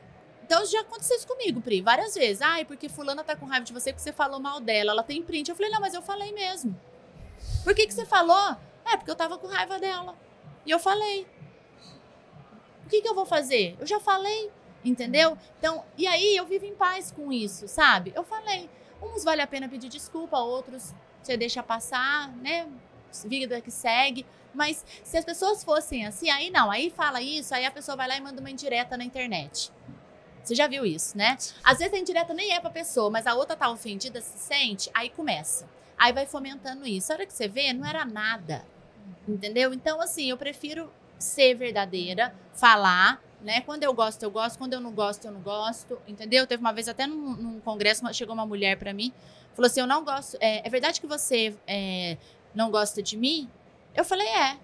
[0.44, 2.42] Então já aconteceu isso comigo, Pri, várias vezes.
[2.42, 4.90] Ai, porque fulana tá com raiva de você porque você falou mal dela.
[4.92, 5.48] Ela tem print.
[5.48, 6.78] Eu falei, não, mas eu falei mesmo.
[7.62, 8.56] Por que, que você falou?
[8.84, 10.14] É, porque eu tava com raiva dela.
[10.66, 11.26] E eu falei.
[12.94, 13.76] Que, que eu vou fazer?
[13.80, 14.52] Eu já falei,
[14.84, 15.36] entendeu?
[15.58, 18.12] Então, e aí eu vivo em paz com isso, sabe?
[18.14, 18.70] Eu falei.
[19.02, 22.68] Uns vale a pena pedir desculpa, outros você deixa passar, né?
[23.24, 24.24] Vida que segue.
[24.54, 28.06] Mas se as pessoas fossem assim, aí não, aí fala isso, aí a pessoa vai
[28.06, 29.72] lá e manda uma indireta na internet.
[30.44, 31.36] Você já viu isso, né?
[31.64, 34.88] Às vezes a indireta nem é pra pessoa, mas a outra tá ofendida, se sente,
[34.94, 35.68] aí começa.
[35.98, 37.10] Aí vai fomentando isso.
[37.10, 38.64] A hora que você vê, não era nada.
[39.26, 39.74] Entendeu?
[39.74, 43.60] Então, assim, eu prefiro ser verdadeira, falar, né?
[43.60, 44.58] Quando eu gosto, eu gosto.
[44.58, 46.00] Quando eu não gosto, eu não gosto.
[46.08, 46.46] Entendeu?
[46.46, 49.12] Teve uma vez até num, num congresso, chegou uma mulher para mim,
[49.54, 50.36] falou assim: Eu não gosto.
[50.40, 52.16] É, é verdade que você é,
[52.54, 53.48] não gosta de mim?
[53.94, 54.58] Eu falei: É.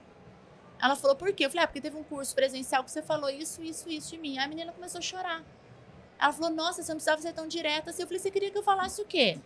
[0.82, 1.44] Ela falou: Por quê?
[1.44, 4.18] Eu falei: É, porque teve um curso presencial que você falou isso, isso, isso de
[4.18, 4.38] mim.
[4.38, 5.42] Aí a menina começou a chorar.
[6.18, 8.03] Ela falou: Nossa, você não precisava ser tão direta assim.
[8.03, 9.38] Eu falei: Você queria que eu falasse o quê?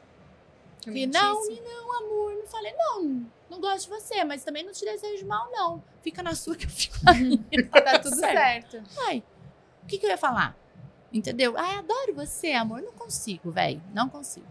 [0.92, 4.84] Que não, não, amor, não falei, não, não gosto de você, mas também não te
[4.84, 5.82] desejo mal, não.
[6.02, 7.38] Fica na sua que eu fico na minha.
[7.70, 8.70] Tá tudo Certo.
[8.72, 8.90] certo.
[9.06, 9.22] Ai,
[9.82, 10.56] o que, que eu ia falar?
[11.12, 11.56] Entendeu?
[11.56, 12.82] Ai, adoro você, amor.
[12.82, 13.80] Não consigo, velho.
[13.94, 14.46] Não consigo.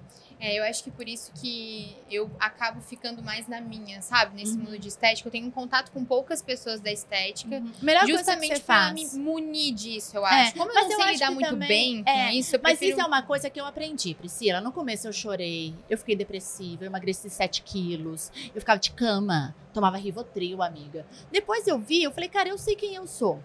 [0.46, 4.36] É, eu acho que por isso que eu acabo ficando mais na minha, sabe?
[4.36, 4.66] Nesse Uhum.
[4.66, 5.26] mundo de estética.
[5.30, 7.64] Eu tenho um contato com poucas pessoas da estética.
[7.82, 8.94] Melhor coisa que Justamente faz.
[9.14, 10.56] me munir disso, eu É, acho.
[10.56, 12.78] Como eu mas não eu sei lidar muito também- bem com é, isso, eu Mas
[12.78, 12.98] prefiro...
[12.98, 14.60] isso é uma coisa que eu aprendi, Priscila.
[14.60, 19.56] No começo eu chorei, eu fiquei depressiva, eu emagreci 7 quilos, eu ficava de cama,
[19.74, 21.06] tomava Rivotril, amiga.
[21.32, 23.42] Depois eu vi, eu falei, cara, eu sei quem eu sou.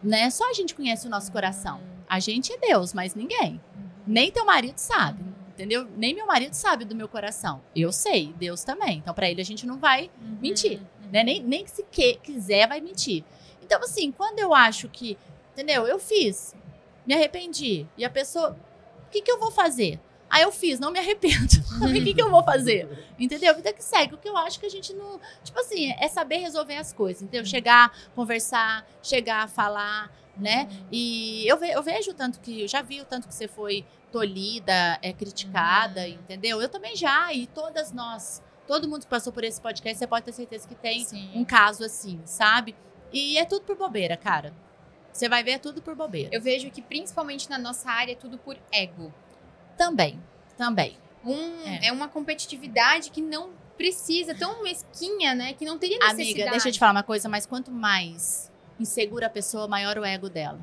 [0.00, 0.30] Né?
[0.30, 1.80] Só a gente conhece o nosso coração.
[2.08, 3.60] A gente é Deus, mas ninguém.
[4.06, 5.20] Nem teu marido sabe,
[5.56, 5.88] entendeu?
[5.96, 7.62] Nem meu marido sabe do meu coração.
[7.74, 8.98] Eu sei, Deus também.
[8.98, 10.38] Então, pra ele, a gente não vai Uhum.
[10.40, 10.80] mentir.
[11.10, 11.22] né?
[11.22, 13.24] Nem, nem que se que- quiser vai mentir.
[13.62, 15.16] Então, assim, quando eu acho que,
[15.52, 15.86] entendeu?
[15.86, 16.54] Eu fiz,
[17.06, 17.86] me arrependi.
[17.96, 18.56] E a pessoa,
[19.06, 19.98] o que, que eu vou fazer?
[20.28, 21.46] Ah, eu fiz, não me arrependo.
[21.80, 23.06] o que, que eu vou fazer?
[23.16, 23.54] Entendeu?
[23.54, 24.14] Vida que segue.
[24.14, 25.20] O que eu acho que a gente não.
[25.44, 27.46] Tipo assim, é saber resolver as coisas, entendeu?
[27.46, 30.68] Chegar, conversar, chegar, falar, né?
[30.92, 32.62] E eu, ve- eu vejo tanto que.
[32.62, 36.08] Eu já vi o tanto que você foi tolhida, é criticada, Uhum.
[36.08, 36.60] entendeu?
[36.60, 38.42] Eu também já, e todas nós.
[38.66, 41.30] Todo mundo que passou por esse podcast, você pode ter certeza que tem Sim.
[41.34, 42.74] um caso assim, sabe?
[43.12, 44.52] E é tudo por bobeira, cara.
[45.12, 46.28] Você vai ver é tudo por bobeira.
[46.32, 49.12] Eu vejo que principalmente na nossa área é tudo por ego.
[49.78, 50.20] Também,
[50.58, 50.96] também.
[51.24, 51.86] Um, É.
[51.88, 51.92] é.
[51.92, 55.52] uma competitividade que não precisa, tão mesquinha, né?
[55.52, 56.32] Que não teria necessidade.
[56.32, 60.04] Amiga, deixa eu te falar uma coisa, mas quanto mais insegura a pessoa, maior o
[60.04, 60.58] ego dela.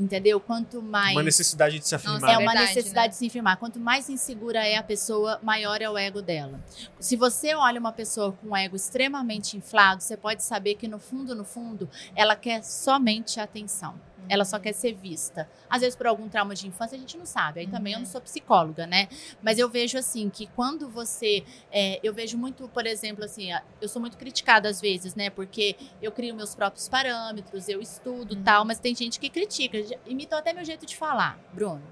[0.00, 0.40] Entendeu?
[0.40, 1.14] Quanto mais.
[1.14, 2.30] Uma necessidade de se afirmar.
[2.30, 3.10] É uma Verdade, necessidade né?
[3.10, 3.56] de se afirmar.
[3.58, 6.58] Quanto mais insegura é a pessoa, maior é o ego dela.
[6.98, 10.98] Se você olha uma pessoa com um ego extremamente inflado, você pode saber que no
[10.98, 11.86] fundo, no fundo,
[12.16, 13.94] ela quer somente atenção.
[14.28, 15.48] Ela só quer ser vista.
[15.68, 17.60] Às vezes por algum trauma de infância a gente não sabe.
[17.60, 19.08] Aí também eu não sou psicóloga, né?
[19.42, 23.48] Mas eu vejo assim que quando você, é, eu vejo muito, por exemplo, assim,
[23.80, 25.30] eu sou muito criticada às vezes, né?
[25.30, 28.42] Porque eu crio meus próprios parâmetros, eu estudo Uhum.
[28.42, 31.82] tal, mas tem gente que critica, imitam até meu jeito de falar, Bruno.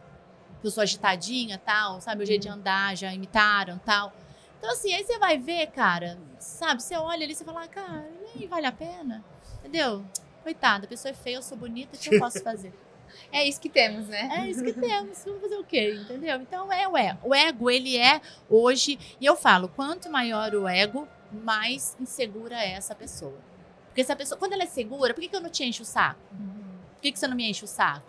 [0.60, 2.18] Que eu sou agitadinha, tal, sabe?
[2.18, 4.12] Meu jeito de andar, já imitaram, tal.
[4.58, 6.82] Então, assim, aí você vai ver, cara, sabe?
[6.82, 9.24] Você olha ali e você fala, ah, cara, nem vale a pena.
[9.60, 10.04] Entendeu?
[10.48, 12.72] Coitada, a pessoa é feia, eu sou bonita, o que eu posso fazer?
[13.32, 14.28] É isso que temos, né?
[14.38, 15.94] É isso que temos, vamos fazer o quê?
[15.94, 16.40] Entendeu?
[16.42, 17.18] Então é o ego.
[17.22, 18.20] O ego, ele é
[18.50, 23.38] hoje, e eu falo, quanto maior o ego, mais insegura é essa pessoa.
[23.86, 25.86] Porque essa pessoa, quando ela é segura, por que, que eu não te encho o
[25.86, 26.20] saco?
[26.94, 28.06] Por que, que você não me enche o saco?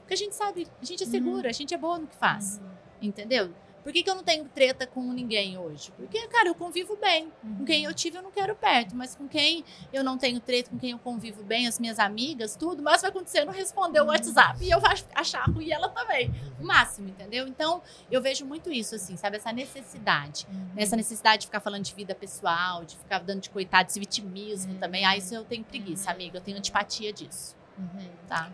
[0.00, 2.60] Porque a gente sabe, a gente é segura, a gente é boa no que faz.
[3.00, 3.52] Entendeu?
[3.82, 5.90] Por que, que eu não tenho treta com ninguém hoje?
[5.96, 7.32] Porque, cara, eu convivo bem.
[7.58, 8.94] Com quem eu tive, eu não quero perto.
[8.94, 12.54] Mas com quem eu não tenho treta, com quem eu convivo bem, as minhas amigas,
[12.54, 14.62] tudo, mas vai acontecer não responder o WhatsApp.
[14.64, 16.30] E eu vou achar ruim e ela também.
[16.60, 17.48] O máximo, entendeu?
[17.48, 19.36] Então, eu vejo muito isso, assim, sabe?
[19.38, 20.46] Essa necessidade.
[20.76, 24.74] Essa necessidade de ficar falando de vida pessoal, de ficar dando de coitado, esse vitimismo
[24.74, 24.78] Uhum.
[24.78, 25.04] também.
[25.04, 26.14] Ah, isso eu tenho preguiça, Uhum.
[26.14, 26.38] amiga.
[26.38, 28.08] Eu tenho antipatia disso, Uhum.
[28.28, 28.50] tá?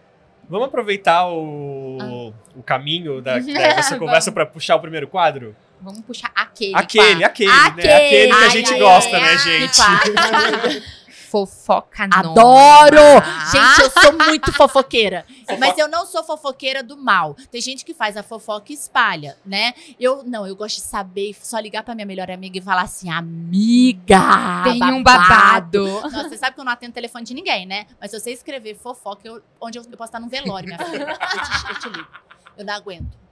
[0.48, 3.98] Vamos aproveitar o, o caminho da, da nossa Vamos.
[3.98, 5.54] conversa para puxar o primeiro quadro?
[5.80, 6.74] Vamos puxar aquele.
[6.74, 7.26] Aquele, pá.
[7.26, 7.52] aquele, né?
[7.54, 7.92] Aquele.
[7.92, 10.88] Aquele que a gente ai, gosta, ai, né, gente?
[11.30, 12.30] Fofoca nova.
[12.30, 12.98] Adoro!
[13.22, 13.50] Ah.
[13.52, 15.26] Gente, eu sou muito fofoqueira.
[15.58, 17.34] Mas eu não sou fofoqueira do mal.
[17.50, 19.74] Tem gente que faz a fofoca e espalha, né?
[20.00, 23.10] Eu não, eu gosto de saber, só ligar pra minha melhor amiga e falar assim:
[23.10, 24.62] amiga!
[24.64, 25.86] Tem um babado.
[26.02, 27.86] Nossa, você sabe que eu não atendo telefone de ninguém, né?
[28.00, 31.02] Mas se você escrever fofoca, eu- onde eu, eu posso estar num velório, minha filha.
[31.10, 32.08] Eu te, eu te ligo.
[32.56, 33.27] Eu não aguento.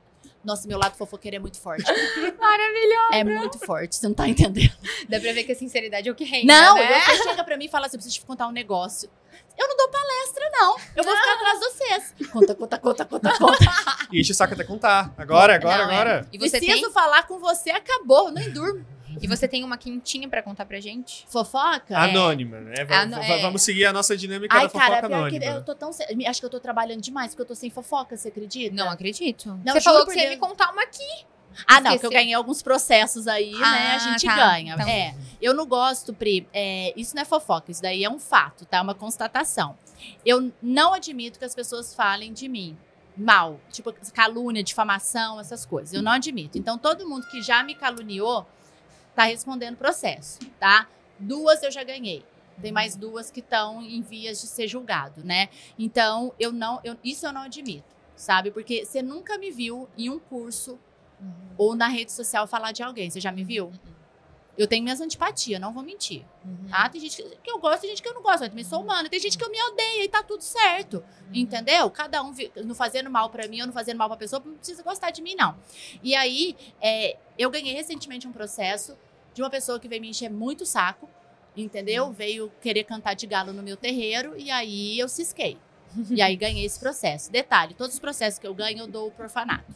[0.47, 1.83] Nossa, meu lado fofoqueiro é muito forte.
[2.39, 3.13] Maravilhoso.
[3.13, 4.73] É muito forte, você não tá entendendo.
[5.09, 7.01] Dá pra ver que a sinceridade é o que reina, Não, né?
[7.01, 9.11] você chega pra mim e fala assim: eu preciso te contar um negócio.
[9.59, 10.77] Eu não dou palestra, não.
[10.95, 12.31] Eu vou ficar atrás de vocês.
[12.31, 13.65] Conta, conta, conta, conta, conta.
[14.13, 15.13] E enche o saco até contar.
[15.19, 15.95] Agora, agora, Não, é.
[15.95, 16.29] agora.
[16.33, 18.87] E você, Preciso tem, falar com você, acabou, eu nem durmo.
[19.21, 21.25] E você tem uma quentinha pra contar pra gente?
[21.29, 21.97] Fofoca?
[21.99, 22.85] Anônima, né?
[22.85, 23.43] Va- Ano- va- é.
[23.43, 25.57] Vamos seguir a nossa dinâmica Ai, da fofoca cara, pior que anônima.
[25.57, 25.93] eu tô tão.
[25.93, 28.75] se- Acho que eu tô trabalhando demais, porque eu tô sem fofoca, você acredita?
[28.75, 29.49] Não acredito.
[29.65, 30.41] Não, você juro falou por que você ia Deus.
[30.41, 31.27] me contar uma aqui.
[31.67, 33.65] Ah, não, que eu ganhei alguns processos aí, né?
[33.65, 34.37] A Ah, gente tá.
[34.37, 34.75] ganha.
[34.75, 35.15] Então- É.
[35.41, 36.47] Eu não gosto, Pri.
[36.53, 38.83] é, isso não é fofoca, isso daí é um fato, tá?
[38.83, 39.75] Uma constatação.
[40.25, 42.77] Eu não admito que as pessoas falem de mim
[43.17, 43.59] mal.
[43.73, 45.95] Tipo, calúnia, difamação, essas coisas.
[45.95, 46.59] Eu não admito.
[46.59, 48.47] Então, todo mundo que já me caluniou
[49.17, 50.87] tá respondendo processo, tá?
[51.19, 52.23] Duas eu já ganhei.
[52.63, 55.49] Tem mais duas que estão em vias de ser julgado, né?
[55.79, 58.51] Então, eu não, eu- isso eu não admito, sabe?
[58.51, 60.79] Porque você nunca me viu em um curso
[61.59, 63.11] ou na rede social falar de alguém.
[63.11, 63.73] Você já me viu?
[64.57, 66.25] Eu tenho minhas antipatias, não vou mentir.
[66.43, 66.69] Uhum.
[66.71, 66.89] Tá?
[66.89, 69.07] Tem gente que eu gosto, tem gente que eu não gosto, mas também sou humana.
[69.11, 71.05] Tem gente que eu me odeio e tá tudo certo.
[71.33, 71.91] Entendeu?
[71.91, 74.83] Cada um não fazendo mal pra mim ou não fazendo mal pra pessoa, não precisa
[74.83, 75.55] gostar de mim, não.
[76.03, 78.97] E aí, é, eu ganhei recentemente um processo
[79.37, 81.07] de uma pessoa que veio me encher muito o saco,
[81.55, 82.11] entendeu?
[82.11, 85.59] Veio querer cantar de galo no meu terreiro e aí eu cisquei.
[86.11, 87.31] E aí ganhei esse processo.
[87.31, 89.75] Detalhe, todos os processos que eu ganho eu dou pro orfanato.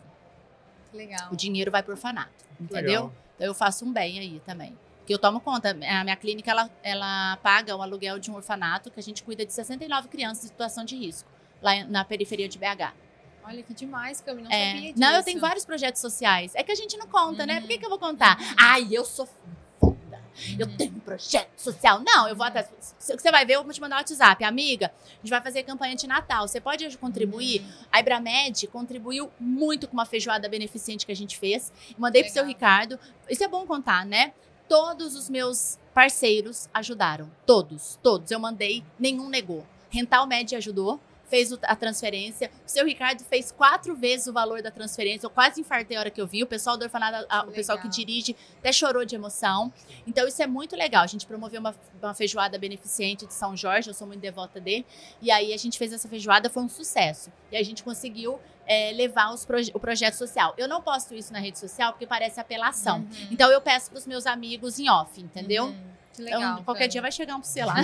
[0.95, 1.31] Legal.
[1.31, 3.03] O dinheiro vai pro orfanato, entendeu?
[3.05, 3.13] Legal.
[3.37, 4.77] Então eu faço um bem aí também.
[5.07, 5.71] Que eu tomo conta.
[5.71, 9.45] A minha clínica, ela, ela paga o aluguel de um orfanato que a gente cuida
[9.45, 11.29] de 69 crianças em situação de risco,
[11.61, 12.95] lá na periferia de BH.
[13.51, 14.67] Olha que demais, Cami, não É.
[14.75, 15.01] sabia disso.
[15.01, 16.53] Não, eu tenho vários projetos sociais.
[16.55, 17.55] É que a gente não conta, né?
[17.57, 17.61] Uhum.
[17.63, 18.39] Por que, que eu vou contar?
[18.57, 19.27] Ai, eu sou
[19.81, 20.21] foda.
[20.59, 20.77] Eu Uhum.
[20.77, 22.01] tenho um projeto social.
[22.07, 22.47] Não, eu vou.
[22.99, 24.43] Se- Você vai ver, eu vou te mandar um WhatsApp.
[24.45, 26.47] Amiga, a gente vai fazer campanha de Natal.
[26.49, 27.61] Você pode contribuir?
[27.61, 27.85] Uhum.
[27.93, 31.73] A Ibramed contribuiu muito com uma feijoada beneficente que a gente fez.
[31.99, 32.55] Mandei pro seu Legal.
[32.55, 32.99] Ricardo.
[33.29, 34.33] Isso é bom contar, né?
[34.69, 37.29] Todos os meus parceiros ajudaram.
[37.45, 38.31] Todos, todos.
[38.31, 39.67] Eu mandei, nenhum negou.
[39.91, 41.01] Rental Med ajudou,
[41.31, 42.51] fez a transferência.
[42.67, 45.25] O seu Ricardo fez quatro vezes o valor da transferência.
[45.27, 46.43] Eu quase infartei a hora que eu vi.
[46.43, 49.73] O pessoal do orfanato, a- o pessoal que dirige, até chorou de emoção.
[50.07, 51.03] Então, isso é muito legal.
[51.05, 54.85] A gente promoveu uma, uma feijoada beneficente de São Jorge, eu sou muito devota dele.
[55.23, 57.31] E aí a gente fez essa feijoada, foi um sucesso.
[57.53, 60.55] E a gente conseguiu é, levar os proje- o projeto social.
[60.59, 62.99] Eu não posto isso na rede social porque parece apelação.
[62.99, 63.29] Uhum.
[63.31, 65.67] Então eu peço pros meus amigos em off, entendeu?
[65.67, 65.91] Uhum.
[66.13, 66.41] Que legal.
[66.55, 67.75] Então, qualquer dia vai chegar um pra você lá.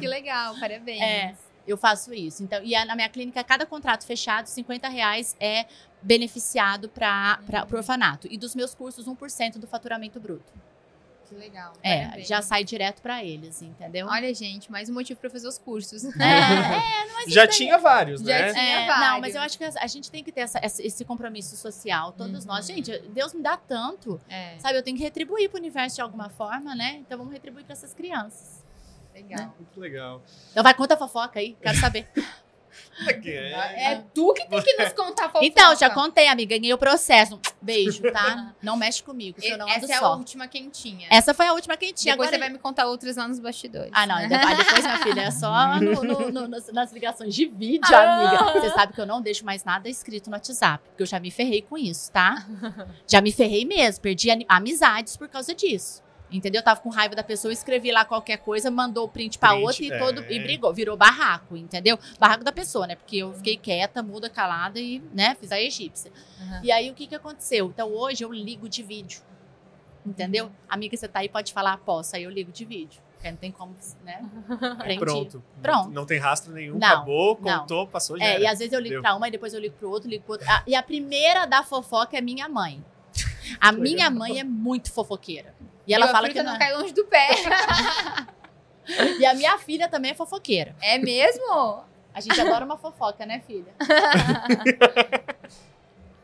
[0.00, 1.00] que legal, parabéns.
[1.02, 1.34] É.
[1.68, 2.42] Eu faço isso.
[2.42, 5.66] Então, e a- na minha clínica, cada contrato fechado, 50 reais é
[6.02, 7.38] beneficiado para
[7.70, 8.26] o orfanato.
[8.30, 10.52] E dos meus cursos, 1% do faturamento bruto.
[11.28, 11.74] Que legal.
[11.82, 12.26] É, parabéns.
[12.28, 14.06] já sai direto para eles, entendeu?
[14.06, 16.02] Olha, gente, mais um motivo pra fazer os cursos.
[16.18, 18.52] É, é, mas Já aí- tinha vários, Já né?
[18.54, 18.62] tinha.
[18.64, 19.06] É, vários.
[19.10, 21.54] não, mas eu acho que a, a gente tem que ter essa- essa- esse compromisso
[21.54, 22.48] social, todos Uhum.
[22.52, 22.66] nós.
[22.66, 24.78] Gente, Deus me dá tanto, É, sabe?
[24.78, 26.96] Eu tenho que retribuir pro universo de alguma forma, né?
[27.00, 28.57] Então vamos retribuir para essas crianças.
[29.22, 29.54] Legal.
[29.58, 30.22] Muito legal.
[30.50, 32.08] Então vai, conta a fofoca aí, quero saber.
[33.00, 35.44] É, É tu que tem que nos contar a fofoca.
[35.44, 37.40] Então, já contei, amiga, ganhei o processo.
[37.62, 38.54] Beijo, tá?
[38.62, 40.16] Não mexe comigo, que eu não ando Essa é a só.
[40.16, 41.06] última quentinha.
[41.10, 42.14] Essa foi a última quentinha.
[42.14, 42.30] Depois Agora...
[42.30, 43.90] você vai me contar outras lá nos bastidores.
[43.92, 44.28] Ah, não.
[44.28, 48.26] Depois, depois, minha filha, é só no- no- no- nas, nas ligações de vídeo, Ah.
[48.44, 48.60] amiga.
[48.60, 51.30] Você sabe que eu não deixo mais nada escrito no WhatsApp, porque eu já me
[51.30, 52.44] ferrei com isso, tá?
[53.06, 54.02] Já me ferrei mesmo.
[54.02, 56.02] Perdi amizades por causa disso.
[56.30, 56.58] Entendeu?
[56.60, 59.62] Eu tava com raiva da pessoa, escrevi lá qualquer coisa, mandou o print pra Print,
[59.64, 59.98] outra e, é.
[59.98, 60.72] todo, e brigou.
[60.74, 61.98] Virou barraco, entendeu?
[62.18, 62.96] Barraco da pessoa, né?
[62.96, 66.12] Porque eu fiquei quieta, muda, calada e, né, fiz a egípcia.
[66.40, 66.60] Uhum.
[66.62, 67.66] E aí, o que que aconteceu?
[67.68, 69.22] Então, hoje eu ligo de vídeo.
[70.04, 70.50] Entendeu?
[70.68, 72.14] Amiga, você tá aí, pode falar, posso.
[72.16, 73.00] Aí eu ligo de vídeo.
[73.14, 73.74] Porque não tem como,
[74.04, 74.24] né?
[74.78, 75.00] Prendi.
[75.00, 75.42] Pronto.
[75.60, 75.90] Pronto.
[75.90, 77.60] Não tem rastro nenhum, Não, acabou, não.
[77.60, 78.40] contou, passou, já É, era.
[78.42, 79.02] e às vezes eu ligo Deu.
[79.02, 80.46] pra uma e depois eu ligo pro outro, ligo pro outro.
[80.48, 82.82] Ah, e a primeira da fofoca é minha mãe.
[83.60, 85.54] A minha mãe é muito fofoqueira.
[85.88, 86.58] E ela E fala que não não.
[86.58, 87.28] cai longe do pé.
[89.20, 90.74] E a minha filha também é fofoqueira.
[90.80, 91.84] É mesmo?
[92.14, 93.70] A gente adora uma fofoca, né, filha?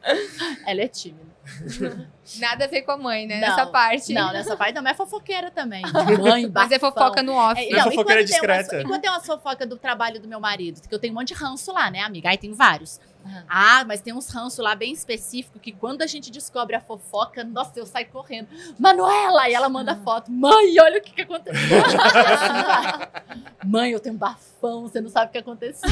[0.66, 1.34] ela é tímida.
[2.38, 3.38] Nada a ver com a mãe, né?
[3.38, 4.14] Não, Nessa parte.
[4.14, 5.82] Não, nessa parte não é fofoqueira também.
[6.18, 7.60] Mãe, Mas é fofoca no off.
[7.60, 8.82] É, Não é fofoqueira enquanto tem umas- discreta.
[8.82, 11.34] enquanto tem umas fofocas do trabalho do meu marido, que eu tenho um monte de
[11.34, 12.30] ranço lá, né, amiga?
[12.30, 12.98] Aí tem vários.
[13.22, 13.42] Uhum.
[13.46, 17.44] Ah, mas tem uns ranço lá bem específico que quando a gente descobre a fofoca,
[17.44, 18.48] nossa, eu saio correndo.
[18.78, 19.46] Manuela!
[19.48, 20.30] E ela manda foto.
[20.32, 21.60] Mãe, olha o que, que aconteceu.
[23.62, 23.66] E.
[23.66, 25.90] Mãe, eu tenho um bafão, você não sabe o que aconteceu.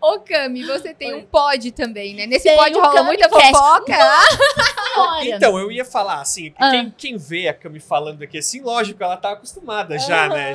[0.00, 1.20] Ô, Cami, você tem Oi.
[1.20, 2.26] um pod também, né?
[2.26, 3.94] Nesse Tem pod rola muita fofoca.
[5.22, 6.70] Então, eu ia falar assim, Ah.
[6.72, 10.54] quem, quem vê a Cami falando aqui assim, lógico, ela tá acostumada já, né?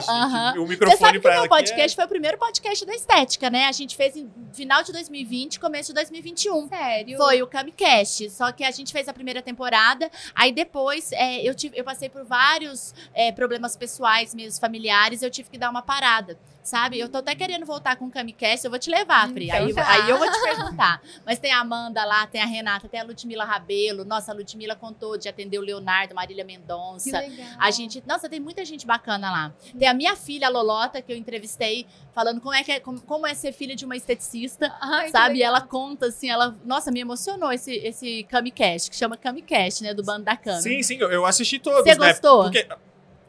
[0.58, 2.94] O Você microfone sabe que o meu aqui é- podcast foi o primeiro podcast da
[2.94, 3.68] estética, né?
[3.68, 6.68] A gente fez em final de 2020, começo de 2021.
[6.68, 7.18] Sério?
[7.18, 8.30] Foi o Camicast.
[8.32, 10.10] Só que a gente fez a primeira temporada.
[10.36, 15.22] Aí depois é, eu, tive, eu passei por vários é, problemas pessoais, meus familiares.
[15.22, 16.38] Eu tive que dar uma parada.
[16.64, 16.98] Sabe?
[16.98, 18.64] Eu tô até querendo voltar com o Camicast.
[18.64, 19.46] Eu vou te levar, Pri.
[19.48, 19.92] Então aí, tá.
[19.92, 21.02] aí eu vou te perguntar.
[21.26, 24.06] Mas tem a Amanda lá, tem a Renata, tem a Ludmila Rabelo.
[24.06, 27.20] Nossa, a Ludmila contou de atender o Leonardo, Marília Que Mendonça.
[27.20, 27.46] legal.
[27.60, 29.54] A gente, nossa, tem muita gente bacana lá.
[29.78, 33.02] Tem a minha filha, a Lolota, que eu entrevistei, falando como é, que é, como,
[33.02, 34.74] como é ser filha de uma esteticista.
[34.80, 35.40] Ai, Sabe?
[35.40, 36.56] E ela conta assim, ela.
[36.64, 39.94] Nossa, me emocionou esse, esse Camicast, que chama Camicast, né?
[39.94, 40.62] Do bando da Cami.
[40.62, 42.08] Sim, sim, eu- eu assisti todos, Você né?
[42.08, 42.44] gostou?
[42.44, 42.66] Porque...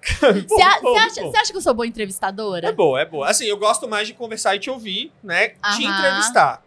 [0.49, 2.69] Você acha, acha que eu sou boa entrevistadora?
[2.69, 3.29] É boa, é boa.
[3.29, 5.49] Assim, eu gosto mais de conversar e te ouvir, né?
[5.49, 5.99] Te Aham.
[5.99, 6.65] entrevistar.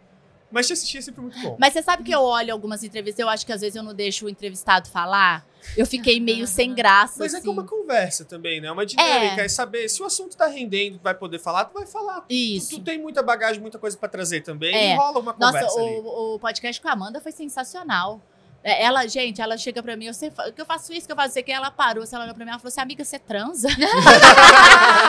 [0.50, 1.56] Mas te assistir é sempre muito bom.
[1.58, 3.94] Mas você sabe que eu olho algumas entrevistas, eu acho que às vezes eu não
[3.94, 5.46] deixo o entrevistado falar.
[5.76, 7.16] Eu fiquei meio sem graça.
[7.18, 7.44] Mas é assim.
[7.44, 8.72] que é uma conversa também, né?
[8.72, 9.48] Uma dinâmica, é.
[9.48, 12.22] saber se o assunto tá rendendo, vai poder falar, tu vai falar.
[12.22, 12.76] Tu, Isso.
[12.76, 14.74] tu tem muita bagagem, muita coisa pra trazer também.
[14.74, 14.94] É.
[14.94, 16.00] E rola uma Nossa, conversa ali.
[16.02, 18.20] o, o podcast com a Amanda foi sensacional.
[18.62, 21.16] É, Ela, gente, ela chega pra mim, eu sei, que eu faço isso, que eu
[21.16, 23.18] faço isso, que ela parou, se ela olhou pra mim, ela falou assim, amiga, você
[23.18, 23.68] transa?
[23.70, 23.88] eu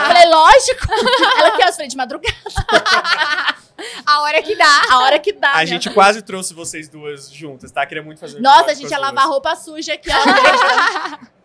[0.08, 0.88] falei, lógico.
[1.40, 2.36] Ela que eu falei, de madrugada,
[4.06, 4.82] A hora que dá.
[4.92, 5.52] a hora que dá.
[5.52, 7.86] A minha gente quase trouxe vocês duas juntas, tá?
[7.86, 11.18] Queria muito fazer Nossa, a gente ia lavar roupa suja aqui, ó.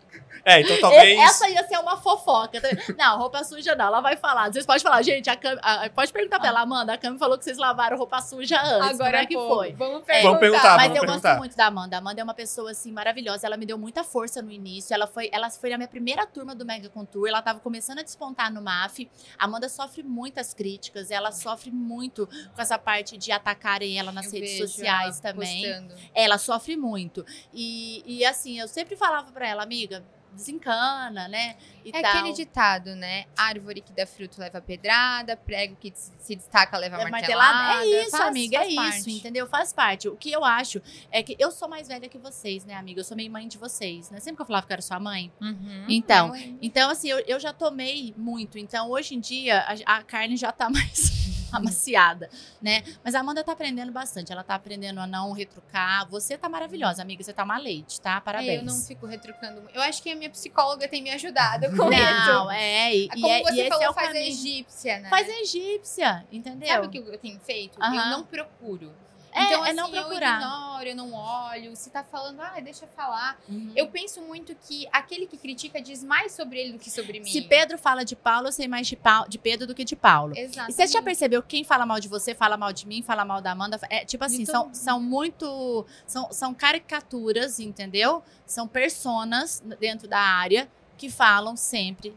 [0.45, 1.19] É, então talvez.
[1.19, 2.61] Essa ia ser uma fofoca.
[2.97, 3.85] Não, roupa suja não.
[3.87, 4.51] Ela vai falar.
[4.53, 6.93] Vocês podem falar, gente, a Cami, a- pode perguntar pra ela, Amanda.
[6.93, 8.97] A Cami falou que vocês lavaram roupa suja antes.
[8.97, 9.73] Como é que pô, foi?
[9.73, 10.23] Vamos É, perguntar.
[10.27, 11.29] Vamos perguntar, Mas vamos eu perguntar.
[11.29, 11.95] gosto muito da Amanda.
[11.95, 13.47] A Amanda é uma pessoa, assim, maravilhosa.
[13.47, 14.93] Ela me deu muita força no início.
[14.93, 17.27] Ela foi, ela foi na minha primeira turma do Mega Contour.
[17.27, 19.09] Ela tava começando a despontar no MAF.
[19.39, 21.09] A Amanda sofre muitas críticas.
[21.09, 25.33] Ela sofre muito com essa parte de atacarem ela nas Eu redes vejo sociais ela
[25.33, 25.63] também.
[25.63, 25.95] postando.
[26.13, 27.25] Ela sofre muito.
[27.53, 30.03] E, e assim, eu sempre falava pra ela, amiga,
[30.35, 31.55] desencana, né?
[31.83, 32.11] E É tal.
[32.11, 33.25] aquele ditado, né?
[33.37, 37.53] Árvore que dá fruto leva pedrada, prego que se destaca leva É martelada.
[37.53, 37.85] martelada.
[37.85, 38.97] É isso, Faz- amiga, faz é parte.
[38.99, 39.47] isso, entendeu?
[39.47, 40.07] Faz parte.
[40.09, 40.81] O que eu acho
[41.11, 42.99] é que eu sou mais velha que vocês, né, amiga?
[42.99, 44.19] Eu sou meio mãe de vocês, né?
[44.19, 45.31] Sempre que eu falava que eu era sua mãe.
[45.41, 45.85] Uhum.
[45.89, 48.57] Então, Então, assim, eu, eu já tomei muito.
[48.57, 51.14] Então, hoje em dia, a, a carne já tá mais
[51.57, 52.29] amaciada,
[52.61, 52.83] né?
[53.03, 54.31] Mas a Amanda tá aprendendo bastante.
[54.31, 56.07] Ela tá aprendendo a não retrucar.
[56.09, 57.23] Você tá maravilhosa, amiga.
[57.23, 58.19] Você tá uma leite, tá?
[58.21, 58.49] Parabéns.
[58.49, 59.61] É, eu não fico retrucando.
[59.61, 59.75] muito.
[59.75, 62.51] Eu acho que a minha psicóloga tem me ajudado com Não, isso.
[62.51, 62.95] é.
[62.95, 64.27] E, Como e é, você e falou, é faz caminho.
[64.27, 65.09] egípsia, né?
[65.09, 66.67] Faz egípcia, entendeu?
[66.67, 67.77] Sabe o que eu tenho feito?
[67.81, 68.91] Eu não procuro.
[69.35, 70.39] É, então, é assim, não eu procurar.
[70.39, 71.75] ignoro, eu não olho.
[71.75, 73.37] Se tá falando, ah, deixa eu falar.
[73.49, 73.73] Uhum.
[73.75, 77.29] Eu penso muito que aquele que critica diz mais sobre ele do que sobre mim.
[77.29, 79.95] Se Pedro fala de Paulo, eu sei mais de, Paulo, de Pedro do que de
[79.95, 80.33] Paulo.
[80.37, 80.71] Exato.
[80.71, 83.25] E você já percebeu que quem fala mal de você, fala mal de mim, fala
[83.25, 83.77] mal da Amanda?
[83.89, 85.85] É tipo assim, são, são muito.
[86.07, 88.23] São, são caricaturas, entendeu?
[88.45, 92.15] São personas dentro da área que falam sempre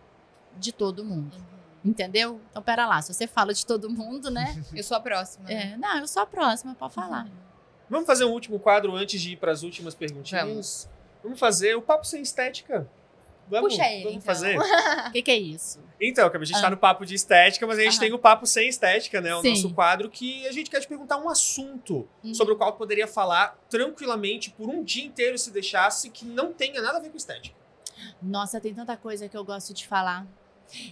[0.56, 1.36] de todo mundo.
[1.88, 2.40] Entendeu?
[2.50, 4.62] Então, pera lá, se você fala de todo mundo, né?
[4.74, 5.44] Eu sou a próxima.
[5.48, 5.72] né?
[5.72, 7.26] É, não, eu sou a próxima, pode falar.
[7.88, 10.88] Vamos fazer um último quadro antes de ir para as últimas perguntinhas?
[11.22, 11.38] Vamos.
[11.40, 12.88] fazer o papo sem estética.
[13.50, 14.34] Vamos, Puxa ele, vamos então.
[14.34, 14.58] fazer?
[14.58, 14.60] O
[15.12, 15.80] que, que é isso?
[15.98, 16.60] Então, a gente Ah.
[16.62, 18.00] tá no papo de estética, mas a gente Aham.
[18.00, 19.34] tem o papo sem estética, né?
[19.34, 19.50] O Sim.
[19.50, 22.34] nosso quadro que a gente quer te perguntar um assunto Uhum.
[22.34, 26.82] sobre o qual poderia falar tranquilamente por um dia inteiro se deixasse que não tenha
[26.82, 27.56] nada a ver com estética.
[28.22, 30.26] Nossa, tem tanta coisa que eu gosto de falar.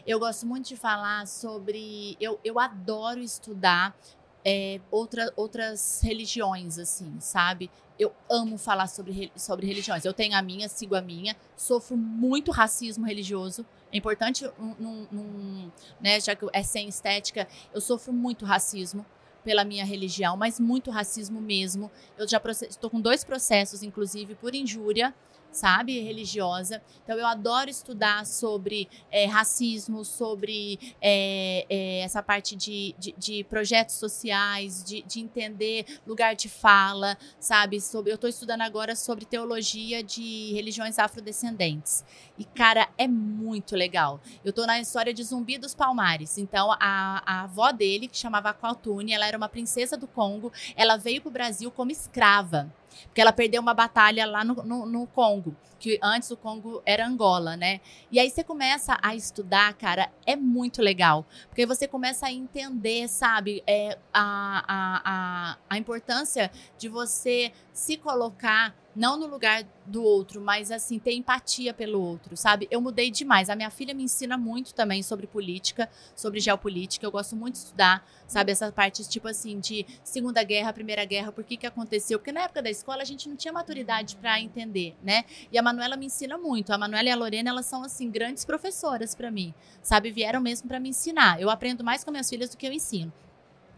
[0.06, 2.16] Eu gosto muito de falar sobre.
[2.20, 3.96] Eu, eu adoro estudar
[4.44, 7.70] é, outra, outras religiões, assim, sabe?
[7.98, 10.04] Eu amo falar sobre, re- sobre religiões.
[10.04, 13.64] Eu tenho a minha, sigo a minha, sofro muito racismo religioso.
[13.92, 14.48] É importante,
[14.78, 15.70] num- num-
[16.00, 19.04] né, já que é sem estética, eu sofro muito racismo
[19.42, 21.90] pela minha religião, mas muito racismo mesmo.
[22.18, 25.14] Eu já estou com dois processos, inclusive, por injúria
[25.56, 26.82] sabe, religiosa.
[27.02, 33.44] Então eu adoro estudar sobre é, racismo, sobre é, é, essa parte de, de, de
[33.44, 37.80] projetos sociais, de, de entender lugar de fala, sabe?
[37.80, 42.04] Sobre, eu estou estudando agora sobre teologia de religiões afrodescendentes.
[42.38, 44.20] E, cara, é muito legal.
[44.44, 46.36] Eu tô na história de Zumbi dos Palmares.
[46.38, 50.96] Então, a, a avó dele, que chamava Kwatuni, ela era uma princesa do Congo, ela
[50.96, 52.70] veio pro Brasil como escrava.
[53.04, 57.06] Porque ela perdeu uma batalha lá no, no, no Congo, que antes o Congo era
[57.06, 57.80] Angola, né?
[58.10, 61.26] E aí você começa a estudar, cara, é muito legal.
[61.48, 67.96] Porque você começa a entender, sabe, é, a, a, a, a importância de você se
[67.96, 72.66] colocar não no lugar do outro, mas assim, ter empatia pelo outro, sabe?
[72.70, 73.50] Eu mudei demais.
[73.50, 77.04] A minha filha me ensina muito também sobre política, sobre geopolítica.
[77.04, 78.52] Eu gosto muito de estudar, sabe?
[78.52, 82.18] Essa parte, tipo assim, de Segunda Guerra, Primeira Guerra, por que que aconteceu?
[82.18, 85.26] Porque na época da escola a gente não tinha maturidade para entender, né?
[85.52, 86.72] E a Manuela me ensina muito.
[86.72, 89.52] A Manuela e a Lorena, elas são, assim, grandes professoras para mim,
[89.82, 90.12] sabe?
[90.12, 91.40] Vieram mesmo para me ensinar.
[91.40, 93.12] Eu aprendo mais com minhas filhas do que eu ensino.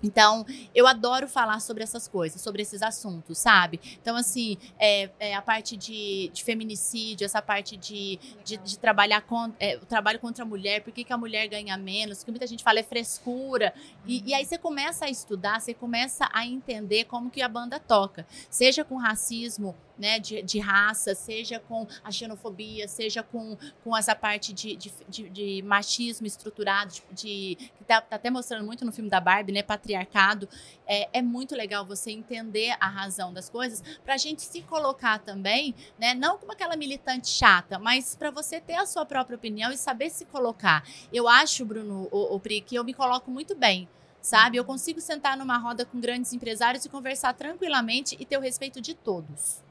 [0.02, 3.80] Então, eu adoro falar sobre essas coisas, sobre esses assuntos, sabe?
[4.00, 9.22] Então, assim, é, é a parte de, de feminicídio, essa parte de, de, de trabalhar
[9.22, 12.30] com, é, o trabalho contra a mulher, por que, que a mulher ganha menos, que
[12.30, 13.74] muita gente fala é frescura.
[14.06, 17.80] E, e aí você começa a estudar, você começa a entender como que a banda
[17.80, 18.24] toca.
[18.48, 24.14] Seja com racismo, né, de, de raça, seja com a xenofobia, seja com, com essa
[24.14, 28.84] parte de, de, de, de machismo estruturado, de, de- que tá, tá até mostrando muito
[28.84, 30.48] no filme da Barbie, né, patriarcado.
[30.86, 35.74] É, é muito legal você entender a razão das coisas pra gente se colocar também,
[35.98, 39.76] né, não como aquela militante chata, mas pra você ter a sua própria opinião e
[39.76, 40.84] saber se colocar.
[41.12, 43.88] Eu acho, Bruno, o, o Pri, que eu me coloco muito bem.
[44.20, 48.40] Sabe, eu consigo sentar numa roda com grandes empresários e conversar tranquilamente e ter o
[48.40, 49.62] respeito de todos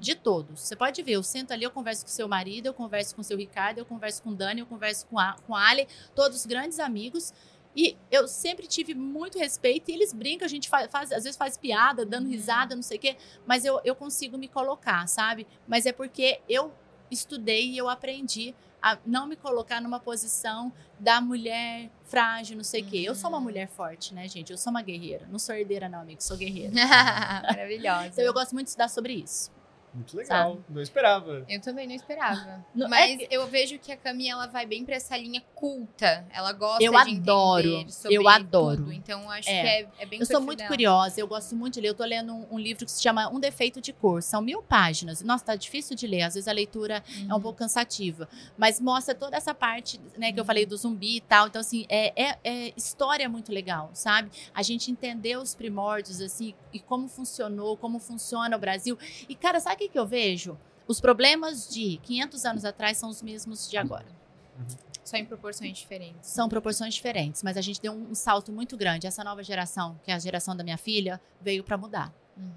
[0.00, 0.60] de todos.
[0.60, 3.36] Você pode ver, eu sento ali, eu converso com seu marido, eu converso com seu
[3.36, 6.78] Ricardo, eu converso com o Dani, eu converso com a, com a Ali, todos grandes
[6.78, 7.32] amigos.
[7.74, 11.36] E eu sempre tive muito respeito e eles brincam, a gente faz, faz às vezes
[11.36, 12.30] faz piada, dando Uhum.
[12.32, 13.16] risada, não sei o quê,
[13.46, 15.46] mas eu, eu consigo me colocar, sabe?
[15.68, 16.72] Mas é porque eu
[17.10, 22.82] estudei e eu aprendi a não me colocar numa posição da mulher frágil, não sei
[22.82, 22.98] o quê.
[23.04, 23.44] Eu sou uma Uhum.
[23.44, 24.50] mulher forte, né, gente?
[24.52, 25.26] Eu sou uma guerreira.
[25.30, 26.72] Não sou herdeira, não, amigo, sou guerreira.
[27.42, 28.06] Maravilhosa.
[28.08, 29.50] Então eu gosto muito de estudar sobre isso.
[29.96, 30.58] Muito legal.
[30.68, 31.44] Não esperava.
[31.48, 32.64] Eu também não esperava.
[32.74, 36.26] Não- Mas é eu vejo que a Cami ela vai bem pra essa linha culta.
[36.32, 38.76] Ela gosta Eu de adoro, entender sobre eu adoro.
[38.76, 38.92] tudo.
[38.92, 39.62] Então eu acho É.
[39.62, 40.68] que é, é bem Eu sou muito dela.
[40.68, 41.88] curiosa, eu gosto muito de ler.
[41.88, 44.22] Eu tô lendo um, um livro que se chama Um Defeito de Cor.
[44.22, 45.22] São mil páginas.
[45.22, 46.22] Nossa, tá difícil de ler.
[46.22, 47.40] Às vezes a leitura é um Uhum.
[47.40, 48.28] pouco cansativa.
[48.58, 50.46] Mas mostra toda essa parte, né, que eu Uhum.
[50.46, 51.46] falei do zumbi e tal.
[51.46, 54.30] Então, assim, é, é, é história muito legal, sabe?
[54.54, 58.98] A gente entender os primórdios, assim, e como funcionou, como funciona o Brasil.
[59.28, 60.58] E, cara, sabe o que, que eu vejo?
[60.86, 64.06] Os problemas de 500 anos atrás são os mesmos de agora.
[65.04, 66.30] Só em proporções diferentes.
[66.30, 69.06] São proporções diferentes, mas a gente deu um, um salto muito grande.
[69.06, 72.12] Essa nova geração, que é a geração da minha filha, veio para mudar.
[72.36, 72.52] Uhum.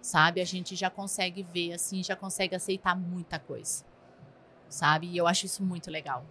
[0.00, 0.40] sabe?
[0.40, 3.84] A gente já consegue ver, assim, já consegue aceitar muita coisa,
[4.66, 5.08] sabe?
[5.08, 6.24] E eu acho isso muito legal,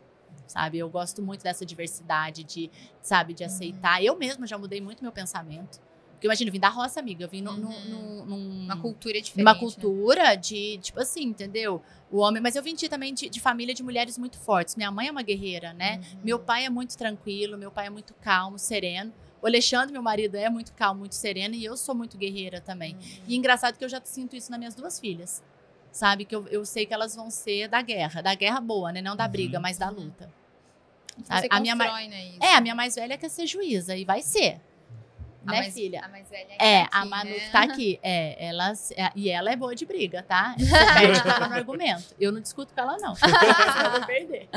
[0.47, 0.79] sabe?
[0.79, 4.03] Eu gosto muito dessa diversidade de, sabe, de aceitar.
[4.03, 5.79] Eu mesma já mudei muito meu pensamento.
[6.19, 7.85] Porque imagina, eu vim da roça, amiga, eu vim num- Uhum.
[7.89, 9.37] num- num- Uma cultura diferente.
[9.37, 9.59] numa né?
[9.59, 11.81] cultura de, tipo assim, entendeu?
[12.11, 14.75] O homem, mas eu vim de- também de, de família de mulheres muito fortes.
[14.75, 16.01] Minha mãe é uma guerreira, né?
[16.13, 16.19] Uhum.
[16.21, 19.13] Meu pai é muito tranquilo, meu pai é muito calmo, sereno.
[19.41, 22.95] O Alexandre, meu marido, é muito calmo, muito sereno e eu sou muito guerreira também.
[22.95, 23.01] Uhum.
[23.25, 25.41] E engraçado que eu já sinto isso nas minhas duas filhas.
[25.89, 26.25] Sabe?
[26.25, 28.21] Que eu, eu sei que elas vão ser da guerra.
[28.21, 29.01] Da guerra boa, né?
[29.01, 29.31] Não da Uhum.
[29.31, 30.03] briga, mas da Uhum.
[30.03, 30.29] luta.
[31.17, 32.37] Você a minha constrói, né, isso.
[32.43, 34.59] É, a minha mais velha quer ser juíza e vai ser.
[35.49, 36.01] A né, mais- filha?
[36.03, 37.39] A mais velha É, tá a aqui, Manu né?
[37.39, 37.99] que tá aqui.
[38.03, 40.55] É, ela, é, e ela é boa de briga, tá?
[40.57, 42.15] Perde ela no argumento.
[42.19, 43.13] Eu não discuto com ela, não.
[43.83, 44.49] Eu vou perder.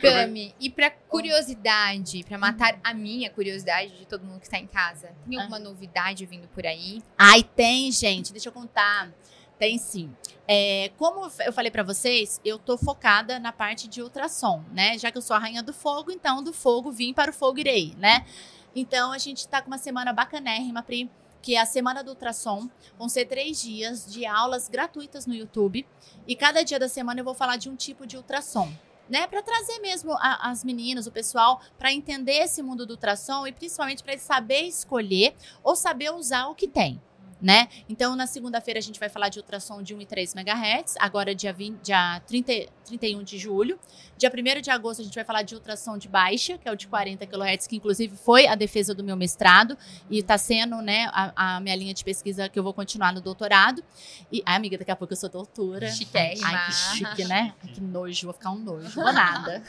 [0.00, 4.66] Cami, e pra curiosidade, pra matar a minha curiosidade de todo mundo que está em
[4.66, 5.42] casa, tem Ah.
[5.42, 7.02] alguma novidade vindo por aí?
[7.16, 8.32] Ai, tem, gente.
[8.32, 9.10] Deixa eu contar.
[9.58, 10.12] Tem sim.
[10.48, 14.98] É, como eu falei pra vocês, eu tô focada na parte de ultrassom, né?
[14.98, 17.60] Já que eu sou a rainha do fogo, então do fogo vim para o fogo
[17.60, 18.26] irei, né?
[18.74, 21.10] Então a gente tá com uma semana bacanérrima, Pri,
[21.40, 22.68] que é a semana do ultrassom.
[22.98, 25.86] Vão ser três dias de aulas gratuitas no YouTube.
[26.26, 28.72] E cada dia da semana eu vou falar de um tipo de ultrassom.
[29.10, 33.46] Né, para trazer mesmo a- as meninas, o pessoal, para entender esse mundo do ultrassom
[33.46, 37.02] e principalmente para saber escolher ou saber usar o que tem.
[37.42, 37.68] Né?
[37.88, 41.34] Então, na segunda-feira, a gente vai falar de ultrassom de 1 e 3 MHz, agora
[41.34, 43.78] dia, 20, dia 30, 31 de julho.
[44.16, 46.76] Dia 1 de agosto, a gente vai falar de ultrassom de baixa, que é o
[46.76, 49.76] de 40 kHz, que inclusive foi a defesa do meu mestrado
[50.08, 53.20] e está sendo né, a, a minha linha de pesquisa que eu vou continuar no
[53.20, 53.82] doutorado.
[54.30, 55.90] E, ai, amiga, daqui a pouco eu sou doutora.
[55.90, 56.46] Chiquérrima.
[56.46, 57.54] Ai, que chique, né?
[57.60, 59.62] Ai, que nojo, vou ficar um nojo, vou nada.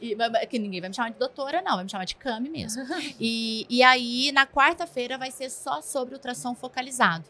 [0.00, 0.16] E,
[0.48, 2.82] que ninguém vai me chamar de doutora, não, vai me chamar de Cami mesmo.
[3.20, 7.24] E, e aí, na quarta-feira, vai ser só sobre ultrassom focalizado,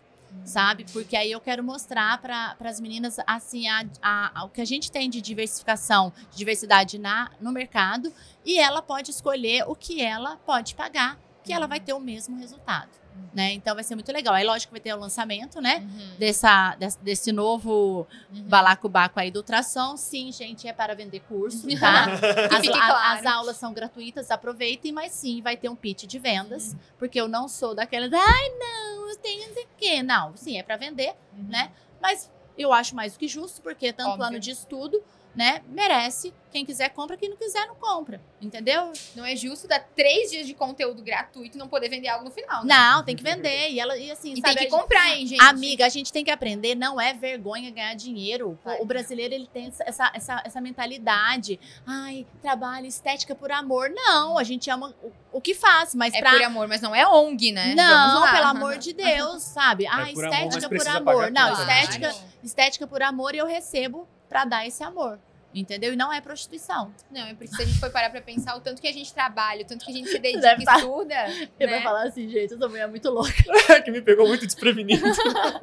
[0.45, 0.87] sabe?
[0.93, 4.65] Porque aí eu quero mostrar para as meninas, assim, a, a- a- o que a
[4.65, 8.13] gente tem de diversificação, de diversidade na, no mercado,
[8.45, 12.37] e ela pode escolher o que ela pode pagar, que ela vai ter o mesmo
[12.39, 12.91] resultado,
[13.35, 13.53] né?
[13.53, 14.33] Então, vai ser muito legal.
[14.35, 15.79] Aí, lógico, vai ter o lançamento, né?
[15.79, 18.43] Uhum, Dessa, desse, desse novo uhum.
[18.45, 19.97] balacobaco aí do ultrassom.
[19.97, 22.07] Sim, gente, é para vender curso, tá?
[22.51, 23.19] As, fique a- claro.
[23.19, 26.23] as aulas são gratuitas, aproveitem, mas sim, vai ter um pitch de Uhum.
[26.23, 30.03] vendas, porque eu não sou daquelas, ai, não, eu tenho não sei o quê.
[30.03, 31.45] Não, sim, é para vender, Uhum.
[31.49, 31.71] né?
[32.01, 34.27] Mas eu acho mais do que justo, porque tanto Óbvio.
[34.27, 35.03] ano de estudo,
[35.35, 36.33] né, merece.
[36.51, 38.93] Quem quiser compra, quem não quiser não compra, entendeu?
[39.17, 42.31] Não é justo dar três dias de conteúdo gratuito e não poder vender algo no
[42.31, 42.75] final, né?
[42.75, 43.71] Não, tem que vender.
[43.71, 45.43] E ela e assim, E sabe, tem que comprar, hein, gente?
[45.43, 48.59] Amiga, a gente tem que aprender, não é vergonha ganhar dinheiro.
[48.63, 48.79] Vai.
[48.81, 51.59] O brasileiro, ele tem essa, essa, essa, mentalidade.
[51.87, 53.89] Ai, trabalho, estética por amor.
[53.89, 56.33] Não, a gente ama o, o que faz, mas É pra...
[56.33, 57.75] por amor, mas não é ONG, né?
[57.75, 58.31] Não, lá.
[58.31, 59.87] pelo amor de Deus, sabe?
[59.87, 61.31] Ah, por amor, estética por amor.
[61.31, 62.15] Não, né, estética,
[62.45, 65.19] estética por amor e eu recebo pra dar esse amor.
[65.55, 65.93] Entendeu?
[65.93, 66.95] E não é prostituição.
[67.11, 69.13] Não, é porque se a gente for parar pra pensar o tanto que a gente
[69.13, 71.15] trabalha, o tanto que a gente se dedica deve e tá- estuda,
[71.61, 71.75] Ele né?
[71.75, 73.31] vai falar assim, gente, essa mulher é muito louca.
[73.85, 75.05] que me pegou muito desprevenido.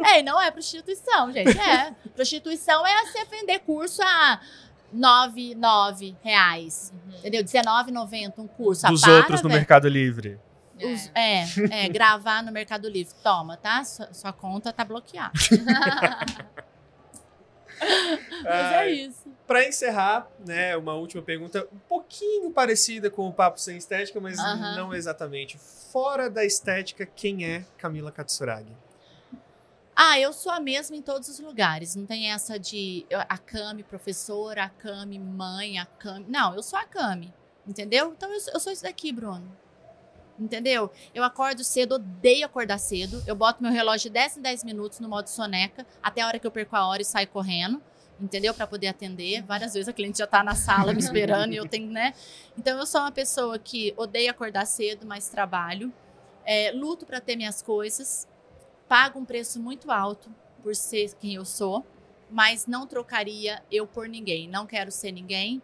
[0.06, 1.58] É, e não é prostituição, gente.
[1.60, 1.92] É.
[2.16, 4.40] Prostituição é você vender curso a
[4.94, 6.94] 9, 9 reais.
[7.08, 7.18] Uhum.
[7.18, 7.42] Entendeu?
[7.42, 8.86] R$19,90 um curso.
[8.86, 9.50] Dos ah, para, outros no.
[9.50, 10.40] Mercado Livre.
[10.80, 11.46] Os- é,
[11.86, 13.12] é, gravar no Mercado Livre.
[13.24, 13.84] Toma, tá?
[13.84, 15.32] Sua, sua conta tá bloqueada.
[18.44, 19.30] Mas é isso.
[19.48, 24.38] Pra encerrar, né, uma última pergunta um pouquinho parecida com o Papo Sem Estética, mas
[24.40, 24.76] Aham.
[24.76, 25.58] não exatamente.
[25.92, 28.76] Fora da estética, quem é Camila Katsuragi?
[29.96, 31.96] Ah, eu sou a mesma em todos os lugares.
[31.96, 36.26] Não tem essa de a Cami professora, a Cami mãe, a Cami.
[36.30, 37.34] Não, eu sou a Cami.
[37.68, 38.14] Entendeu?
[38.16, 39.52] Então eu, sou- eu sou isso daqui, Bruno.
[40.40, 40.90] Entendeu?
[41.14, 43.22] Eu acordo cedo, odeio acordar cedo.
[43.28, 46.40] Eu boto meu relógio de 10 em 10 minutos no modo soneca, até a hora
[46.40, 47.82] que eu perco a hora e saio correndo.
[48.22, 48.54] Entendeu?
[48.54, 49.42] Para poder atender.
[49.44, 52.14] Várias vezes a cliente já tá na sala me esperando e eu tenho, né?
[52.58, 55.92] Então eu sou uma pessoa que odeia acordar cedo, mas trabalho.
[56.46, 58.28] É, luto para ter minhas coisas.
[58.88, 60.30] Pago um preço muito alto
[60.62, 61.86] por ser quem eu sou,
[62.30, 64.48] mas não trocaria eu por ninguém.
[64.48, 65.62] Não quero ser ninguém.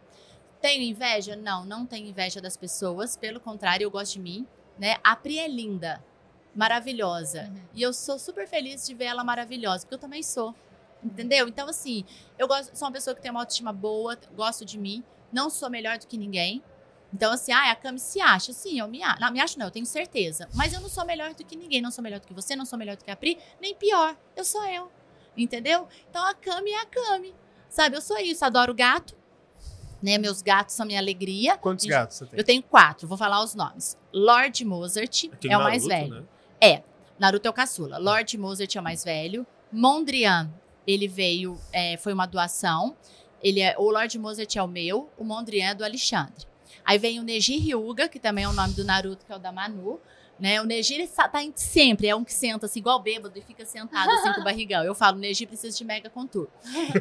[0.61, 1.35] Tenho inveja?
[1.35, 3.17] Não, não tenho inveja das pessoas.
[3.17, 4.47] Pelo contrário, eu gosto de mim.
[4.77, 4.97] Né?
[5.03, 6.03] A Pri é linda,
[6.55, 7.43] maravilhosa.
[7.43, 7.61] Uhum.
[7.73, 10.53] E eu sou super feliz de ver ela maravilhosa, porque eu também sou.
[11.03, 11.47] Entendeu?
[11.47, 12.03] Então, assim,
[12.37, 15.69] eu gosto, sou uma pessoa que tem uma autoestima boa, gosto de mim, não sou
[15.69, 16.63] melhor do que ninguém.
[17.13, 18.51] Então, assim, ah, a Cami se acha.
[18.51, 19.21] Sim, eu me acho.
[19.21, 20.49] Não, me acho não, eu tenho certeza.
[20.53, 21.81] Mas eu não sou melhor do que ninguém.
[21.81, 24.17] Não sou melhor do que você, não sou melhor do que a Pri, nem pior.
[24.35, 24.91] Eu sou eu.
[25.37, 25.87] Entendeu?
[26.09, 27.33] Então, a Cami é a Cami.
[27.69, 28.43] Sabe, eu sou isso.
[28.43, 29.15] Adoro gato.
[30.01, 30.17] Né?
[30.17, 31.57] Meus gatos são minha alegria.
[31.57, 32.39] Quantos E- gatos você tem?
[32.39, 33.97] Eu tenho quatro, vou falar os nomes.
[34.13, 36.27] Lord Mozart é o mais Naruto, velho.
[36.61, 36.83] né?
[37.17, 37.97] Naruto é o caçula.
[37.97, 39.47] Lord Mozart é o mais velho.
[39.71, 40.49] Mondrian,
[40.85, 42.95] ele veio, é, foi uma doação.
[43.41, 46.45] Ele é, o Lord Mozart é o meu, o Mondrian é do Alexandre.
[46.83, 49.39] Aí vem o Neji Hyuga, que também é o nome do Naruto, que é o
[49.39, 49.99] da Manu.
[50.39, 50.61] Né?
[50.61, 53.65] O Neji, ele tá em- sempre, é um que senta assim, igual bêbado, e fica
[53.65, 54.83] sentado assim com o barrigão.
[54.83, 56.47] Eu falo, o Neji precisa de mega contour.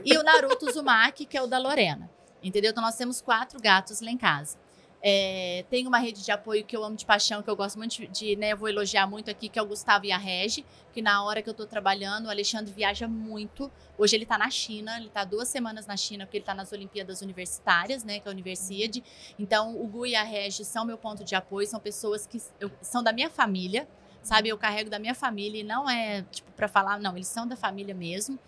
[0.04, 2.08] E o Naruto Uzumaki, que é o da Lorena.
[2.44, 2.70] Entendeu?
[2.70, 4.58] Então nós temos quatro gatos lá em casa.
[5.06, 8.06] É, tem uma rede de apoio que eu amo de paixão, que eu gosto muito
[8.06, 10.64] de, né, eu vou elogiar muito aqui, que é o Gustavo e a Regi,
[10.94, 13.70] que na hora que eu tô trabalhando, o Alexandre viaja muito.
[13.98, 16.72] Hoje ele tá na China, ele tá duas semanas na China, porque ele tá nas
[16.72, 19.04] Olimpíadas Universitárias, né, que é a Universiade.
[19.38, 22.70] Então, o Gu e a Regi são meu ponto de apoio, são pessoas que eu-
[22.80, 23.86] são da minha família,
[24.24, 24.48] sabe?
[24.48, 27.54] Eu carrego da minha família e não é, tipo, pra falar, não, eles são da
[27.54, 28.38] família mesmo.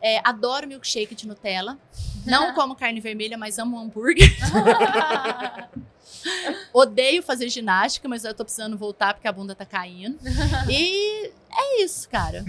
[0.00, 1.78] É, adoro milkshake de Nutella.
[2.24, 4.28] Não como carne vermelha, mas amo hambúrguer.
[6.72, 10.18] Odeio fazer ginástica, mas eu tô precisando voltar porque a bunda tá caindo.
[10.68, 12.44] E é isso, cara.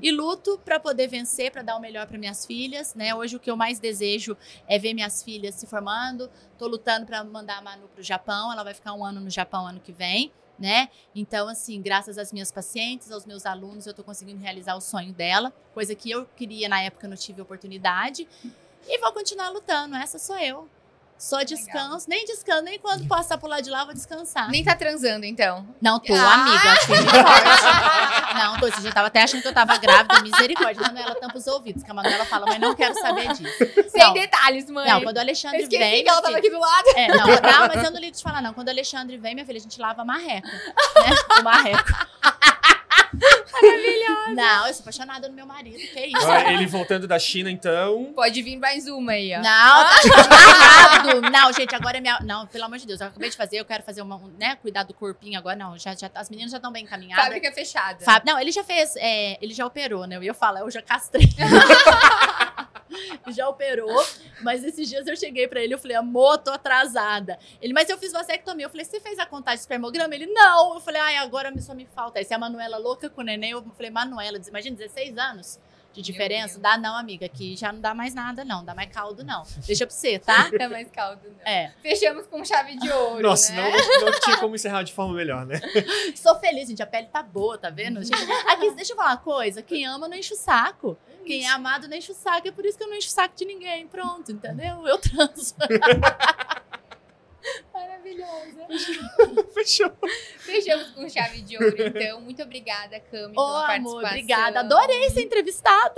[0.00, 3.14] E luto pra poder vencer, pra dar o melhor pra minhas filhas, né?
[3.14, 4.36] Hoje o que eu mais desejo
[4.68, 6.30] é ver minhas filhas se formando.
[6.58, 9.66] Tô lutando pra mandar a Manu pro Japão, ela vai ficar um ano no Japão
[9.66, 10.30] ano que vem.
[10.58, 10.88] Né?
[11.14, 15.12] Então, assim, graças às minhas pacientes, aos meus alunos, eu tô conseguindo realizar o sonho
[15.12, 18.26] dela, coisa que eu queria na época, não tive oportunidade.
[18.88, 20.66] E vou continuar lutando, essa sou eu.
[21.18, 24.50] Só descanso, nem descanso, nem quando passar pro lado de lá, vou descansar.
[24.50, 25.66] Nem tá transando, então.
[25.80, 26.34] Não tô, Ah!
[26.34, 27.06] amiga, firme
[28.56, 30.82] Não, tô, você já tava até achando que eu tava grávida, misericórdia.
[30.82, 33.90] Manuela tampa os ouvidos, que a Manuela fala, mas não quero saber disso.
[33.90, 34.12] Sem Não.
[34.14, 34.88] detalhes, mãe.
[34.88, 36.04] Não, quando o Eu Alexandre esqueci vem.
[36.04, 36.88] que ela tava aqui do lado.
[36.96, 38.52] É, não, não, mas eu não ligo de falar, não.
[38.52, 40.48] Quando o Alexandre vem, minha filha, a gente lava a marreca.
[40.48, 41.16] Né?
[41.40, 41.92] O marreco.
[43.62, 44.34] Maravilhosa.
[44.34, 46.16] Não, eu sou apaixonada no meu marido, que isso.
[46.16, 48.12] Agora, ele voltando da China, então.
[48.14, 49.38] Pode vir mais uma aí, ó.
[49.38, 51.20] Não, tá errado.
[51.30, 52.18] Não, gente, agora é minha.
[52.20, 54.56] Não, pelo amor de Deus, eu acabei de fazer, eu quero fazer uma, um, né,
[54.56, 55.56] cuidar do corpinho agora.
[55.56, 57.24] Não, já, já, as meninas já estão bem encaminhadas.
[57.24, 58.04] Fábrica fechada.
[58.04, 60.16] Fábio- Não, ele já fez, é, ele já operou, né?
[60.16, 61.28] Eu ia falar, eu já castrei.
[63.28, 64.04] já operou,
[64.42, 67.38] mas esses dias eu cheguei pra ele, eu falei, amor, tô atrasada.
[67.60, 68.66] Ele, mas eu fiz vasectomia.
[68.66, 70.14] Eu falei, você fez a contagem de espermograma?
[70.14, 70.74] Ele, não.
[70.74, 72.18] Eu falei, ai, agora só me falta.
[72.18, 75.58] Aí se a Manuela louca com o neném, eu falei, Manuela, imagina, 16 anos
[75.96, 76.60] de diferença?
[76.60, 78.62] Dá não, amiga, que já não dá mais nada, não.
[78.62, 79.42] Dá mais caldo, não.
[79.66, 80.50] Deixa pra você, tá?
[80.56, 81.50] Dá mais caldo, não.
[81.50, 81.72] É.
[81.80, 83.70] Fechamos com chave de ouro, Nossa, né?
[83.70, 85.60] não, não tinha como encerrar de forma melhor, né?
[86.14, 86.82] Sou feliz, gente.
[86.82, 88.02] A pele tá boa, tá vendo?
[88.02, 89.62] Gente, aqui, deixa eu falar uma coisa.
[89.62, 90.98] Quem ama não enche o saco.
[91.24, 92.46] Quem é amado não enche o saco.
[92.46, 93.86] É por isso que eu não encho o saco de ninguém.
[93.88, 94.86] Pronto, entendeu?
[94.86, 95.54] Eu transo.
[97.76, 98.66] Maravilhosa.
[99.52, 99.92] Fechou.
[100.38, 102.20] Fechamos com chave de ouro, então.
[102.20, 104.08] Muito obrigada, Cami, Ô, pela amor, participação.
[104.08, 104.60] obrigada.
[104.60, 105.94] Adorei ser entrevistada,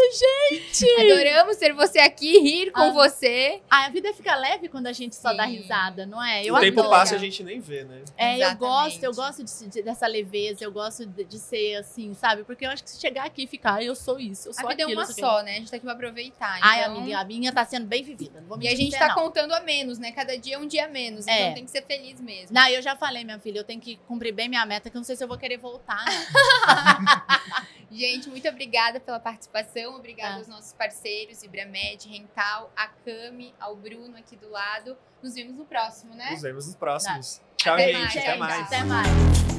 [0.51, 0.91] gente.
[1.01, 2.91] Adoramos ter você aqui, rir com Ah.
[2.91, 3.61] você.
[3.71, 5.57] Ah, a vida fica leve quando a gente só dá Sim.
[5.57, 6.45] risada, não é?
[6.45, 6.95] Eu o tempo adoro.
[6.97, 8.03] passa e a gente nem vê, né?
[8.17, 8.59] É, eu Exatamente.
[8.59, 12.45] gosto, eu gosto de- de- dessa leveza, eu gosto de, de ser assim, sabe?
[12.45, 14.67] Porque eu acho que se chegar aqui e ficar, "Ah, eu sou isso, eu sou
[14.67, 14.99] A vida é aquilo.
[15.01, 15.53] uma eu sou aquilo." só, né?
[15.53, 16.59] A gente tá aqui pra aproveitar.
[16.63, 18.41] Ai, então- amiga, a minha tá sendo bem vivida.
[18.41, 19.15] Não vou E a gente tá não.
[19.15, 20.11] contando a menos, né?
[20.13, 21.27] Cada dia é um dia a menos.
[21.27, 21.43] É.
[21.43, 22.55] Então tem que ser feliz mesmo.
[22.55, 25.01] Não, eu já falei, minha filha, eu tenho que cumprir bem minha meta, que eu
[25.01, 26.05] não sei se eu vou querer voltar?
[27.91, 29.97] Gente, muito obrigada pela participação.
[29.97, 30.39] Obrigada Ah.
[30.39, 34.97] aos nossos parceiros, Ibramed, Rental, a Cami, ao Bruno aqui do lado.
[35.23, 36.31] Nos vemos no próximo, né?
[36.33, 37.41] Nos vemos nos próximos.
[37.57, 37.99] Tchau, Até gente.
[37.99, 38.39] mais, Até gente.
[38.39, 38.67] mais.
[38.67, 39.58] Até mais.